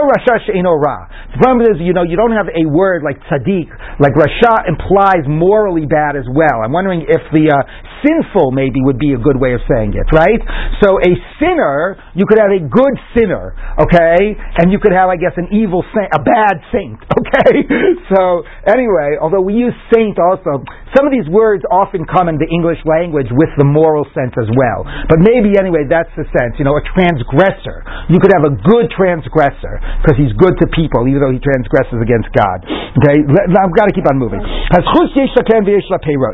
problem 1.39 1.61
is, 1.69 1.77
you 1.79 1.93
know, 1.93 2.03
you 2.03 2.17
don't 2.17 2.35
have 2.35 2.49
a 2.51 2.65
word 2.67 3.03
like 3.03 3.21
tzaddik, 3.29 3.69
like 3.99 4.13
rasha 4.13 4.67
implies 4.67 5.23
morally 5.27 5.85
bad 5.85 6.15
as 6.15 6.25
well. 6.27 6.61
I'm 6.63 6.73
wondering 6.73 7.05
if 7.07 7.21
the 7.31 7.53
uh, 7.53 7.61
sinful, 8.05 8.51
maybe 8.51 8.81
would 8.83 8.99
be 8.99 9.13
a 9.13 9.21
good 9.21 9.39
way 9.39 9.53
of 9.53 9.61
saying 9.69 9.93
it, 9.93 10.07
right? 10.13 10.41
So 10.83 10.99
a 11.01 11.11
sinner, 11.41 11.97
you 12.13 12.25
could 12.27 12.37
have 12.37 12.51
a 12.53 12.61
good 12.61 12.95
sinner, 13.15 13.55
okay, 13.81 14.35
and 14.61 14.71
you 14.71 14.79
could 14.79 14.93
have, 14.93 15.09
I 15.09 15.17
guess, 15.17 15.33
an 15.37 15.49
evil 15.53 15.83
saint, 15.93 16.09
a 16.13 16.21
bad 16.21 16.61
saint, 16.73 16.99
okay. 17.19 17.65
So 18.13 18.43
anyway, 18.77 19.17
although 19.17 19.41
we 19.41 19.57
use 19.57 19.73
saint 19.89 20.21
also, 20.21 20.61
some 20.93 21.09
of 21.09 21.11
these 21.11 21.25
words 21.27 21.65
often 21.73 22.05
come 22.05 22.29
in 22.29 22.37
the 22.37 22.47
English 22.47 22.77
language 22.85 23.27
with 23.33 23.49
the 23.57 23.65
moral 23.65 24.05
sense 24.13 24.37
as 24.37 24.47
well. 24.53 24.85
But 25.09 25.19
maybe 25.19 25.57
anyway, 25.57 25.89
that's 25.89 26.13
the 26.13 26.29
sense. 26.31 26.55
You 26.61 26.69
know, 26.69 26.77
a 26.77 26.85
transgressor. 26.95 27.81
You 28.13 28.21
could 28.21 28.31
have 28.31 28.45
a 28.45 28.53
good 28.61 28.93
transgressor 28.93 29.81
because 30.05 30.15
he's 30.15 30.31
good 30.37 30.55
to 30.61 30.69
people, 30.71 31.09
even 31.09 31.19
though 31.19 31.33
he 31.33 31.41
transgresses 31.41 31.97
against 31.97 32.29
God. 32.37 32.63
Okay, 33.01 33.17
I've 33.25 33.73
got 33.73 33.89
to 33.89 33.95
keep 33.97 34.05
on 34.05 34.21
moving. 34.21 34.39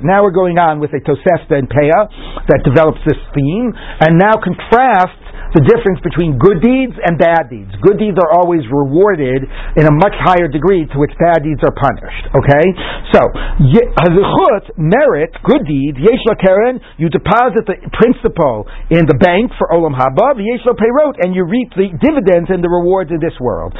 Now 0.03 0.19
we're 0.21 0.35
going 0.35 0.59
on 0.59 0.83
with 0.83 0.91
a 0.91 1.01
Tosefta 1.01 1.55
and 1.55 1.71
Peah 1.71 2.11
that 2.51 2.61
develops 2.67 2.99
this 3.07 3.19
theme, 3.31 3.71
and 4.03 4.19
now 4.19 4.35
contrasts 4.37 5.22
the 5.53 5.61
difference 5.69 6.01
between 6.01 6.41
good 6.41 6.65
deeds 6.65 6.97
and 6.97 7.21
bad 7.21 7.45
deeds. 7.53 7.69
Good 7.85 8.01
deeds 8.01 8.17
are 8.17 8.33
always 8.33 8.65
rewarded 8.73 9.45
in 9.77 9.85
a 9.85 9.93
much 9.93 10.17
higher 10.17 10.49
degree 10.49 10.89
to 10.89 10.95
which 10.97 11.13
bad 11.21 11.45
deeds 11.45 11.61
are 11.61 11.73
punished. 11.77 12.25
Okay? 12.33 12.65
So, 13.13 13.21
hazichut, 14.01 14.73
merit, 14.81 15.29
good 15.45 15.61
deeds, 15.69 16.01
yesh 16.01 16.25
keren, 16.41 16.81
you 16.97 17.05
deposit 17.13 17.69
the 17.69 17.77
principal 17.93 18.65
in 18.89 19.05
the 19.05 19.13
bank 19.21 19.53
for 19.61 19.69
olam 19.69 19.93
haba, 19.93 20.33
yesh 20.41 20.65
peirot, 20.65 21.21
and 21.21 21.37
you 21.37 21.45
reap 21.45 21.69
the 21.77 21.93
dividends 22.01 22.49
and 22.49 22.65
the 22.65 22.69
rewards 22.73 23.13
in 23.13 23.21
this 23.21 23.37
world. 23.37 23.77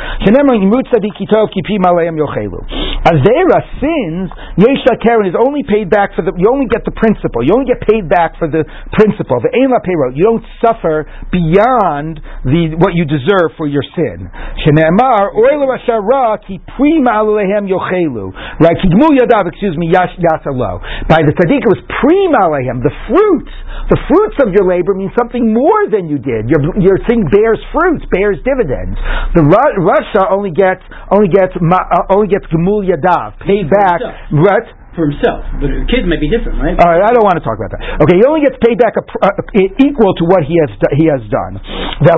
Azera 3.04 3.60
sins, 3.82 4.30
yesh 4.62 4.86
keren 5.02 5.26
is 5.26 5.34
only 5.34 5.66
paid 5.66 5.90
back 5.90 6.14
for 6.14 6.22
the, 6.22 6.38
you 6.38 6.46
only 6.54 6.70
get 6.70 6.86
the 6.86 6.94
principal, 6.94 7.42
you 7.42 7.50
only 7.58 7.66
get 7.66 7.82
paid 7.82 8.06
back 8.06 8.38
for 8.38 8.46
the 8.46 8.62
principal, 8.94 9.42
the 9.42 9.50
ema 9.58 9.82
peirot, 9.82 10.14
you 10.14 10.22
don't 10.22 10.46
suffer 10.62 11.10
beyond 11.34 11.62
beyond 11.63 12.19
the 12.43 12.76
what 12.76 12.91
you 12.95 13.08
deserve 13.08 13.56
for 13.56 13.67
your 13.67 13.84
sin. 13.95 14.28
Shene'emar 14.63 15.32
oilu 15.32 15.71
ashara 15.71 16.39
ki 16.43 16.60
prima 16.76 17.23
alehem 17.23 17.67
yochelu. 17.67 18.32
Like 18.60 18.78
kigmu 18.84 19.15
yadav, 19.15 19.47
excuse 19.47 19.78
me, 19.78 19.91
yash 19.91 20.12
yasalo. 20.19 20.84
By 21.08 21.23
the 21.23 21.32
tzaddik, 21.32 21.63
it 21.63 21.71
was 21.71 21.82
prima 21.88 22.52
alehem. 22.52 22.84
The 22.84 22.93
fruits, 23.08 23.54
the 23.89 23.99
fruits 24.12 24.38
of 24.43 24.52
your 24.52 24.67
labor 24.67 24.93
means 24.93 25.12
something 25.17 25.54
more 25.54 25.88
than 25.88 26.10
you 26.10 26.19
did. 26.19 26.52
Your 26.52 26.62
your 26.80 26.97
thing 27.08 27.23
bears 27.32 27.60
fruits, 27.71 28.04
bears 28.12 28.38
dividends. 28.43 28.99
The 29.36 29.43
Russia 29.43 30.28
only 30.30 30.52
gets 30.52 30.84
only 31.12 31.32
gets 31.32 31.56
uh, 31.56 32.13
only 32.13 32.28
gets 32.28 32.45
gemul 32.52 32.84
yadav, 32.84 33.39
paid 33.39 33.69
back. 33.71 33.99
What? 34.32 34.83
For 34.94 35.10
himself. 35.10 35.46
But 35.60 35.70
a 35.74 35.86
kid 35.90 36.06
may 36.06 36.18
be 36.18 36.30
different, 36.30 36.62
right? 36.62 36.78
All 36.78 36.90
right, 36.90 37.04
I 37.04 37.12
don't 37.14 37.26
want 37.26 37.38
to 37.38 37.46
talk 37.46 37.58
about 37.58 37.74
that. 37.74 37.82
Okay, 38.06 38.18
he 38.18 38.26
only 38.26 38.46
gets 38.46 38.58
paid 38.62 38.78
back 38.78 38.94
a, 38.98 39.04
uh, 39.04 39.84
equal 39.84 40.14
to 40.18 40.26
what 40.30 40.46
he 40.46 40.58
has 40.62 40.72
he 40.98 41.06
has 41.10 41.22
done. 41.30 41.60
But 42.02 42.14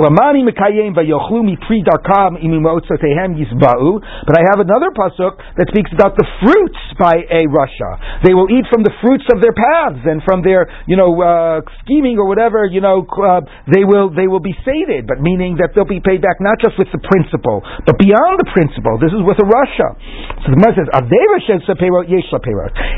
I 4.35 4.43
have 4.47 4.59
another 4.59 4.89
pasuk 4.91 5.33
that 5.57 5.67
speaks 5.71 5.91
about 5.95 6.15
the 6.19 6.27
fruits 6.43 6.81
by 6.99 7.15
a 7.31 7.47
Russia. 7.47 7.91
They 8.23 8.33
will 8.33 8.47
eat 8.51 8.65
from 8.71 8.83
the 8.83 8.91
fruits 9.03 9.25
of 9.31 9.41
their 9.41 9.53
paths 9.53 10.03
and 10.05 10.23
from 10.23 10.43
their 10.43 10.67
you 10.87 10.95
know 10.95 11.11
uh, 11.19 11.61
scheming 11.83 12.17
or 12.19 12.27
whatever. 12.27 12.65
You 12.65 12.81
know 12.81 13.07
uh, 13.07 13.41
they 13.71 13.83
will 13.83 14.11
they 14.11 14.27
will 14.27 14.43
be 14.43 14.55
sated, 14.67 15.07
but 15.07 15.21
meaning 15.23 15.57
that 15.63 15.71
they'll 15.75 15.87
be 15.87 16.03
paid 16.03 16.21
back 16.21 16.39
not 16.39 16.59
just 16.59 16.77
with 16.77 16.91
the 16.91 16.99
principle, 16.99 17.63
but 17.85 17.95
beyond 17.97 18.39
the 18.43 18.49
principle. 18.51 18.99
This 18.99 19.11
is 19.15 19.23
with 19.23 19.39
a 19.39 19.47
Russia. 19.47 19.95
So 20.43 20.51
the 20.51 20.57
Gemara 20.59 20.73
says, 20.75 20.89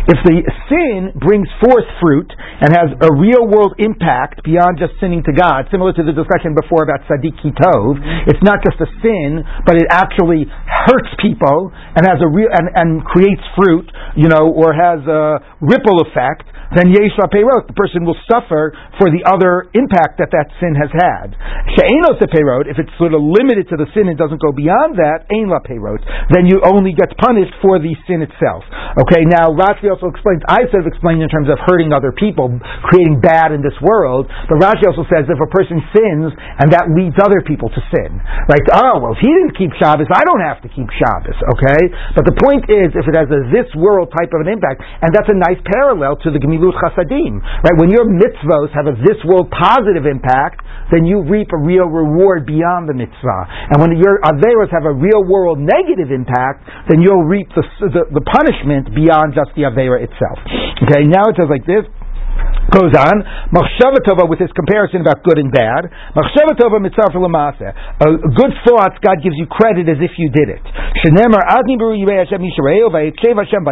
if 0.07 0.19
the 0.23 0.37
sin 0.71 1.13
brings 1.19 1.47
forth 1.61 1.87
fruit 2.01 2.31
and 2.33 2.73
has 2.73 2.89
a 3.03 3.11
real 3.13 3.45
world 3.45 3.75
impact 3.77 4.43
beyond 4.43 4.79
just 4.81 4.97
sinning 4.99 5.21
to 5.23 5.33
God, 5.35 5.69
similar 5.71 5.93
to 5.93 6.03
the 6.03 6.15
discussion 6.15 6.57
before 6.57 6.83
about 6.83 7.05
tzaddik 7.05 7.37
ki 7.39 7.53
tov, 7.53 7.99
mm-hmm. 7.99 8.31
it's 8.31 8.41
not 8.41 8.59
just 8.65 8.81
a 8.81 8.89
sin, 9.05 9.45
but 9.63 9.77
it 9.77 9.87
actually 9.91 10.49
hurts 10.49 11.13
people 11.21 11.71
and 11.95 12.03
has 12.07 12.19
a 12.19 12.27
real 12.27 12.49
and, 12.51 12.67
and 12.73 13.05
creates 13.05 13.43
fruit, 13.55 13.85
you 14.15 14.27
know, 14.27 14.49
or 14.49 14.73
has 14.73 14.99
a 15.05 15.39
ripple 15.61 16.01
effect, 16.03 16.49
then 16.75 16.91
yesh 16.91 17.15
peirot, 17.31 17.67
the 17.67 17.77
person 17.79 18.03
will 18.03 18.17
suffer 18.27 18.75
for 18.99 19.07
the 19.07 19.23
other 19.23 19.71
impact 19.71 20.19
that 20.19 20.35
that 20.35 20.51
sin 20.59 20.75
has 20.75 20.91
had. 20.91 21.31
She'enos 21.77 22.19
peirot, 22.27 22.67
if 22.67 22.75
it's 22.75 22.91
sort 22.99 23.15
of 23.15 23.23
limited 23.23 23.71
to 23.71 23.79
the 23.79 23.87
sin 23.95 24.11
and 24.11 24.19
doesn't 24.19 24.43
go 24.43 24.51
beyond 24.51 24.99
that, 24.99 25.23
ein 25.31 25.47
la 25.47 25.63
peirot, 25.63 26.03
then 26.35 26.43
you 26.43 26.59
only 26.67 26.91
get 26.91 27.15
punished 27.15 27.36
for 27.61 27.77
the 27.77 27.93
sin 28.09 28.25
itself. 28.25 28.65
Okay, 28.97 29.21
now 29.27 29.53
Rashi 29.53 29.91
also 29.91 30.09
explains, 30.09 30.41
I 30.49 30.65
sort 30.69 30.85
of 30.85 30.89
explained 30.89 31.21
in 31.21 31.29
terms 31.29 31.49
of 31.51 31.61
hurting 31.67 31.93
other 31.93 32.09
people, 32.15 32.49
creating 32.87 33.21
bad 33.21 33.53
in 33.53 33.61
this 33.61 33.75
world, 33.83 34.25
but 34.49 34.57
Rashi 34.57 34.85
also 34.89 35.05
says 35.11 35.29
if 35.29 35.37
a 35.37 35.51
person 35.53 35.81
sins 35.93 36.33
and 36.33 36.73
that 36.73 36.89
leads 36.93 37.17
other 37.21 37.41
people 37.45 37.69
to 37.69 37.81
sin, 37.93 38.17
right? 38.49 38.65
Oh, 38.73 39.01
well, 39.01 39.13
if 39.13 39.21
he 39.21 39.29
didn't 39.29 39.57
keep 39.57 39.73
Shabbos, 39.77 40.09
I 40.09 40.23
don't 40.25 40.41
have 40.41 40.61
to 40.65 40.69
keep 40.69 40.89
Shabbos, 40.89 41.37
okay? 41.57 41.81
But 42.17 42.25
the 42.25 42.37
point 42.41 42.65
is, 42.69 42.93
if 42.97 43.05
it 43.05 43.15
has 43.17 43.29
a 43.29 43.45
this 43.51 43.69
world 43.77 44.09
type 44.13 44.33
of 44.33 44.45
an 44.45 44.49
impact, 44.49 44.81
and 45.01 45.13
that's 45.13 45.29
a 45.29 45.37
nice 45.37 45.59
parallel 45.75 46.17
to 46.23 46.29
the 46.31 46.39
gemilut 46.39 46.75
chasadim. 46.79 47.39
Right? 47.63 47.77
When 47.77 47.91
your 47.91 48.05
mitzvahs 48.07 48.71
have 48.73 48.87
a 48.87 48.95
this 49.03 49.19
world 49.25 49.51
positive 49.51 50.05
impact, 50.05 50.63
then 50.91 51.03
you 51.03 51.23
reap 51.23 51.51
a 51.51 51.59
real 51.59 51.87
reward 51.87 52.47
beyond 52.47 52.87
the 52.87 52.95
mitzvah. 52.95 53.41
And 53.73 53.77
when 53.83 53.97
your 53.99 54.23
averos 54.23 54.71
have 54.71 54.87
a 54.87 54.93
real 54.93 55.23
world 55.27 55.59
negative 55.59 56.11
impact, 56.11 56.63
then 56.87 57.03
reap 57.23 57.49
the, 57.55 57.63
the, 57.81 58.03
the 58.11 58.23
punishment 58.25 58.93
beyond 58.93 59.33
just 59.33 59.51
the 59.55 59.63
avera 59.63 60.01
itself. 60.03 60.37
Okay, 60.83 61.05
now 61.05 61.29
it 61.29 61.35
says 61.37 61.49
like 61.49 61.65
this 61.65 61.85
goes 62.71 62.91
on, 62.95 63.23
Machshavatova 63.55 64.27
with 64.27 64.39
his 64.39 64.51
comparison 64.51 65.01
about 65.01 65.23
good 65.23 65.39
and 65.39 65.51
bad. 65.51 65.87
Machshavatova 66.13 66.83
mitzvah 66.83 67.15
lamasa. 67.15 67.71
Good 67.99 68.53
thoughts, 68.67 68.99
God 68.99 69.23
gives 69.23 69.35
you 69.39 69.47
credit 69.47 69.87
as 69.87 69.97
if 70.03 70.19
you 70.19 70.29
did 70.29 70.49
it. 70.51 70.63
Shenemar 71.03 71.47
adni 71.47 71.77
beru 71.79 71.95
yirei 71.95 72.25
Hashem 72.25 72.43
yishreo 72.43 72.91
vayitkev 72.91 73.37
Hashem 73.39 73.63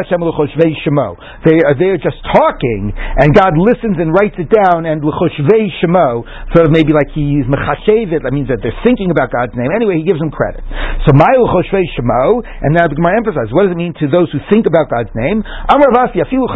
Hashem 0.00 0.20
l'choshvei 0.20 0.74
shemo. 0.82 1.16
They 1.44 1.86
are 1.86 2.02
just 2.02 2.18
talking, 2.34 2.92
and 2.96 3.34
God 3.34 3.54
listens 3.56 3.96
and 3.98 4.12
writes 4.12 4.34
it 4.38 4.50
down, 4.50 4.86
and 4.86 5.04
l'choshvei 5.04 5.70
shemo, 5.78 6.26
sort 6.54 6.66
of 6.66 6.72
maybe 6.72 6.92
like 6.92 7.10
he's 7.14 7.46
mechashev 7.46 8.12
it. 8.12 8.22
That 8.22 8.32
means 8.32 8.48
that 8.48 8.58
they're 8.62 8.76
thinking 8.82 9.10
about 9.10 9.30
God's 9.30 9.54
name. 9.54 9.70
Anyway, 9.70 10.02
he 10.02 10.04
gives 10.04 10.18
them 10.18 10.30
credit. 10.30 10.64
So 11.06 11.14
my 11.14 11.30
l'choshvei 11.30 11.86
shemo, 11.94 12.42
and 12.42 12.74
now 12.74 12.88
the 12.88 12.94
Gemara 12.98 13.16
emphasizes 13.22 13.52
what 13.54 13.70
does 13.70 13.72
it 13.72 13.80
mean 13.80 13.94
to 14.02 14.10
those 14.10 14.30
who 14.32 14.38
think 14.50 14.66
about 14.66 14.90
God's 14.90 15.14
name? 15.14 15.42
Amar 15.70 15.90
Even 16.16 16.48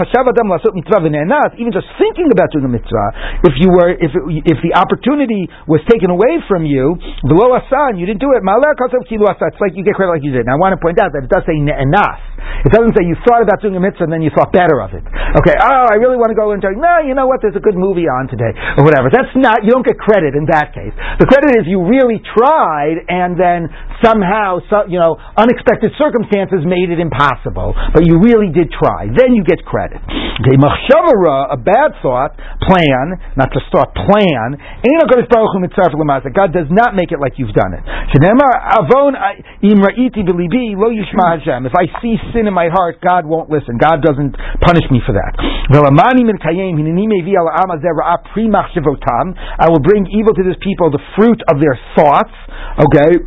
just 1.72 1.86
thinking 1.98 2.30
about 2.34 2.50
doing 2.50 2.64
a 2.66 2.72
mitzvah, 2.72 3.08
if 3.46 3.54
you 3.58 3.70
were, 3.70 3.90
if 3.94 4.10
if 4.44 4.58
the 4.62 4.74
opportunity 4.74 5.48
was 5.70 5.80
taken 5.86 6.10
away 6.10 6.42
from 6.48 6.66
you, 6.66 6.98
below 7.26 7.54
asan, 7.54 7.98
you 7.98 8.06
didn't 8.06 8.20
do 8.20 8.32
it. 8.34 8.42
It's 8.42 9.60
like 9.60 9.76
you 9.76 9.84
get 9.84 9.94
credit 9.94 10.12
like 10.12 10.24
you 10.26 10.32
did. 10.32 10.48
I 10.48 10.56
want 10.58 10.74
to 10.74 10.80
point 10.82 10.98
out 10.98 11.12
that 11.14 11.22
it 11.24 11.30
does 11.30 11.44
say 11.46 11.54
ne'enas. 11.58 12.18
It 12.64 12.72
doesn't 12.72 12.96
say 12.96 13.04
you 13.04 13.16
thought 13.26 13.42
about 13.44 13.60
doing 13.60 13.76
a 13.76 13.82
mitzvah 13.82 14.08
and 14.08 14.12
then 14.12 14.22
you 14.22 14.30
thought 14.32 14.52
better 14.52 14.80
of 14.80 14.94
it. 14.96 15.04
Okay, 15.04 15.56
oh, 15.58 15.86
I 15.90 15.96
really 16.00 16.16
want 16.16 16.30
to 16.30 16.38
go 16.38 16.52
into. 16.56 16.70
No, 16.72 17.02
you 17.04 17.12
know 17.12 17.26
what? 17.26 17.42
There's 17.42 17.56
a 17.58 17.64
good 17.64 17.76
movie 17.76 18.06
on 18.08 18.30
today 18.30 18.52
or 18.78 18.84
whatever. 18.86 19.10
That's 19.10 19.34
not. 19.36 19.64
You 19.66 19.74
don't 19.74 19.84
get 19.84 19.98
credit 19.98 20.38
in 20.38 20.46
that 20.52 20.72
case. 20.72 20.94
The 21.20 21.26
credit 21.26 21.58
is 21.58 21.66
you 21.66 21.84
really 21.84 22.22
tried 22.22 23.04
and 23.08 23.34
then 23.34 23.68
somehow, 24.04 24.60
so, 24.68 24.84
you 24.88 25.00
know, 25.00 25.16
unexpected 25.36 25.92
circumstances 25.96 26.64
made 26.64 26.90
it 26.92 27.00
impossible, 27.00 27.74
but 27.92 28.04
you 28.04 28.20
really 28.20 28.52
did 28.52 28.68
try. 28.70 29.08
Then 29.08 29.32
you 29.34 29.44
get 29.44 29.64
credit. 29.64 30.00
Okay, 30.04 30.56
machshavara, 30.60 31.52
a 31.52 31.58
bad 31.58 31.96
thought, 32.04 32.36
plan, 32.64 33.16
not 33.36 33.52
just 33.52 33.66
thought, 33.72 33.94
plan. 33.94 34.60
God 36.34 36.52
does 36.52 36.68
not 36.70 36.94
make 36.94 37.12
it 37.12 37.20
like 37.20 37.38
you've 37.38 37.54
done 37.54 37.72
it. 37.74 37.82
If 41.64 41.74
I 41.74 41.86
see 42.02 42.16
sin 42.34 42.50
in 42.50 42.54
my 42.54 42.66
heart, 42.68 42.98
God 43.00 43.24
won't 43.24 43.48
listen. 43.48 43.78
God 43.78 44.02
doesn't 44.02 44.34
punish 44.60 44.84
me 44.90 44.98
for 45.06 45.14
that. 45.14 45.38
I 49.58 49.68
will 49.70 49.80
bring 49.80 50.02
evil 50.10 50.34
to 50.34 50.42
this 50.42 50.58
people 50.60 50.90
the 50.90 51.00
fruit 51.14 51.40
of 51.48 51.62
their 51.62 51.78
thoughts. 51.94 52.34
Okay, 52.74 53.22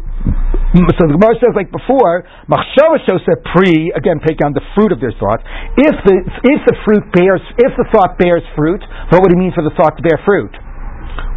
so 0.76 1.04
the 1.08 1.16
Gemara 1.16 1.40
says, 1.40 1.56
like 1.56 1.72
before, 1.72 2.28
machshava 2.52 3.00
said 3.08 3.40
pri 3.56 3.96
again, 3.96 4.20
take 4.28 4.44
on 4.44 4.52
the 4.52 4.62
fruit 4.76 4.92
of 4.92 5.00
their 5.00 5.16
thoughts. 5.16 5.42
If 5.80 5.96
the 6.04 6.16
if 6.44 6.60
the 6.68 6.76
fruit 6.84 7.08
bears, 7.16 7.40
if 7.56 7.72
the 7.80 7.88
thought 7.96 8.20
bears 8.20 8.44
fruit, 8.54 8.84
what 9.10 9.24
would 9.24 9.32
it 9.32 9.40
mean 9.40 9.56
for 9.56 9.64
the 9.64 9.72
thought 9.80 9.96
to 9.96 10.04
bear 10.04 10.20
fruit? 10.28 10.52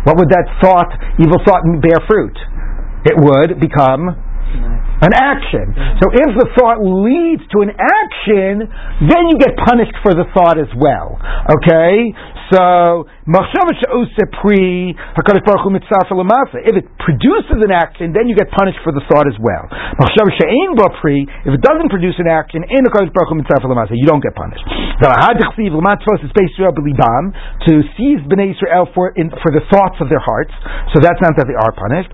What 0.05 0.17
would 0.17 0.29
that 0.33 0.49
thought, 0.61 0.91
evil 1.21 1.39
thought, 1.45 1.63
bear 1.81 2.01
fruit? 2.09 2.37
It 3.05 3.17
would 3.17 3.61
become 3.61 4.17
an 5.01 5.13
action. 5.17 5.73
So 6.03 6.13
if 6.13 6.31
the 6.37 6.49
thought 6.59 6.85
leads 6.85 7.45
to 7.57 7.65
an 7.65 7.73
action, 7.73 8.69
then 9.09 9.23
you 9.33 9.41
get 9.41 9.57
punished 9.65 9.97
for 10.05 10.13
the 10.13 10.29
thought 10.37 10.61
as 10.61 10.69
well. 10.77 11.17
Okay? 11.49 12.13
So, 12.51 13.07
if 16.61 16.75
it 16.77 16.87
produces 16.99 17.59
an 17.63 17.71
action, 17.71 18.13
then 18.13 18.27
you 18.29 18.35
get 18.35 18.51
punished 18.51 18.79
for 18.83 18.91
the 18.93 19.01
thought 19.07 19.27
as 19.31 19.39
well. 19.39 19.65
If 21.47 21.53
it 21.55 21.63
doesn't 21.63 21.91
produce 21.91 22.19
an 22.19 22.27
action, 22.27 22.65
you 22.67 24.07
don't 24.07 24.23
get 24.23 24.35
punished. 24.35 24.67
To 27.71 27.83
seize 27.97 28.21
Bnei 28.27 28.51
Israel 28.57 28.89
for, 28.95 29.13
in, 29.15 29.31
for 29.31 29.51
the 29.55 29.63
thoughts 29.71 29.97
of 30.01 30.09
their 30.11 30.19
hearts, 30.21 30.51
so 30.93 31.01
that's 31.01 31.21
not 31.23 31.37
that 31.39 31.47
they 31.47 31.55
are 31.55 31.73
punished. 31.73 32.11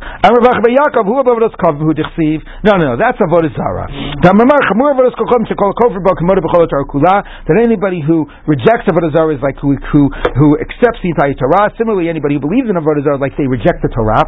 No, 2.62 2.72
no, 2.76 2.84
no, 2.92 2.96
that's 2.96 3.18
avodah 3.18 3.52
zara. 3.56 3.86
That 7.46 7.56
anybody 7.62 8.00
who 8.00 8.26
rejects 8.46 8.86
avodah 8.90 9.12
zara 9.16 9.34
is 9.34 9.42
like 9.42 9.56
who, 9.60 9.76
who, 9.92 10.10
who 10.34 10.58
accepts 10.58 10.98
the 11.04 11.14
entire 11.14 11.36
Torah. 11.38 11.70
Similarly, 11.78 12.10
anybody 12.10 12.40
who 12.40 12.42
believes 12.42 12.66
in 12.66 12.74
avodah 12.74 13.06
zara, 13.06 13.18
like 13.22 13.38
they 13.38 13.46
reject 13.46 13.84
the 13.84 13.90
Torah. 13.92 14.26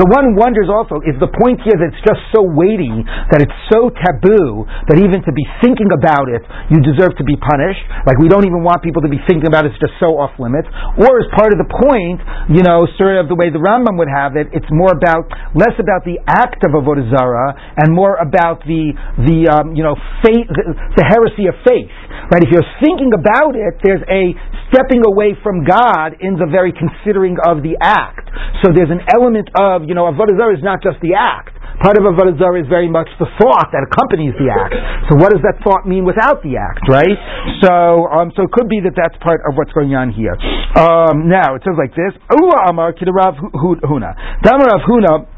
So 0.00 0.08
one 0.10 0.34
wonders 0.34 0.66
also, 0.66 0.98
is 1.06 1.14
the 1.22 1.30
point 1.30 1.62
here 1.62 1.76
that 1.78 1.94
it's 1.94 2.02
just 2.02 2.22
so 2.34 2.42
weighty, 2.42 2.92
that 3.30 3.40
it's 3.44 3.58
so 3.70 3.88
taboo, 3.92 4.66
that 4.90 4.98
even 4.98 5.22
to 5.22 5.32
be 5.32 5.46
thinking 5.62 5.88
about 5.94 6.26
it, 6.26 6.42
you 6.72 6.82
deserve 6.82 7.14
to 7.20 7.24
be 7.24 7.38
punished? 7.38 7.84
Like 8.04 8.18
we 8.18 8.26
don't 8.26 8.44
even 8.44 8.66
want 8.66 8.82
people 8.82 9.04
to 9.06 9.10
be 9.12 9.20
thinking 9.28 9.46
about 9.46 9.64
it, 9.64 9.76
it's 9.76 9.82
just 9.82 9.96
so 10.02 10.18
off 10.18 10.34
limits. 10.40 10.68
Or 11.00 11.10
as 11.20 11.28
part 11.36 11.54
of 11.54 11.58
the 11.60 11.70
point, 11.70 12.20
you 12.50 12.64
know, 12.66 12.88
sort 12.98 13.20
of 13.20 13.28
the 13.30 13.36
way 13.36 13.52
the 13.52 13.62
Rambam 13.62 13.96
would 14.00 14.10
have 14.10 14.36
it, 14.36 14.50
it's 14.52 14.68
more 14.72 14.92
about, 14.92 15.28
less 15.54 15.76
about 15.76 16.02
the 16.02 16.18
act 16.26 16.64
of 16.66 16.74
avodah 16.74 17.06
zara, 17.12 17.54
and 17.78 17.92
more 17.92 18.16
about 18.18 18.64
the, 18.64 18.92
the 19.26 19.38
um, 19.48 19.76
you 19.76 19.84
know, 19.84 19.96
faith, 20.24 20.48
the, 20.48 20.64
the 20.96 21.04
heresy 21.04 21.48
of 21.48 21.56
faith. 21.64 21.92
Right? 22.30 22.42
If 22.42 22.50
you're 22.50 22.66
thinking 22.82 23.12
about 23.14 23.54
it, 23.54 23.78
there's 23.82 24.02
a 24.06 24.34
stepping 24.72 25.02
away 25.06 25.34
from 25.42 25.62
God 25.62 26.18
in 26.18 26.34
the 26.34 26.48
very 26.50 26.74
considering 26.74 27.38
of 27.42 27.62
the 27.62 27.78
act. 27.78 28.26
So 28.64 28.74
there's 28.74 28.90
an 28.90 29.04
element 29.14 29.50
of, 29.54 29.86
you 29.86 29.94
know, 29.94 30.10
avodah 30.10 30.34
zarah 30.34 30.56
is 30.56 30.64
not 30.64 30.82
just 30.82 30.98
the 31.02 31.14
act. 31.14 31.54
Part 31.76 32.00
of 32.00 32.08
avodah 32.08 32.40
zarah 32.40 32.56
is 32.56 32.68
very 32.72 32.88
much 32.88 33.06
the 33.20 33.28
thought 33.36 33.68
that 33.70 33.84
accompanies 33.84 34.32
the 34.40 34.48
act. 34.48 34.74
So 35.12 35.20
what 35.20 35.30
does 35.30 35.44
that 35.44 35.60
thought 35.60 35.84
mean 35.84 36.08
without 36.08 36.40
the 36.40 36.56
act, 36.56 36.88
right? 36.88 37.16
So, 37.60 38.08
um, 38.08 38.32
so 38.32 38.48
it 38.48 38.52
could 38.56 38.66
be 38.66 38.80
that 38.80 38.96
that's 38.96 39.14
part 39.20 39.44
of 39.44 39.54
what's 39.60 39.72
going 39.76 39.92
on 39.92 40.08
here. 40.10 40.34
Um, 40.74 41.28
now 41.28 41.54
it 41.54 41.62
says 41.62 41.76
like 41.76 41.92
this: 41.92 42.16
Ula 42.32 42.72
Amar 42.72 42.96
Kidarav 42.96 43.36
Huna. 43.52 44.16
Damarav 44.40 44.82
Huna 44.88 45.28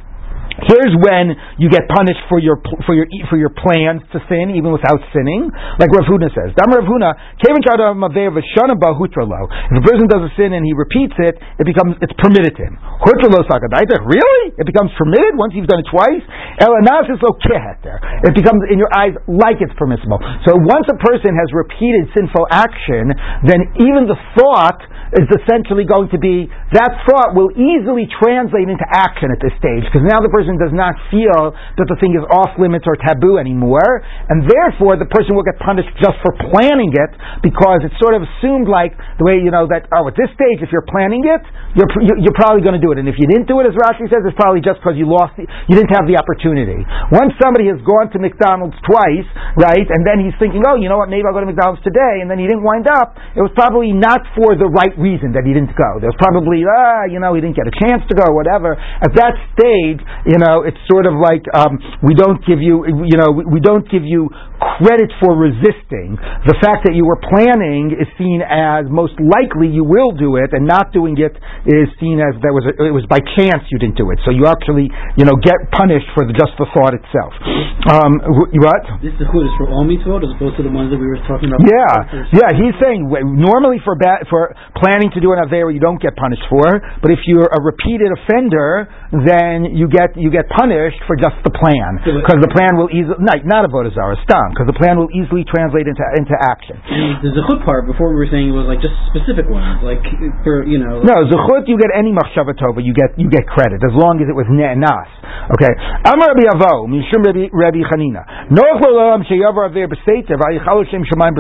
Here's 0.66 0.90
when 0.98 1.38
you 1.62 1.70
get 1.70 1.86
punished 1.86 2.18
for 2.26 2.42
your 2.42 2.58
for 2.82 2.90
your 2.90 3.06
for 3.30 3.38
your 3.38 3.54
plans 3.54 4.02
to 4.10 4.18
sin, 4.26 4.50
even 4.58 4.74
without 4.74 4.98
sinning, 5.14 5.46
like 5.78 5.86
Rav 5.94 6.10
Huna 6.10 6.26
says. 6.34 6.50
Dam 6.58 6.74
Rav 6.74 6.82
Huna, 6.82 7.14
If 7.38 7.54
a 9.78 9.84
person 9.86 10.06
does 10.10 10.26
a 10.26 10.32
sin 10.34 10.50
and 10.58 10.66
he 10.66 10.74
repeats 10.74 11.14
it, 11.22 11.38
it 11.62 11.66
becomes 11.66 11.94
it's 12.02 12.14
permitted 12.18 12.58
to 12.58 12.62
him. 12.66 12.74
Really? 12.74 14.42
It 14.58 14.66
becomes 14.66 14.90
permitted 14.98 15.38
once 15.38 15.54
you've 15.54 15.70
done 15.70 15.78
it 15.78 15.86
twice. 15.94 16.26
It 18.26 18.34
becomes 18.34 18.62
in 18.66 18.82
your 18.82 18.90
eyes 18.90 19.14
like 19.30 19.62
it's 19.62 19.74
permissible. 19.78 20.18
So 20.42 20.58
once 20.58 20.90
a 20.90 20.98
person 20.98 21.38
has 21.38 21.54
repeated 21.54 22.10
sinful 22.18 22.50
action, 22.50 23.14
then 23.46 23.62
even 23.78 24.10
the 24.10 24.18
thought 24.34 24.82
is 25.16 25.28
essentially 25.32 25.88
going 25.88 26.12
to 26.12 26.20
be 26.20 26.50
that 26.76 26.92
thought 27.08 27.32
will 27.32 27.48
easily 27.56 28.04
translate 28.20 28.68
into 28.68 28.84
action 28.92 29.32
at 29.32 29.40
this 29.40 29.54
stage 29.56 29.86
because 29.88 30.04
now 30.04 30.20
the 30.20 30.28
person 30.28 30.60
does 30.60 30.74
not 30.74 30.92
feel 31.08 31.56
that 31.56 31.88
the 31.88 31.96
thing 31.96 32.12
is 32.12 32.24
off 32.28 32.52
limits 32.60 32.84
or 32.84 32.92
taboo 33.00 33.40
anymore, 33.40 34.04
and 34.28 34.44
therefore 34.44 35.00
the 35.00 35.08
person 35.08 35.32
will 35.32 35.46
get 35.46 35.56
punished 35.56 35.88
just 35.96 36.20
for 36.20 36.36
planning 36.52 36.92
it 36.92 37.12
because 37.40 37.80
it's 37.88 37.96
sort 37.96 38.12
of 38.12 38.20
assumed 38.20 38.68
like 38.68 38.92
the 39.16 39.24
way 39.24 39.40
you 39.40 39.48
know 39.48 39.64
that 39.64 39.88
oh 39.96 40.04
at 40.04 40.16
this 40.18 40.28
stage 40.36 40.60
if 40.60 40.68
you're 40.68 40.84
planning 40.84 41.24
it 41.24 41.40
you're 41.72 41.88
you're 42.20 42.36
probably 42.36 42.60
going 42.60 42.76
to 42.76 42.82
do 42.82 42.92
it, 42.92 43.00
and 43.00 43.08
if 43.08 43.16
you 43.16 43.24
didn't 43.24 43.48
do 43.48 43.64
it 43.64 43.66
as 43.70 43.72
Rashi 43.72 44.04
says 44.12 44.20
it's 44.28 44.36
probably 44.36 44.60
just 44.60 44.84
because 44.84 45.00
you 45.00 45.08
lost 45.08 45.32
the, 45.40 45.48
you 45.72 45.74
didn't 45.78 45.92
have 45.96 46.04
the 46.04 46.20
opportunity. 46.20 46.84
Once 47.14 47.32
somebody 47.40 47.70
has 47.72 47.80
gone 47.80 48.12
to 48.12 48.18
McDonald's 48.20 48.76
twice, 48.84 49.28
right, 49.56 49.88
and 49.88 50.04
then 50.04 50.20
he's 50.20 50.36
thinking 50.36 50.60
oh 50.68 50.76
you 50.76 50.92
know 50.92 51.00
what 51.00 51.08
maybe 51.08 51.24
I'll 51.24 51.36
go 51.36 51.40
to 51.40 51.48
McDonald's 51.48 51.80
today, 51.80 52.20
and 52.20 52.28
then 52.28 52.36
he 52.36 52.44
didn't 52.44 52.66
wind 52.66 52.84
up, 52.90 53.16
it 53.32 53.40
was 53.40 53.52
probably 53.56 53.96
not 53.96 54.20
for 54.36 54.52
the 54.52 54.68
right 54.68 54.92
reason 54.98 55.32
that 55.38 55.46
he 55.46 55.54
didn't 55.54 55.72
go. 55.78 56.02
There's 56.02 56.16
probably, 56.18 56.66
ah, 56.66 57.06
you 57.08 57.22
know, 57.22 57.32
he 57.32 57.40
didn't 57.40 57.56
get 57.56 57.70
a 57.70 57.74
chance 57.74 58.04
to 58.10 58.14
go, 58.14 58.26
whatever. 58.34 58.76
At 58.76 59.14
that 59.16 59.34
stage, 59.56 60.02
you 60.26 60.38
know, 60.38 60.66
it's 60.66 60.78
sort 60.90 61.06
of 61.06 61.16
like 61.16 61.46
um, 61.54 61.78
we 62.02 62.12
don't 62.18 62.42
give 62.44 62.60
you, 62.60 62.84
you 62.86 63.16
know, 63.16 63.32
we, 63.32 63.62
don't 63.62 63.86
give 63.90 64.04
you 64.04 64.28
credit 64.78 65.10
for 65.22 65.34
resisting. 65.34 66.18
The 66.46 66.58
fact 66.60 66.86
that 66.86 66.94
you 66.94 67.06
were 67.06 67.18
planning 67.18 67.94
is 67.94 68.06
seen 68.18 68.42
as 68.42 68.86
most 68.90 69.14
likely 69.18 69.70
you 69.70 69.86
will 69.86 70.12
do 70.14 70.36
it, 70.36 70.52
and 70.52 70.66
not 70.66 70.90
doing 70.90 71.16
it 71.18 71.34
is 71.64 71.88
seen 72.02 72.18
as 72.18 72.34
there 72.42 72.54
was 72.54 72.66
a, 72.66 72.74
it 72.82 72.94
was 72.94 73.06
by 73.06 73.22
chance 73.38 73.62
you 73.70 73.78
didn't 73.78 73.96
do 73.96 74.10
it. 74.10 74.18
So 74.26 74.34
you 74.34 74.46
actually, 74.50 74.90
you 75.16 75.24
know, 75.24 75.38
get 75.38 75.58
punished 75.70 76.10
for 76.14 76.26
the, 76.26 76.34
just 76.34 76.54
the 76.58 76.66
thought 76.74 76.94
itself. 76.94 77.32
Um, 77.90 78.18
what? 78.58 78.82
This 79.00 79.14
is 79.14 79.28
is 79.28 79.54
for 79.60 79.70
all 79.70 79.86
mitzvot 79.86 80.24
as 80.24 80.32
opposed 80.34 80.56
to 80.58 80.64
the 80.64 80.72
ones 80.72 80.90
that 80.90 80.98
we 80.98 81.06
were 81.06 81.20
talking 81.28 81.52
about. 81.52 81.62
Yeah, 81.62 82.34
yeah. 82.34 82.50
He's 82.56 82.74
saying 82.82 83.06
normally 83.38 83.78
for 83.84 83.94
bad, 83.94 84.26
for 84.26 84.54
planning 84.74 84.87
to 84.96 85.20
do 85.20 85.32
an 85.36 85.40
avera 85.44 85.68
you 85.72 85.80
don't 85.80 86.00
get 86.00 86.16
punished 86.16 86.44
for, 86.48 86.80
but 87.02 87.10
if 87.12 87.20
you're 87.28 87.48
a 87.48 87.60
repeated 87.60 88.08
offender, 88.16 88.88
then 89.12 89.76
you 89.76 89.88
get 89.88 90.16
you 90.16 90.32
get 90.32 90.48
punished 90.48 91.00
for 91.04 91.16
just 91.16 91.36
the 91.44 91.52
plan 91.52 92.00
because 92.00 92.40
the 92.40 92.52
plan 92.52 92.80
will 92.80 92.88
easily 92.88 93.20
not 93.20 93.44
not 93.44 93.68
avodah 93.68 93.92
zara 93.92 94.16
stam 94.24 94.56
because 94.56 94.68
the 94.68 94.78
plan 94.78 94.96
will 94.96 95.12
easily 95.12 95.44
translate 95.44 95.84
into 95.84 96.04
into 96.16 96.36
action. 96.40 96.80
And 96.80 97.20
the 97.20 97.36
zechut 97.36 97.64
part 97.64 97.84
before 97.84 98.12
we 98.12 98.16
were 98.16 98.30
saying 98.32 98.48
it 98.48 98.56
was 98.56 98.64
like 98.64 98.80
just 98.80 98.96
specific 99.12 99.48
ones, 99.48 99.84
like 99.84 100.00
for 100.44 100.64
you 100.64 100.80
know. 100.80 101.04
Like 101.04 101.12
no 101.12 101.16
zechut 101.28 101.68
you 101.68 101.76
get 101.76 101.92
any 101.92 102.12
machshava 102.12 102.56
tova 102.56 102.80
you 102.80 102.96
get 102.96 103.16
you 103.20 103.28
get 103.28 103.44
credit 103.44 103.84
as 103.84 103.92
long 103.92 104.20
as 104.24 104.28
it 104.28 104.36
was 104.36 104.48
nas. 104.48 105.10
Okay, 105.48 105.72
Amar 106.04 106.36
Rabbi 106.36 106.44
Avo 106.44 106.84
Mishum 106.84 107.24
Rabbi 107.24 107.80
Chanina 107.88 108.52
Noach 108.52 108.84
Lolam 108.84 109.24
Sheyavar 109.24 109.72
Aver 109.72 109.88
B'Seitev 109.88 110.36
Ayichal 110.36 110.84
Shem 110.90 111.04
Shemaim 111.08 111.32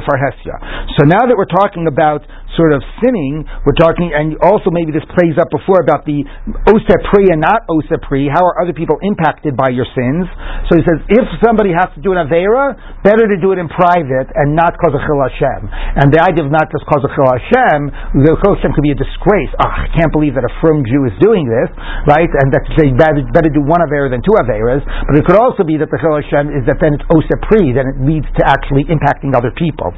So 0.96 1.04
now 1.04 1.28
that 1.28 1.36
we're 1.36 1.44
talking 1.44 1.86
about 1.86 2.24
sort 2.56 2.72
of 2.72 2.82
sinning, 3.04 3.37
we're 3.66 3.78
talking, 3.78 4.10
and 4.14 4.38
also 4.40 4.70
maybe 4.70 4.94
this 4.94 5.04
plays 5.14 5.36
up 5.38 5.50
before 5.52 5.82
about 5.82 6.06
the 6.08 6.24
osepri 6.70 7.30
and 7.30 7.42
not 7.42 7.66
osepri. 7.68 8.30
How 8.30 8.42
are 8.46 8.62
other 8.62 8.72
people 8.72 8.96
impacted 9.02 9.58
by 9.58 9.70
your 9.74 9.86
sins? 9.94 10.24
So 10.70 10.78
he 10.78 10.84
says, 10.86 10.98
if 11.10 11.26
somebody 11.42 11.74
has 11.74 11.90
to 11.94 12.00
do 12.00 12.14
an 12.14 12.20
avera, 12.22 12.76
better 13.04 13.26
to 13.28 13.36
do 13.40 13.52
it 13.54 13.58
in 13.58 13.68
private 13.68 14.28
and 14.34 14.54
not 14.54 14.76
cause 14.78 14.94
a 14.94 15.02
chil 15.02 15.20
Hashem. 15.20 15.70
And 15.98 16.10
the 16.14 16.20
idea 16.22 16.44
of 16.44 16.50
not 16.50 16.70
just 16.70 16.84
cause 16.88 17.02
a 17.04 17.10
chil 17.12 17.28
Hashem, 17.28 17.78
the 18.24 18.32
chil 18.38 18.54
Hashem 18.56 18.72
could 18.74 18.86
be 18.86 18.94
a 18.94 18.98
disgrace. 18.98 19.52
Oh, 19.58 19.68
I 19.68 19.88
can't 19.94 20.12
believe 20.12 20.34
that 20.38 20.44
a 20.44 20.52
firm 20.62 20.84
Jew 20.86 21.08
is 21.08 21.16
doing 21.20 21.48
this, 21.48 21.70
right? 22.06 22.28
And 22.28 22.48
that 22.54 22.64
they 22.78 22.92
better, 22.94 23.50
do 23.50 23.64
one 23.64 23.80
avera 23.80 24.12
than 24.12 24.20
two 24.22 24.36
averas. 24.36 24.84
But 25.08 25.16
it 25.16 25.24
could 25.24 25.40
also 25.40 25.64
be 25.64 25.76
that 25.80 25.88
the 25.88 25.98
chil 25.98 26.14
Hashem 26.18 26.52
is 26.52 26.64
that 26.68 26.78
then 26.78 26.94
it's 26.96 27.06
osepri, 27.08 27.72
then 27.74 27.88
it 27.90 27.96
leads 28.04 28.28
to 28.38 28.42
actually 28.44 28.84
impacting 28.88 29.32
other 29.34 29.50
people. 29.56 29.90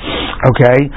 Okay? 0.55 0.89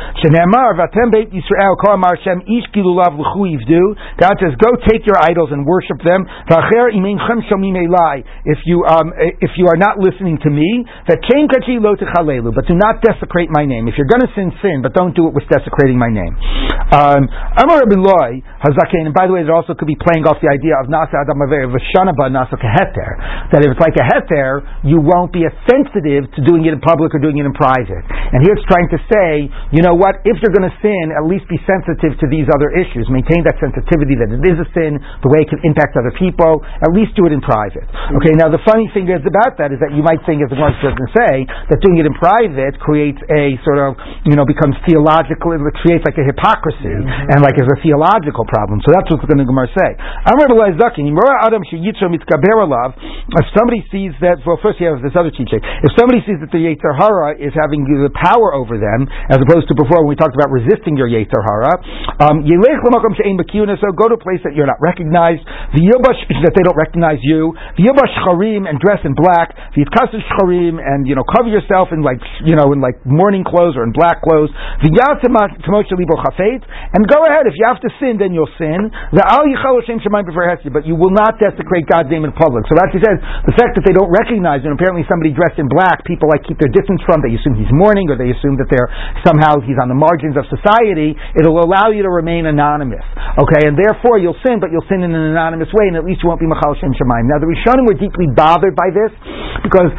Yisrael, 1.33 1.75
Kol 1.81 1.95
Amar 1.95 2.15
Hashem, 2.33 2.49
Ish 2.49 2.65
L'chu 2.73 3.45
Yivdu. 3.45 3.95
God 4.17 4.33
says, 4.41 4.57
go 4.57 4.73
take 4.89 5.05
your 5.05 5.17
idols 5.21 5.49
and 5.51 5.65
worship 5.65 6.01
them. 6.01 6.25
If 8.45 8.59
you, 8.65 8.85
um, 8.85 9.13
if 9.17 9.51
you 9.57 9.67
are 9.67 9.77
not 9.77 9.99
listening 9.99 10.39
to 10.43 10.49
me, 10.49 10.85
but 11.07 11.21
do 12.67 12.75
not 12.75 13.01
desecrate 13.01 13.49
my 13.51 13.65
name. 13.65 13.87
If 13.87 13.95
you're 13.97 14.09
going 14.09 14.21
to 14.21 14.31
sin, 14.35 14.51
sin, 14.61 14.81
but 14.81 14.93
don't 14.93 15.15
do 15.15 15.27
it 15.27 15.33
with 15.33 15.47
desecrating 15.49 15.97
my 15.97 16.09
name. 16.09 16.35
Um, 16.93 17.27
Amar 17.57 17.81
Rabbi 17.85 17.97
Hazaken, 18.61 19.05
and 19.09 19.13
by 19.13 19.27
the 19.27 19.33
way, 19.33 19.41
it 19.41 19.49
also 19.49 19.73
could 19.73 19.87
be 19.87 19.97
playing 19.97 20.25
off 20.25 20.37
the 20.41 20.49
idea 20.49 20.77
of 20.79 20.87
Nasa 20.87 21.17
Adam 21.21 21.39
Vashanaba 21.41 22.29
Nasa 22.29 22.57
Keheter, 22.57 23.51
that 23.51 23.65
if 23.65 23.71
it's 23.73 23.81
like 23.81 23.95
a 23.97 24.05
heter, 24.05 24.61
you 24.83 25.01
won't 25.01 25.33
be 25.33 25.45
as 25.45 25.53
sensitive 25.69 26.29
to 26.37 26.39
doing 26.45 26.65
it 26.65 26.73
in 26.73 26.79
public 26.81 27.13
or 27.15 27.19
doing 27.19 27.37
it 27.37 27.45
in 27.45 27.53
private. 27.53 28.03
And 28.33 28.41
here 28.45 28.53
it's 28.53 28.65
trying 28.69 28.89
to 28.93 28.99
say, 29.09 29.49
you 29.73 29.81
know 29.81 29.95
what, 29.97 30.21
if 30.25 30.37
you're 30.41 30.53
going 30.53 30.69
to 30.69 30.77
sin, 30.81 31.11
at 31.13 31.25
least 31.25 31.49
be 31.49 31.59
sensitive 31.65 32.17
to 32.19 32.22
these 32.29 32.47
other 32.51 32.71
issues. 32.73 33.07
Maintain 33.09 33.43
that 33.47 33.57
sensitivity 33.59 34.15
that 34.19 34.29
it 34.31 34.43
is 34.43 34.57
a 34.59 34.67
sin, 34.75 34.99
the 35.23 35.29
way 35.31 35.43
it 35.43 35.49
can 35.49 35.59
impact 35.63 35.95
other 35.95 36.13
people. 36.15 36.61
At 36.83 36.91
least 36.93 37.15
do 37.15 37.25
it 37.27 37.33
in 37.33 37.41
private. 37.43 37.87
Okay. 38.19 38.33
Now 38.35 38.51
the 38.51 38.61
funny 38.63 38.89
thing 38.91 39.07
is 39.09 39.23
about 39.23 39.57
that 39.59 39.71
is 39.71 39.79
that 39.83 39.91
you 39.95 40.03
might 40.03 40.21
think, 40.27 40.43
as 40.43 40.49
the 40.51 40.57
Gemara 40.59 40.75
doesn't 40.79 41.11
say, 41.15 41.47
that 41.71 41.79
doing 41.83 41.99
it 41.99 42.05
in 42.07 42.15
private 42.17 42.79
creates 42.79 43.19
a 43.31 43.57
sort 43.63 43.79
of 43.79 43.95
you 44.27 44.35
know 44.35 44.45
becomes 44.45 44.75
theological. 44.87 45.55
It 45.55 45.61
creates 45.83 46.03
like 46.05 46.17
a 46.19 46.25
hypocrisy 46.25 46.91
mm-hmm. 46.91 47.31
and 47.31 47.43
like 47.43 47.55
is 47.59 47.67
a 47.67 47.79
theological 47.81 48.45
problem. 48.47 48.81
So 48.83 48.91
that's 48.91 49.07
what 49.09 49.23
the 49.23 49.35
Gemara 49.35 49.69
say. 49.71 49.89
I'm 49.97 50.37
Rabbi 50.37 50.55
Laysaki. 50.55 51.03
If 53.33 53.45
somebody 53.55 53.81
sees 53.91 54.13
that, 54.21 54.37
well, 54.45 54.59
first 54.61 54.79
you 54.79 54.87
have 54.87 55.01
this 55.01 55.15
other 55.17 55.31
teaching. 55.31 55.59
If 55.61 55.91
somebody 55.97 56.21
sees 56.25 56.39
that 56.43 56.51
the 56.51 56.61
Yetzer 56.61 56.93
Hara 56.95 57.35
is 57.39 57.53
having 57.55 57.85
the 57.87 58.13
power 58.13 58.53
over 58.53 58.77
them, 58.77 59.07
as 59.29 59.39
opposed 59.41 59.67
to 59.69 59.75
before 59.75 60.03
when 60.05 60.11
we 60.11 60.17
talked 60.19 60.35
about 60.35 60.51
resisting 60.51 60.97
your 60.97 61.09
Yetzer 61.09 61.41
Hara. 61.41 61.73
Um, 62.19 62.45
so 62.47 63.87
go 63.91 64.05
to 64.07 64.15
a 64.15 64.23
place 64.23 64.39
that 64.43 64.53
you're 64.55 64.69
not 64.69 64.79
recognized. 64.79 65.43
The 65.73 65.81
Yilbash 65.81 66.19
that 66.43 66.53
they 66.55 66.63
don't 66.63 66.77
recognize 66.77 67.19
you. 67.21 67.33
you, 67.33 67.55
v'yilbash 67.81 68.13
shcharim, 68.21 68.69
and 68.69 68.77
dress 68.77 69.01
in 69.01 69.17
black, 69.17 69.57
v'yitkasir 69.73 70.21
shcharim, 70.21 70.77
and, 70.77 71.09
you 71.09 71.17
know, 71.17 71.25
cover 71.25 71.49
yourself 71.49 71.89
in 71.89 72.05
like, 72.05 72.21
you 72.45 72.53
know, 72.55 72.71
in 72.71 72.79
like 72.81 73.01
mourning 73.05 73.41
clothes 73.43 73.73
or 73.73 73.83
in 73.83 73.91
black 73.91 74.21
clothes, 74.21 74.53
v'yatzim 74.85 75.33
libo 75.33 76.15
and 76.93 77.01
go 77.09 77.25
ahead, 77.25 77.49
if 77.49 77.57
you 77.57 77.65
have 77.65 77.81
to 77.81 77.89
sin, 77.97 78.21
then 78.21 78.33
you'll 78.33 78.51
sin, 78.61 78.91
but 79.13 80.83
you 80.85 80.95
will 80.95 81.13
not 81.13 81.39
desecrate 81.41 81.87
God's 81.89 82.09
name 82.09 82.25
in 82.25 82.31
public. 82.37 82.65
So 82.69 82.77
Rashi 82.77 83.01
says, 83.01 83.17
the 83.49 83.55
fact 83.57 83.73
that 83.75 83.83
they 83.85 83.93
don't 83.93 84.11
recognize, 84.13 84.61
and 84.63 84.73
apparently 84.73 85.03
somebody 85.09 85.33
dressed 85.33 85.57
in 85.57 85.67
black, 85.67 86.05
people 86.05 86.29
like 86.29 86.45
keep 86.45 86.59
their 86.61 86.69
distance 86.69 87.01
from, 87.07 87.25
they 87.25 87.33
assume 87.33 87.57
he's 87.57 87.71
mourning, 87.73 88.09
or 88.13 88.17
they 88.19 88.29
assume 88.29 88.61
that 88.61 88.69
they're 88.69 88.91
somehow 89.25 89.57
he's 89.65 89.79
on 89.81 89.89
the 89.89 89.97
margins 89.97 90.37
of 90.37 90.45
society, 90.53 91.17
it'll 91.39 91.63
allow 91.63 91.89
you 91.89 92.02
to 92.03 92.11
remain 92.11 92.45
anonymous. 92.45 93.03
Okay, 93.39 93.65
and 93.65 93.73
therefore 93.79 94.19
you'll 94.19 94.37
sin, 94.45 94.59
but 94.59 94.69
you'll 94.69 94.85
sin 94.91 95.01
in 95.01 95.09
an 95.15 95.33
anonymous 95.33 95.71
way, 95.73 95.87
and 95.89 95.97
at 95.97 96.05
least 96.05 96.21
you 96.21 96.29
won't 96.29 96.43
be 96.43 96.47
Machal 96.47 96.75
Shem 96.77 96.93
Shemaim. 96.93 97.25
Now 97.25 97.39
the 97.39 97.49
Rishonim 97.49 97.87
were 97.87 97.97
deeply 97.97 98.27
bothered 98.29 98.75
by 98.75 98.91
this, 98.93 99.11
because 99.63 99.89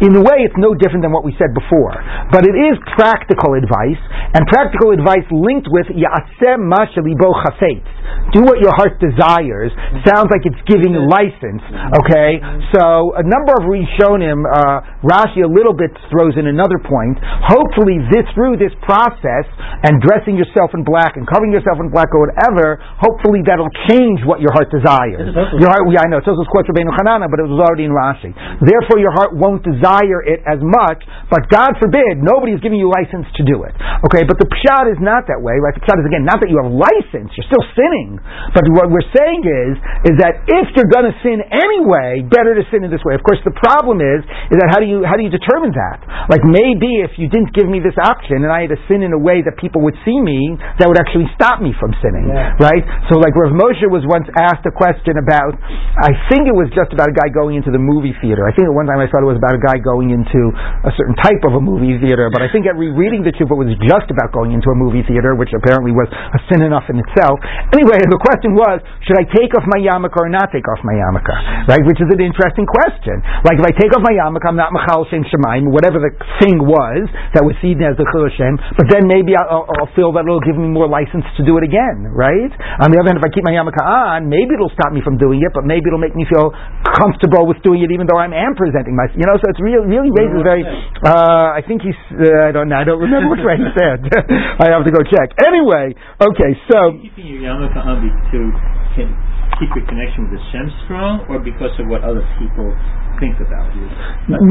in 0.00 0.14
a 0.14 0.22
way 0.22 0.46
it's 0.46 0.56
no 0.56 0.72
different 0.78 1.02
than 1.02 1.12
what 1.12 1.26
we 1.26 1.34
said 1.36 1.50
before. 1.52 1.94
But 2.30 2.46
it 2.46 2.54
is 2.54 2.78
practical 2.94 3.58
advice, 3.58 4.00
and 4.34 4.46
practical 4.46 4.94
advice 4.94 5.26
linked 5.32 5.66
with 5.68 5.90
Ya'aseh 5.90 6.56
Mashalibo 6.60 7.34
Chafetz. 7.42 7.86
Do 8.32 8.44
what 8.44 8.60
your 8.60 8.72
heart 8.76 9.00
desires. 9.00 9.72
Sounds 10.04 10.28
like 10.30 10.44
it's 10.44 10.60
giving 10.68 10.94
license. 10.96 11.64
Okay, 12.04 12.38
so 12.76 13.16
a 13.16 13.24
number 13.24 13.52
of 13.58 13.66
Rishonim, 13.66 14.44
uh, 14.44 15.04
Rashi 15.04 15.42
a 15.42 15.50
little 15.50 15.74
bit 15.74 15.90
throws 16.12 16.36
in 16.36 16.46
another 16.46 16.78
point. 16.84 17.18
Hopefully, 17.48 17.98
this 18.12 18.28
through 18.36 18.60
this 18.60 18.72
process 18.84 19.48
and 19.82 19.98
dressing 20.04 20.36
yourself 20.36 20.76
in 20.76 20.84
black 20.84 21.16
and 21.16 21.24
covering 21.26 21.50
yourself 21.50 21.80
in 21.80 21.88
black 21.88 22.12
or 22.12 22.28
whatever, 22.28 22.78
hopefully 23.00 23.40
that'll 23.42 23.72
change 23.88 24.20
what 24.28 24.38
your 24.44 24.52
heart 24.52 24.68
desires. 24.68 25.32
Your 25.58 25.70
heart, 25.72 25.88
yeah, 25.88 26.04
I 26.04 26.08
know. 26.12 26.20
It's 26.20 26.28
also 26.28 26.44
Hanana, 26.44 27.26
but 27.32 27.40
it 27.40 27.48
was 27.48 27.58
already 27.58 27.88
in 27.88 27.92
Rashi. 27.92 28.30
Therefore, 28.60 29.00
your 29.00 29.12
heart 29.12 29.32
won't 29.32 29.64
desire 29.64 29.87
it 30.24 30.40
as 30.44 30.60
much. 30.60 31.02
But 31.32 31.48
God 31.52 31.76
forbid, 31.80 32.20
nobody 32.20 32.56
is 32.56 32.60
giving 32.60 32.80
you 32.80 32.88
license 32.88 33.28
to 33.36 33.42
do 33.44 33.64
it. 33.64 33.74
Okay, 34.08 34.24
but 34.24 34.38
the 34.40 34.48
pshat 34.48 34.92
is 34.92 35.00
not 35.00 35.28
that 35.28 35.40
way, 35.40 35.56
right? 35.60 35.74
The 35.76 35.84
pshat 35.84 35.98
is 36.00 36.06
again 36.08 36.24
not 36.24 36.40
that 36.40 36.48
you 36.52 36.60
have 36.60 36.70
license; 36.70 37.32
you're 37.36 37.48
still 37.48 37.66
sinning. 37.76 38.20
But 38.52 38.68
what 38.72 38.92
we're 38.92 39.06
saying 39.12 39.42
is, 39.44 39.72
is 40.12 40.14
that 40.22 40.44
if 40.48 40.66
you're 40.76 40.90
going 40.90 41.08
to 41.08 41.16
sin 41.24 41.42
anyway, 41.48 42.24
better 42.24 42.54
to 42.54 42.64
sin 42.68 42.84
in 42.84 42.90
this 42.92 43.02
way. 43.04 43.16
Of 43.16 43.24
course, 43.24 43.40
the 43.44 43.54
problem 43.56 44.00
is, 44.04 44.24
is 44.52 44.56
that 44.60 44.68
how 44.70 44.80
do 44.80 44.88
you 44.88 45.04
how 45.04 45.16
do 45.16 45.24
you 45.24 45.32
determine 45.32 45.72
that? 45.74 46.04
Like 46.28 46.44
maybe 46.44 47.02
if 47.02 47.16
you 47.16 47.26
didn't 47.32 47.56
give 47.56 47.66
me 47.66 47.80
this 47.80 47.96
option 47.96 48.44
and 48.44 48.50
I 48.52 48.68
had 48.68 48.72
to 48.76 48.80
sin 48.86 49.00
in 49.00 49.16
a 49.16 49.20
way 49.20 49.40
that 49.42 49.56
people 49.56 49.80
would 49.88 49.96
see 50.04 50.18
me, 50.20 50.56
that 50.78 50.86
would 50.86 51.00
actually 51.00 51.26
stop 51.34 51.64
me 51.64 51.72
from 51.80 51.96
sinning, 52.04 52.28
yeah. 52.28 52.54
right? 52.60 52.84
So 53.08 53.16
like 53.18 53.32
Rav 53.34 53.54
Moshe 53.56 53.86
was 53.88 54.04
once 54.04 54.28
asked 54.36 54.66
a 54.68 54.74
question 54.74 55.16
about, 55.16 55.56
I 55.98 56.12
think 56.28 56.46
it 56.46 56.56
was 56.56 56.68
just 56.76 56.92
about 56.92 57.08
a 57.08 57.16
guy 57.16 57.32
going 57.32 57.56
into 57.56 57.72
the 57.72 57.80
movie 57.80 58.14
theater. 58.20 58.44
I 58.44 58.52
think 58.52 58.68
at 58.68 58.74
one 58.74 58.86
time 58.86 59.00
I 59.00 59.08
thought 59.08 59.24
it 59.24 59.30
was 59.30 59.40
about 59.40 59.56
a 59.56 59.62
guy 59.62 59.77
going 59.80 60.12
into 60.12 60.40
a 60.84 60.92
certain 60.94 61.16
type 61.18 61.42
of 61.48 61.56
a 61.56 61.62
movie 61.62 61.96
theater, 61.98 62.28
but 62.28 62.44
I 62.44 62.52
think 62.52 62.68
at 62.68 62.76
rereading 62.76 63.24
the 63.24 63.32
it 63.38 63.46
was 63.46 63.70
just 63.86 64.08
about 64.10 64.34
going 64.34 64.50
into 64.50 64.66
a 64.68 64.76
movie 64.76 65.06
theater, 65.06 65.38
which 65.38 65.54
apparently 65.54 65.94
was 65.94 66.10
a 66.10 66.38
sin 66.50 66.66
enough 66.66 66.90
in 66.90 66.98
itself. 66.98 67.38
Anyway, 67.70 68.02
the 68.02 68.18
question 68.18 68.58
was, 68.58 68.82
should 69.06 69.14
I 69.14 69.24
take 69.30 69.54
off 69.54 69.62
my 69.70 69.78
yarmulke 69.78 70.18
or 70.18 70.26
not 70.26 70.50
take 70.50 70.66
off 70.66 70.82
my 70.82 70.98
yarmulke? 70.98 71.30
Right? 71.70 71.82
Which 71.86 72.02
is 72.02 72.10
an 72.10 72.18
interesting 72.18 72.66
question. 72.66 73.22
Like 73.46 73.62
if 73.62 73.66
I 73.66 73.72
take 73.78 73.94
off 73.94 74.02
my 74.02 74.12
yarmulke, 74.18 74.44
I'm 74.44 74.58
not 74.58 74.74
machal 74.74 75.06
shem 75.06 75.22
shemaim, 75.22 75.70
whatever 75.70 76.02
the 76.02 76.10
thing 76.42 76.58
was 76.58 77.06
that 77.38 77.46
was 77.46 77.54
seen 77.62 77.78
as 77.78 77.94
the 77.94 78.06
chil 78.10 78.26
but 78.74 78.86
then 78.90 79.06
maybe 79.06 79.38
I'll, 79.38 79.64
I'll, 79.64 79.92
feel 79.96 80.12
that 80.14 80.26
it'll 80.28 80.42
give 80.44 80.58
me 80.58 80.68
more 80.68 80.86
license 80.86 81.24
to 81.40 81.42
do 81.42 81.56
it 81.56 81.64
again, 81.64 82.12
right? 82.12 82.52
On 82.84 82.92
the 82.92 82.98
other 83.00 83.14
hand, 83.14 83.18
if 83.18 83.24
I 83.24 83.30
keep 83.32 83.42
my 83.46 83.54
yarmulke 83.54 83.80
on, 83.80 84.28
maybe 84.28 84.54
it'll 84.58 84.72
stop 84.74 84.92
me 84.92 85.00
from 85.00 85.16
doing 85.16 85.40
it, 85.40 85.50
but 85.54 85.64
maybe 85.64 85.88
it'll 85.88 86.02
make 86.02 86.14
me 86.14 86.26
feel 86.28 86.52
comfortable 86.84 87.48
with 87.48 87.56
doing 87.64 87.80
it 87.82 87.90
even 87.94 88.04
though 88.04 88.20
I 88.20 88.28
am 88.28 88.52
presenting 88.58 88.94
myself. 88.94 89.16
You 89.16 89.26
know, 89.26 89.36
so 89.40 89.46
it's 89.48 89.62
really, 89.68 89.84
really 89.84 90.12
raises 90.16 90.40
very, 90.40 90.64
uh, 91.04 91.52
I 91.52 91.60
think 91.60 91.84
he's, 91.84 92.00
uh, 92.16 92.48
I 92.48 92.52
don't 92.56 92.72
know, 92.72 92.80
I 92.80 92.84
don't 92.88 93.00
remember 93.06 93.36
which 93.36 93.44
way 93.44 93.60
he 93.60 93.68
said. 93.76 94.08
I 94.64 94.72
have 94.72 94.88
to 94.88 94.92
go 94.92 95.04
check. 95.04 95.36
Anyway, 95.44 95.92
okay, 96.16 96.50
so. 96.72 96.96
Keeping 96.96 97.28
your 97.28 97.44
yarmulke 97.44 97.76
on 97.76 98.00
to 98.00 98.40
keep 99.60 99.70
your 99.74 99.86
connection 99.86 100.30
with 100.30 100.38
the 100.38 100.42
Shem 100.50 100.66
strong, 100.86 101.26
or 101.28 101.38
because 101.42 101.74
of 101.82 101.90
what 101.90 102.06
other 102.06 102.22
people 102.38 102.70
think 103.18 103.36
about 103.42 103.68
you. 103.74 103.86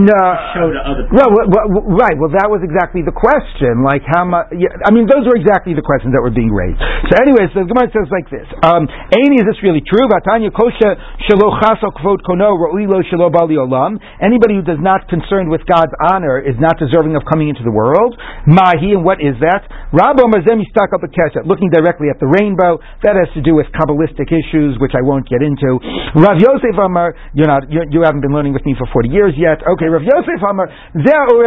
no, 0.08 0.22
show 0.54 0.68
to 0.72 0.80
other 0.84 1.08
people. 1.08 1.18
Well, 1.18 1.32
well, 1.32 1.68
right. 1.96 2.16
Well, 2.20 2.32
that 2.36 2.52
was 2.52 2.62
exactly 2.62 3.02
the 3.02 3.16
question. 3.16 3.82
Like 3.82 4.04
how 4.04 4.28
much? 4.28 4.52
Yeah, 4.54 4.72
I 4.84 4.92
mean, 4.92 5.08
those 5.08 5.24
were 5.24 5.40
exactly 5.40 5.74
the 5.74 5.84
questions 5.84 6.12
that 6.12 6.22
were 6.22 6.34
being 6.34 6.52
raised. 6.52 6.80
So, 7.10 7.18
anyway, 7.24 7.48
so 7.56 7.64
the 7.64 7.70
Gemara 7.72 7.88
says 7.90 8.12
like 8.12 8.28
this: 8.28 8.46
um, 8.62 8.86
Aini, 9.16 9.40
is 9.40 9.48
this 9.48 9.60
really 9.64 9.82
true? 9.82 10.04
Vatanya 10.12 10.52
kosha 10.52 11.00
shelo 11.26 11.56
chasok 11.64 11.96
kvod 12.04 12.20
kono 12.28 12.60
ro'ilo 12.60 13.00
shelo 13.08 13.32
bali 13.32 13.56
olam. 13.56 13.96
Anybody 14.20 14.60
who 14.60 14.66
does 14.68 14.82
not 14.84 15.08
concerned 15.08 15.48
with 15.48 15.64
God's 15.64 15.96
honor 16.12 16.38
is 16.44 16.60
not 16.60 16.76
deserving 16.76 17.16
of 17.16 17.24
coming 17.24 17.48
into 17.48 17.64
the 17.64 17.72
world. 17.72 18.20
Mahi, 18.46 19.00
and 19.00 19.08
what 19.08 19.24
is 19.24 19.40
that? 19.40 19.64
Rabbo 19.96 20.28
mazem 20.28 20.60
stuck 20.68 20.92
up 20.92 21.02
a 21.04 21.10
keshet, 21.10 21.48
looking 21.48 21.72
directly 21.72 22.12
at 22.12 22.20
the 22.20 22.28
rainbow. 22.28 22.84
That 23.08 23.16
has 23.16 23.32
to 23.40 23.42
do 23.42 23.56
with 23.56 23.72
kabbalistic 23.72 24.28
issues, 24.28 24.76
which 24.84 24.92
I 24.92 25.02
won't 25.02 25.28
get 25.30 25.40
into. 25.40 25.80
Rav 26.20 26.38
Yosef 26.44 26.76
Amar, 26.76 27.16
you're 27.32 27.48
not, 27.48 27.72
you 27.72 28.04
have 28.04 28.16
not 28.16 28.22
been 28.22 28.36
learning 28.36 28.57
with 28.58 28.66
me 28.66 28.74
for 28.74 28.90
40 28.90 29.14
years 29.14 29.38
yet. 29.38 29.62
Okay, 29.62 29.86
Rav 29.86 30.02
Yosef 30.02 30.42
Amar, 30.42 30.66
oh, 30.66 31.46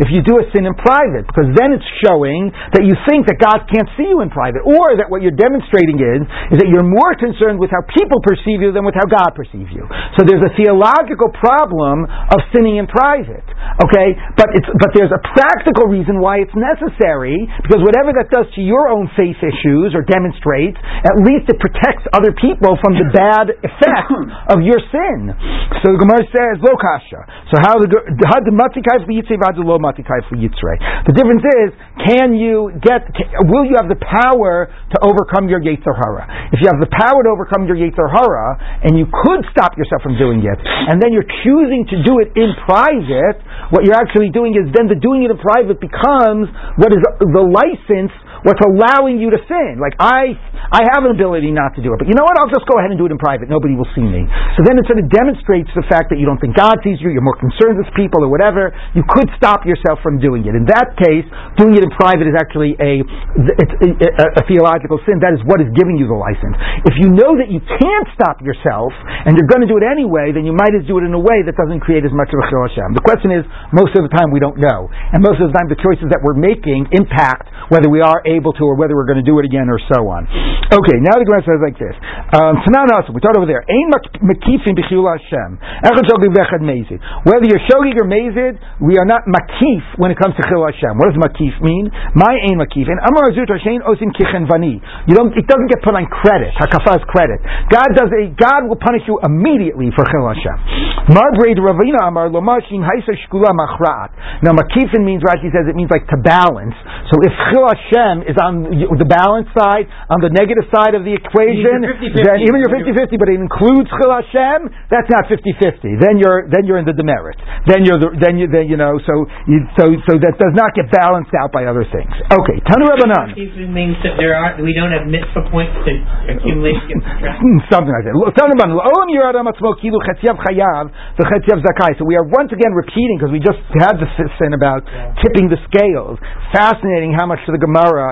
if 0.00 0.08
you 0.08 0.24
do 0.24 0.40
a 0.40 0.44
sin 0.56 0.64
in 0.64 0.72
private, 0.80 1.28
because 1.28 1.52
then 1.52 1.76
it's 1.76 1.84
showing 2.00 2.48
that 2.72 2.88
you 2.88 2.96
think 3.04 3.28
that 3.28 3.36
God 3.36 3.68
can't 3.68 3.92
see 4.00 4.08
you 4.08 4.24
in 4.24 4.32
private, 4.32 4.64
or 4.64 4.96
that 4.96 5.12
what 5.12 5.20
you're 5.20 5.36
demonstrating 5.36 6.00
is, 6.00 6.24
is 6.56 6.64
that 6.64 6.72
you're 6.72 6.86
more 6.86 7.12
concerned 7.20 7.60
with 7.60 7.68
how 7.68 7.84
people 7.92 8.24
perceive 8.24 8.64
you 8.64 8.72
than 8.72 8.88
with 8.88 8.96
how 8.96 9.04
God 9.04 9.36
perceives 9.36 9.68
you. 9.68 9.84
So 10.16 10.24
there's 10.24 10.40
a 10.40 10.54
theological 10.56 11.28
problem 11.36 12.08
of 12.08 12.38
sinning 12.56 12.80
in 12.80 12.88
private. 12.88 13.44
Okay, 13.84 14.16
but 14.40 14.48
it's, 14.56 14.68
but 14.80 14.96
there's 14.96 15.12
a 15.12 15.20
practical 15.36 15.90
reason 15.90 16.22
why 16.22 16.40
it's 16.40 16.54
necessary, 16.56 17.36
because 17.60 17.84
whatever 17.84 18.16
that 18.16 18.32
does 18.32 18.48
to 18.56 18.62
your 18.62 18.88
own 18.88 19.10
faith 19.18 19.36
issues 19.42 19.92
or 19.92 20.06
demonstrates, 20.06 20.78
at 20.80 21.20
least 21.20 21.50
it 21.50 21.58
protects 21.58 22.06
other 22.14 22.32
people 22.38 22.78
from 22.80 22.94
the 22.96 23.08
bad 23.12 23.52
effects 23.60 24.14
of 24.48 24.62
your 24.62 24.78
sin. 24.88 25.34
So 25.82 25.90
the 25.90 25.98
Gemara 25.98 26.22
says, 26.30 26.62
lo 26.62 26.78
kasha. 26.78 27.26
So 27.50 27.58
how 27.58 27.74
the 27.82 27.90
had 28.30 28.46
the 28.46 28.54
matikai 28.54 29.02
for 29.02 29.10
yitzrei 29.10 29.34
the 29.34 29.66
lo 29.66 29.82
matikai 29.82 30.22
for 30.30 30.38
yitzrei. 30.38 30.78
The 31.10 31.14
difference 31.14 31.42
is, 31.42 31.74
can 32.06 32.38
you 32.38 32.70
get? 32.78 33.10
Can, 33.10 33.50
will 33.50 33.66
you 33.66 33.74
have 33.82 33.90
the 33.90 33.98
power 33.98 34.70
to 34.70 34.96
overcome 35.02 35.50
your 35.50 35.58
yetzer 35.58 35.90
hara? 35.90 36.22
If 36.54 36.62
you 36.62 36.70
have 36.70 36.78
the 36.78 36.90
power 36.94 37.26
to 37.26 37.30
overcome 37.34 37.66
your 37.66 37.74
yetzer 37.74 38.06
hara, 38.06 38.62
and 38.86 38.94
you 38.94 39.10
could 39.10 39.42
stop 39.50 39.74
yourself 39.74 40.06
from 40.06 40.14
doing 40.14 40.46
it, 40.46 40.58
and 40.62 41.02
then 41.02 41.10
you're 41.10 41.28
choosing 41.42 41.82
to 41.90 41.96
do 42.06 42.22
it 42.22 42.30
in 42.38 42.54
private, 42.62 43.42
what 43.74 43.82
you're 43.82 43.98
actually 43.98 44.30
doing 44.30 44.54
is 44.54 44.70
then 44.70 44.86
the 44.86 44.98
doing 44.98 45.26
it 45.26 45.34
in 45.34 45.38
private 45.42 45.82
becomes 45.82 46.46
what 46.78 46.94
is 46.94 47.02
the 47.18 47.42
license 47.42 48.14
what's 48.42 48.62
allowing 48.62 49.18
you 49.18 49.30
to 49.30 49.40
sin. 49.46 49.78
Like 49.78 49.94
I, 49.98 50.34
I 50.70 50.82
have 50.94 51.06
an 51.06 51.14
ability 51.14 51.50
not 51.54 51.74
to 51.78 51.80
do 51.82 51.94
it, 51.94 51.98
but 52.02 52.06
you 52.10 52.14
know 52.14 52.26
what? 52.26 52.34
I'll 52.38 52.50
just 52.50 52.66
go 52.66 52.78
ahead 52.78 52.90
and 52.90 52.98
do 52.98 53.06
it 53.06 53.12
in 53.14 53.18
private. 53.18 53.50
Nobody 53.50 53.74
will 53.74 53.88
see 53.94 54.04
me. 54.04 54.26
So 54.58 54.66
then 54.66 54.78
it 54.78 54.84
sort 54.86 54.98
of 54.98 55.06
demonstrates 55.10 55.70
the 55.74 55.86
fact 55.86 56.10
that 56.10 56.18
you 56.18 56.26
don't 56.26 56.38
think 56.42 56.58
God 56.58 56.78
sees 56.82 56.98
you. 57.00 57.10
You're 57.10 57.24
more 57.24 57.38
concerned 57.38 57.78
with 57.78 57.88
people 57.94 58.22
or 58.22 58.30
whatever. 58.30 58.74
You 58.94 59.06
could 59.06 59.30
stop 59.38 59.64
yourself 59.64 60.02
from 60.02 60.18
doing 60.18 60.46
it. 60.46 60.54
In 60.54 60.66
that 60.70 60.94
case, 60.98 61.26
doing 61.58 61.78
it 61.78 61.82
in 61.82 61.90
private 61.94 62.26
is 62.26 62.36
actually 62.36 62.74
a, 62.78 63.02
it's 63.02 63.74
a, 63.82 63.90
a, 63.90 64.26
a 64.38 64.42
theological 64.50 64.98
sin. 65.06 65.22
That 65.22 65.34
is 65.34 65.40
what 65.46 65.62
is 65.62 65.70
giving 65.78 65.96
you 65.96 66.10
the 66.10 66.18
license. 66.18 66.56
If 66.86 66.98
you 66.98 67.14
know 67.14 67.38
that 67.38 67.48
you 67.48 67.62
can't 67.62 68.08
stop 68.14 68.42
yourself 68.42 68.90
and 69.26 69.38
you're 69.38 69.48
going 69.48 69.62
to 69.62 69.70
do 69.70 69.78
it 69.78 69.86
anyway, 69.86 70.34
then 70.34 70.42
you 70.42 70.52
might 70.54 70.74
as 70.74 70.82
do 70.84 70.98
it 70.98 71.04
in 71.06 71.14
a 71.14 71.22
way 71.22 71.46
that 71.46 71.54
doesn't 71.54 71.80
create 71.80 72.02
as 72.02 72.12
much 72.12 72.30
of 72.34 72.38
a 72.42 72.44
chil 72.50 72.62
Hashem. 72.66 72.94
The 72.98 73.04
question 73.06 73.30
is, 73.30 73.46
most 73.70 73.94
of 73.94 74.02
the 74.02 74.12
time 74.12 74.34
we 74.34 74.42
don't 74.42 74.58
know, 74.58 74.90
and 74.90 75.22
most 75.22 75.38
of 75.38 75.48
the 75.50 75.54
time 75.54 75.70
the 75.70 75.78
choices 75.78 76.10
that 76.10 76.20
we're 76.20 76.38
making 76.38 76.90
impact 76.92 77.48
whether 77.70 77.88
we 77.88 78.02
are 78.04 78.20
able 78.32 78.56
to 78.56 78.64
or 78.64 78.74
whether 78.74 78.96
we're 78.96 79.08
going 79.08 79.20
to 79.20 79.26
do 79.26 79.36
it 79.38 79.44
again 79.44 79.68
or 79.68 79.76
so 79.92 80.08
on. 80.08 80.24
Okay, 80.72 80.96
now 81.04 81.20
the 81.20 81.26
Gemara 81.28 81.44
says 81.44 81.60
like 81.60 81.76
this. 81.76 81.92
Um, 82.32 82.64
we 83.12 83.20
talked 83.20 83.36
over 83.36 83.44
there. 83.44 83.60
Ein 83.68 83.92
makifin 84.24 84.72
Hashem. 84.72 85.50
Echad 85.84 86.62
mezid. 86.64 86.98
Whether 87.28 87.46
you're 87.46 87.60
shogig 87.68 88.00
or 88.00 88.08
mezid, 88.08 88.56
we 88.80 88.96
are 88.96 89.04
not 89.04 89.28
makif 89.28 89.84
when 90.00 90.10
it 90.10 90.18
comes 90.18 90.32
to 90.40 90.42
chil 90.48 90.64
Hashem. 90.64 90.96
What 90.96 91.12
does 91.12 91.20
makif 91.20 91.60
mean? 91.60 91.92
My 92.16 92.32
ain 92.48 92.56
makif. 92.56 92.88
And 92.88 92.98
amar 93.04 93.28
azut 93.28 93.52
hashem 93.52 93.84
osim 93.84 94.10
kichen 94.16 94.48
vani. 94.48 94.80
You 95.06 95.14
don't, 95.14 95.36
it 95.36 95.44
doesn't 95.44 95.68
get 95.68 95.84
put 95.84 95.92
on 95.92 96.08
credit. 96.08 96.56
Hakafaz 96.56 97.04
credit. 97.04 97.44
God 97.68 97.92
does 97.92 98.08
a, 98.08 98.32
God 98.32 98.68
will 98.68 98.80
punish 98.80 99.04
you 99.04 99.20
immediately 99.20 99.92
for 99.92 100.08
chil 100.08 100.24
Hashem. 100.24 101.12
Mar 101.12 101.30
braid 101.36 101.60
ravina 101.60 102.08
amar 102.08 102.32
lomashim 102.32 102.80
haisa 102.80 103.12
shkula 103.28 103.52
machrat. 103.52 104.16
Now 104.40 104.56
makifin 104.56 105.04
means, 105.04 105.22
Rashi 105.22 105.52
says, 105.52 105.68
it 105.68 105.76
means 105.76 105.90
like 105.90 106.06
to 106.08 106.18
balance. 106.18 106.74
So 107.10 107.20
if 107.20 107.32
Chil 107.50 107.64
Hashem 107.66 108.21
is 108.26 108.36
on 108.38 108.66
the 108.70 109.08
balance 109.08 109.48
side, 109.54 109.86
on 110.10 110.20
the 110.22 110.30
negative 110.30 110.66
side 110.70 110.94
of 110.94 111.02
the 111.02 111.14
equation, 111.14 111.84
then 111.84 112.42
even 112.42 112.56
you're 112.62 112.72
50-50, 112.72 113.18
but 113.18 113.28
it 113.30 113.38
includes 113.38 113.88
Chil 113.90 114.12
Hashem, 114.12 114.70
that's 114.90 115.08
not 115.10 115.26
50-50. 115.28 115.98
Then 115.98 116.18
you're 116.18 116.46
then 116.48 116.64
you're 116.64 116.78
in 116.78 116.86
the 116.88 116.96
demerit. 116.96 117.38
Then 117.66 117.86
you're 117.86 117.98
the, 117.98 118.14
then 118.18 118.38
you 118.38 118.46
then 118.50 118.66
you 118.66 118.76
know 118.76 118.98
so 119.02 119.26
you, 119.46 119.64
so 119.78 119.84
so 120.08 120.12
that 120.18 120.38
does 120.38 120.54
not 120.54 120.74
get 120.74 120.90
balanced 120.90 121.34
out 121.38 121.50
by 121.50 121.66
other 121.66 121.84
things. 121.88 122.10
Okay, 122.30 122.58
Tanu 122.66 122.88
Rabbanan. 122.88 123.34
means 123.70 123.98
that 124.02 124.18
there 124.18 124.34
are 124.34 124.58
we 124.60 124.74
don't 124.74 124.92
have 124.92 125.06
mitzvah 125.06 125.48
points 125.50 125.74
to 125.86 125.92
accumulate 126.30 126.78
Something 127.72 127.92
like 127.92 128.06
that. 128.08 128.14
Tanu 128.38 128.54
Rabbanan. 128.56 128.78
Olam 128.78 129.08
Yiradam 129.10 129.46
Atzmo 129.50 129.74
Kilu 129.78 129.98
Chetziav 130.02 130.38
Chayav 130.40 130.90
the 131.18 131.24
Chetziav 131.28 131.60
Zakai. 131.60 131.98
So 131.98 132.04
we 132.04 132.16
are 132.16 132.24
once 132.24 132.52
again 132.52 132.72
repeating 132.72 133.18
because 133.18 133.32
we 133.32 133.40
just 133.40 133.60
had 133.78 133.98
the 134.00 134.08
sin 134.16 134.52
about 134.54 134.84
yeah. 134.86 135.14
tipping 135.20 135.48
the 135.48 135.60
scales. 135.68 136.18
Fascinating 136.52 137.12
how 137.12 137.26
much 137.26 137.40
the 137.46 137.60
Gemara 137.60 138.11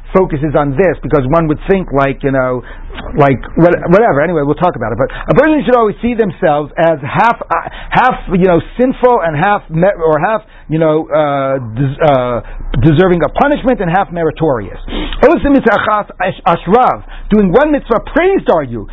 focuses 0.15 0.53
on 0.55 0.75
this 0.75 0.95
because 1.01 1.23
one 1.31 1.47
would 1.47 1.59
think 1.69 1.87
like 1.91 2.23
you 2.23 2.31
know 2.31 2.61
like 3.15 3.39
whatever. 3.55 4.21
Anyway 4.21 4.43
we'll 4.43 4.59
talk 4.59 4.75
about 4.75 4.91
it. 4.91 4.99
But 4.99 5.09
a 5.11 5.35
person 5.35 5.63
should 5.65 5.75
always 5.75 5.95
see 6.03 6.13
themselves 6.15 6.71
as 6.75 6.99
half 7.03 7.39
uh, 7.39 7.55
half 7.89 8.15
you 8.35 8.47
know 8.47 8.59
sinful 8.79 9.23
and 9.23 9.35
half 9.39 9.63
me- 9.71 9.97
or 9.99 10.19
half 10.19 10.41
you 10.67 10.79
know 10.79 11.07
uh, 11.07 11.55
des- 11.75 11.99
uh, 11.99 12.37
deserving 12.83 13.23
of 13.23 13.31
punishment 13.39 13.79
and 13.79 13.89
half 13.91 14.11
meritorious. 14.11 14.79
Doing 17.31 17.51
one 17.53 17.71
mitzvah 17.71 18.01
praised 18.11 18.49
are 18.51 18.63
you. 18.67 18.87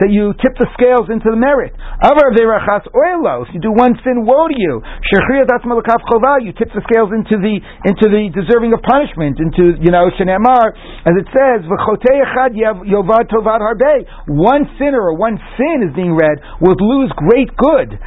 That 0.00 0.08
you 0.08 0.32
tip 0.40 0.56
the 0.56 0.66
scales 0.74 1.06
into 1.12 1.28
the 1.30 1.36
merit. 1.36 1.74
If 2.02 3.48
you 3.54 3.60
do 3.60 3.72
one 3.72 3.92
sin 4.02 4.24
woe 4.24 4.48
to 4.48 4.56
you. 4.56 4.80
You 6.40 6.52
tip 6.56 6.72
the 6.72 6.82
scales 6.88 7.10
into 7.12 7.36
the 7.36 7.60
into 7.84 8.06
the 8.08 8.30
deserving 8.32 8.72
of 8.72 8.80
punishment 8.82 9.19
into, 9.20 9.76
you 9.76 9.92
know, 9.92 10.08
Shenemar, 10.16 10.72
as 11.04 11.14
it 11.18 11.28
says. 11.28 11.68
One 14.26 14.64
sinner 14.78 15.00
or 15.00 15.14
one 15.14 15.36
sin 15.58 15.82
is 15.84 15.92
being 15.94 16.16
read 16.16 16.40
will 16.60 16.76
lose 16.80 17.12
great 17.16 17.52
good. 17.56 17.98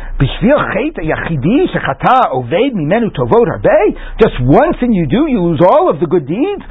Just 4.18 4.36
one 4.41 4.72
sin 4.80 4.93
you 4.93 5.05
do, 5.05 5.28
you 5.30 5.41
lose 5.43 5.61
all 5.61 5.89
of 5.89 5.99
the 5.99 6.07
good 6.07 6.26
deeds. 6.26 6.64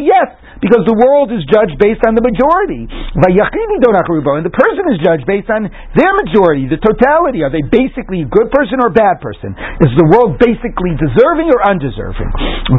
Yes, 0.00 0.28
because 0.60 0.84
the 0.84 0.96
world 0.98 1.32
is 1.32 1.40
judged 1.48 1.78
based 1.78 2.04
on 2.04 2.14
the 2.14 2.22
majority. 2.22 2.88
And 2.90 4.44
the 4.44 4.52
person 4.52 4.84
is 4.92 4.98
judged 5.00 5.24
based 5.26 5.48
on 5.48 5.70
their 5.96 6.12
majority, 6.20 6.66
the 6.68 6.76
totality. 6.82 7.42
Are 7.46 7.50
they 7.50 7.62
basically 7.62 8.22
a 8.22 8.28
good 8.28 8.50
person 8.50 8.82
or 8.82 8.88
a 8.90 8.94
bad 8.94 9.22
person? 9.22 9.54
Is 9.80 9.94
the 9.96 10.08
world 10.10 10.36
basically 10.42 10.98
deserved? 10.98 11.29
Deserving 11.30 11.50
or 11.54 11.62
undeserving. 11.68 12.30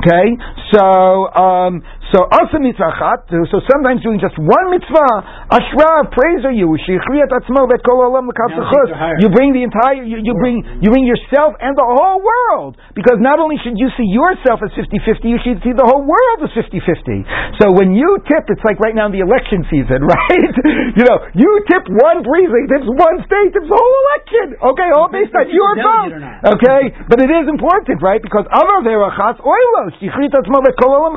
Okay, 0.03 0.27
so 0.73 1.31
um, 1.35 1.83
so 2.11 2.27
asa 2.27 2.59
mitzvah 2.59 3.23
So 3.47 3.63
sometimes 3.71 4.03
doing 4.03 4.19
just 4.19 4.35
one 4.35 4.67
mitzvah, 4.67 5.47
ashrav, 5.47 6.11
praise 6.11 6.43
are 6.43 6.51
you. 6.51 6.75
You 6.75 6.97
bring 9.31 9.55
the 9.55 9.63
entire, 9.63 10.03
you, 10.03 10.19
you 10.19 10.35
bring 10.35 10.59
you 10.83 10.91
bring 10.91 11.07
yourself 11.07 11.55
and 11.63 11.71
the 11.79 11.87
whole 11.87 12.19
world 12.19 12.75
because 12.91 13.15
not 13.23 13.39
only 13.39 13.55
should 13.63 13.79
you 13.79 13.87
see 13.95 14.11
yourself 14.11 14.59
as 14.59 14.75
50-50, 14.75 15.23
you 15.23 15.39
should 15.39 15.63
see 15.63 15.71
the 15.71 15.87
whole 15.87 16.03
world 16.03 16.39
as 16.43 16.51
50-50. 16.51 17.63
So 17.63 17.71
when 17.71 17.95
you 17.95 18.19
tip, 18.27 18.43
it's 18.51 18.63
like 18.67 18.75
right 18.83 18.95
now 18.95 19.07
in 19.07 19.15
the 19.15 19.23
election 19.23 19.63
season, 19.71 20.03
right? 20.11 20.51
you 20.99 21.07
know, 21.07 21.17
you 21.31 21.49
tip 21.71 21.87
one 21.87 22.27
precinct, 22.27 22.75
tips 22.75 22.91
one 22.91 23.23
state, 23.23 23.55
tips 23.55 23.71
the 23.71 23.79
whole 23.79 23.95
election. 24.11 24.59
Okay, 24.59 24.89
all 24.99 25.07
based 25.07 25.31
on 25.31 25.47
your 25.47 25.79
vote. 25.79 26.11
Okay, 26.59 26.81
but 27.07 27.23
it 27.23 27.31
is 27.31 27.47
important, 27.47 28.03
right? 28.03 28.19
Because 28.19 28.43
Amar 28.51 28.83
verachatz 28.83 29.39
oilos 29.39 29.95
yichrit 30.03 30.35
atzmo 30.35 30.59
olam 30.59 31.15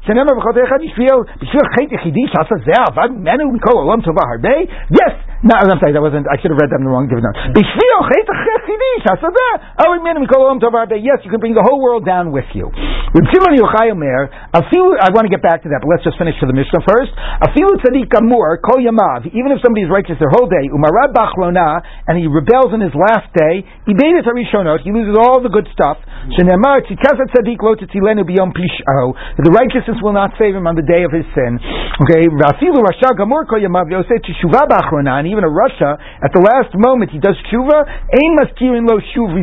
kaf 0.00 0.08
chova 0.08 0.24
shenemar 0.24 0.36
b'chotei 0.36 0.64
echad 0.64 0.80
yishviel 0.82 1.24
b'shvil 1.40 1.66
chet 1.76 1.90
yechidi 1.90 2.28
shasa 2.32 2.56
zeh 2.64 2.84
avad 2.88 3.10
menu 3.16 3.52
mikol 3.52 3.76
olam 3.84 4.00
tova 4.02 4.22
harbe. 4.26 4.68
Yes, 4.90 5.14
no, 5.42 5.56
I'm 5.56 5.78
sorry, 5.80 5.92
that 5.92 6.02
wasn't. 6.02 6.26
I 6.28 6.36
should 6.40 6.50
have 6.50 6.60
read 6.60 6.70
that 6.70 6.78
in 6.80 6.84
the 6.84 6.90
wrong 6.90 7.08
different 7.08 7.26
note. 7.26 7.36
B'shvil 7.54 8.00
chet 8.08 8.28
yechidi 8.28 8.90
shasa 9.04 9.28
zeh 9.28 9.60
avad 9.86 10.02
menu 10.02 10.20
mikol 10.26 10.40
olam 10.40 10.60
tova 10.60 10.86
harbe. 10.86 11.02
Yes, 11.02 11.18
you 11.24 11.30
can 11.30 11.40
bring 11.40 11.54
the 11.54 11.62
whole 11.62 11.80
world 11.80 12.04
down 12.04 12.32
with 12.32 12.46
you. 12.54 12.70
With 13.10 13.26
Shimon 13.34 13.58
Yochai 13.58 13.90
Omer, 13.90 14.30
I 14.54 15.08
want 15.10 15.26
to 15.26 15.32
get 15.32 15.42
back 15.42 15.62
to 15.66 15.68
that, 15.74 15.82
but 15.82 15.90
let's 15.90 16.04
just 16.06 16.14
finish 16.14 16.38
for 16.38 16.46
the 16.46 16.54
Mishnah 16.54 16.86
first. 16.86 17.10
Afilu 17.42 17.74
tzadik 17.82 18.14
amur 18.14 18.58
kol 18.62 18.78
yamav. 18.78 19.26
Even 19.34 19.50
if 19.50 19.58
somebody 19.66 19.82
is 19.82 19.90
righteous 19.90 20.14
their 20.22 20.30
whole 20.30 20.46
day, 20.46 20.70
and 20.70 22.14
he 22.14 22.30
rebels 22.30 22.70
in 22.70 22.78
his 22.78 22.94
last 22.94 23.26
day, 23.34 23.66
he 23.86 23.98
beidet 23.98 24.22
harishonot. 24.22 24.86
He 24.86 24.92
loses 24.94 25.18
all 25.18 25.42
the 25.42 25.50
good 25.50 25.66
stuff. 25.74 25.98
Shenemar 26.38 26.86
tzikazat 26.86 27.34
tzadik 27.34 27.58
lo 27.62 27.74
tetzilenu 27.74 28.22
biyom 28.22 28.54
pisho. 28.54 29.14
The 29.42 29.50
righteousness 29.90 30.02
will 30.02 30.14
not 30.14 30.30
save 30.38 30.54
him 30.54 30.66
on 30.66 30.74
the 30.78 30.86
day 30.86 31.02
of 31.02 31.12
his 31.12 31.26
sin. 31.34 31.58
Okay, 32.00 32.30
vafilu 32.30 32.80
rasha 32.80 33.12
gamur 33.18 33.46
kol 33.48 33.60
yamav 33.60 33.90
yosei 33.90 34.22
teshuva 34.22 34.66
bachlona, 34.70 35.20
and 35.20 35.28
even 35.28 35.44
a 35.44 35.50
rasha 35.50 35.98
at 36.22 36.32
the 36.32 36.40
last 36.40 36.72
moment 36.78 37.10
he 37.10 37.18
does. 37.18 37.36
Ein 37.50 38.32
maskirin 38.38 38.86
lo 38.86 39.00
shuv 39.12 39.34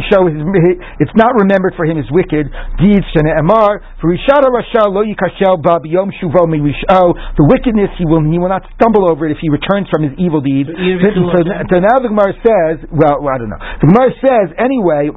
It's 1.00 1.16
not 1.16 1.36
remembered 1.36 1.74
for 1.76 1.86
him 1.86 1.98
his 1.98 2.10
wicked 2.12 2.48
deeds. 2.80 3.06
For 3.14 4.08
rishada 4.10 4.50
rasha 4.50 4.88
lo 4.88 5.04
yikashel 5.04 5.62
ba 5.62 5.80
biyom 5.84 6.12
shuvo 6.16 6.48
mirisho. 6.48 7.14
The 7.38 7.46
wickedness 7.46 7.92
he 7.98 8.06
will 8.06 8.24
he 8.24 8.40
will 8.40 8.50
not 8.50 8.64
stumble 8.80 9.08
over 9.08 9.28
it 9.28 9.32
if 9.32 9.38
he 9.42 9.50
returns 9.50 9.88
from 9.92 10.04
his 10.04 10.14
evil 10.18 10.42
deeds. 10.42 10.70
So, 10.70 11.44
so 11.44 11.80
now 11.80 12.00
the 12.00 12.10
Gemara 12.10 12.34
says, 12.42 12.88
well, 12.92 13.22
well 13.22 13.36
I 13.36 13.38
don't 13.38 13.50
know. 13.50 13.62
The 13.82 13.88
Gemara 13.88 14.12
says 14.24 14.48
anyway. 14.58 15.12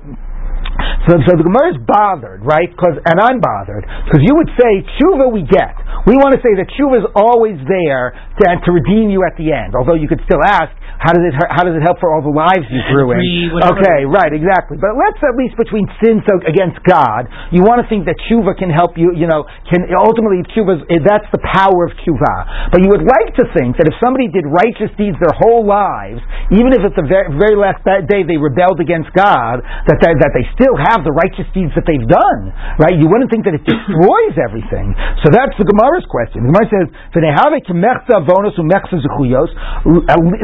So, 1.09 1.17
so 1.27 1.33
the 1.37 1.47
Gemara 1.47 1.75
is 1.75 1.81
bothered, 1.81 2.45
right? 2.45 2.69
Because, 2.69 3.01
and 3.03 3.17
I'm 3.17 3.41
bothered 3.41 3.85
because 4.05 4.21
you 4.21 4.37
would 4.37 4.53
say 4.55 4.85
tshuva 5.01 5.33
we 5.33 5.49
get. 5.49 5.73
We 6.05 6.17
want 6.21 6.37
to 6.37 6.41
say 6.45 6.53
that 6.61 6.69
tshuva 6.77 7.05
is 7.05 7.09
always 7.17 7.57
there 7.69 8.13
to, 8.13 8.45
to 8.45 8.71
redeem 8.71 9.09
you 9.09 9.25
at 9.25 9.35
the 9.41 9.51
end. 9.53 9.73
Although 9.75 9.97
you 9.97 10.07
could 10.09 10.21
still 10.29 10.41
ask, 10.45 10.71
how 11.01 11.17
does 11.17 11.25
it 11.25 11.33
how 11.49 11.65
does 11.65 11.73
it 11.73 11.81
help 11.81 11.97
for 11.97 12.13
all 12.13 12.21
the 12.21 12.29
lives 12.29 12.69
you 12.69 12.77
threw 12.93 13.17
in? 13.17 13.25
Okay, 13.73 14.05
right, 14.05 14.29
exactly. 14.37 14.77
But 14.77 15.01
let's 15.01 15.17
at 15.25 15.33
least 15.33 15.57
between 15.57 15.89
sins 16.05 16.21
against 16.45 16.77
God, 16.85 17.25
you 17.49 17.65
want 17.65 17.81
to 17.81 17.89
think 17.89 18.05
that 18.05 18.21
tshuva 18.29 18.53
can 18.61 18.69
help 18.69 19.01
you. 19.01 19.17
You 19.17 19.25
know, 19.25 19.49
can 19.73 19.89
ultimately 19.97 20.45
tshuva 20.53 20.85
that's 21.01 21.25
the 21.33 21.41
power 21.41 21.89
of 21.89 21.97
tshuva. 22.05 22.69
But 22.69 22.85
you 22.85 22.93
would 22.93 23.09
like 23.09 23.33
to 23.41 23.49
think 23.57 23.81
that 23.81 23.89
if 23.89 23.97
somebody 23.97 24.29
did 24.29 24.45
righteous 24.45 24.93
deeds 25.01 25.17
their 25.17 25.33
whole 25.41 25.65
lives, 25.65 26.21
even 26.53 26.77
if 26.77 26.85
at 26.85 26.93
the 26.93 27.07
very, 27.09 27.33
very 27.33 27.57
last 27.57 27.81
day 27.81 28.21
they 28.21 28.37
rebelled 28.37 28.85
against 28.85 29.09
God, 29.17 29.65
that 29.89 29.99
they, 30.05 30.13
that 30.21 30.37
they 30.37 30.45
still 30.61 30.77
have 30.77 31.01
the 31.09 31.17
righteous 31.17 31.49
deeds 31.57 31.73
that 31.73 31.89
they've 31.89 32.05
done, 32.05 32.53
right? 32.77 32.93
You 32.93 33.09
wouldn't 33.09 33.33
think 33.33 33.49
that 33.49 33.57
it 33.57 33.65
destroys 33.65 34.37
everything. 34.37 34.93
So 35.25 35.33
that's 35.33 35.57
the 35.57 35.65
Gemara's 35.65 36.05
question. 36.13 36.45
The 36.45 36.53
Gemara 36.53 36.69
says, 36.69 36.93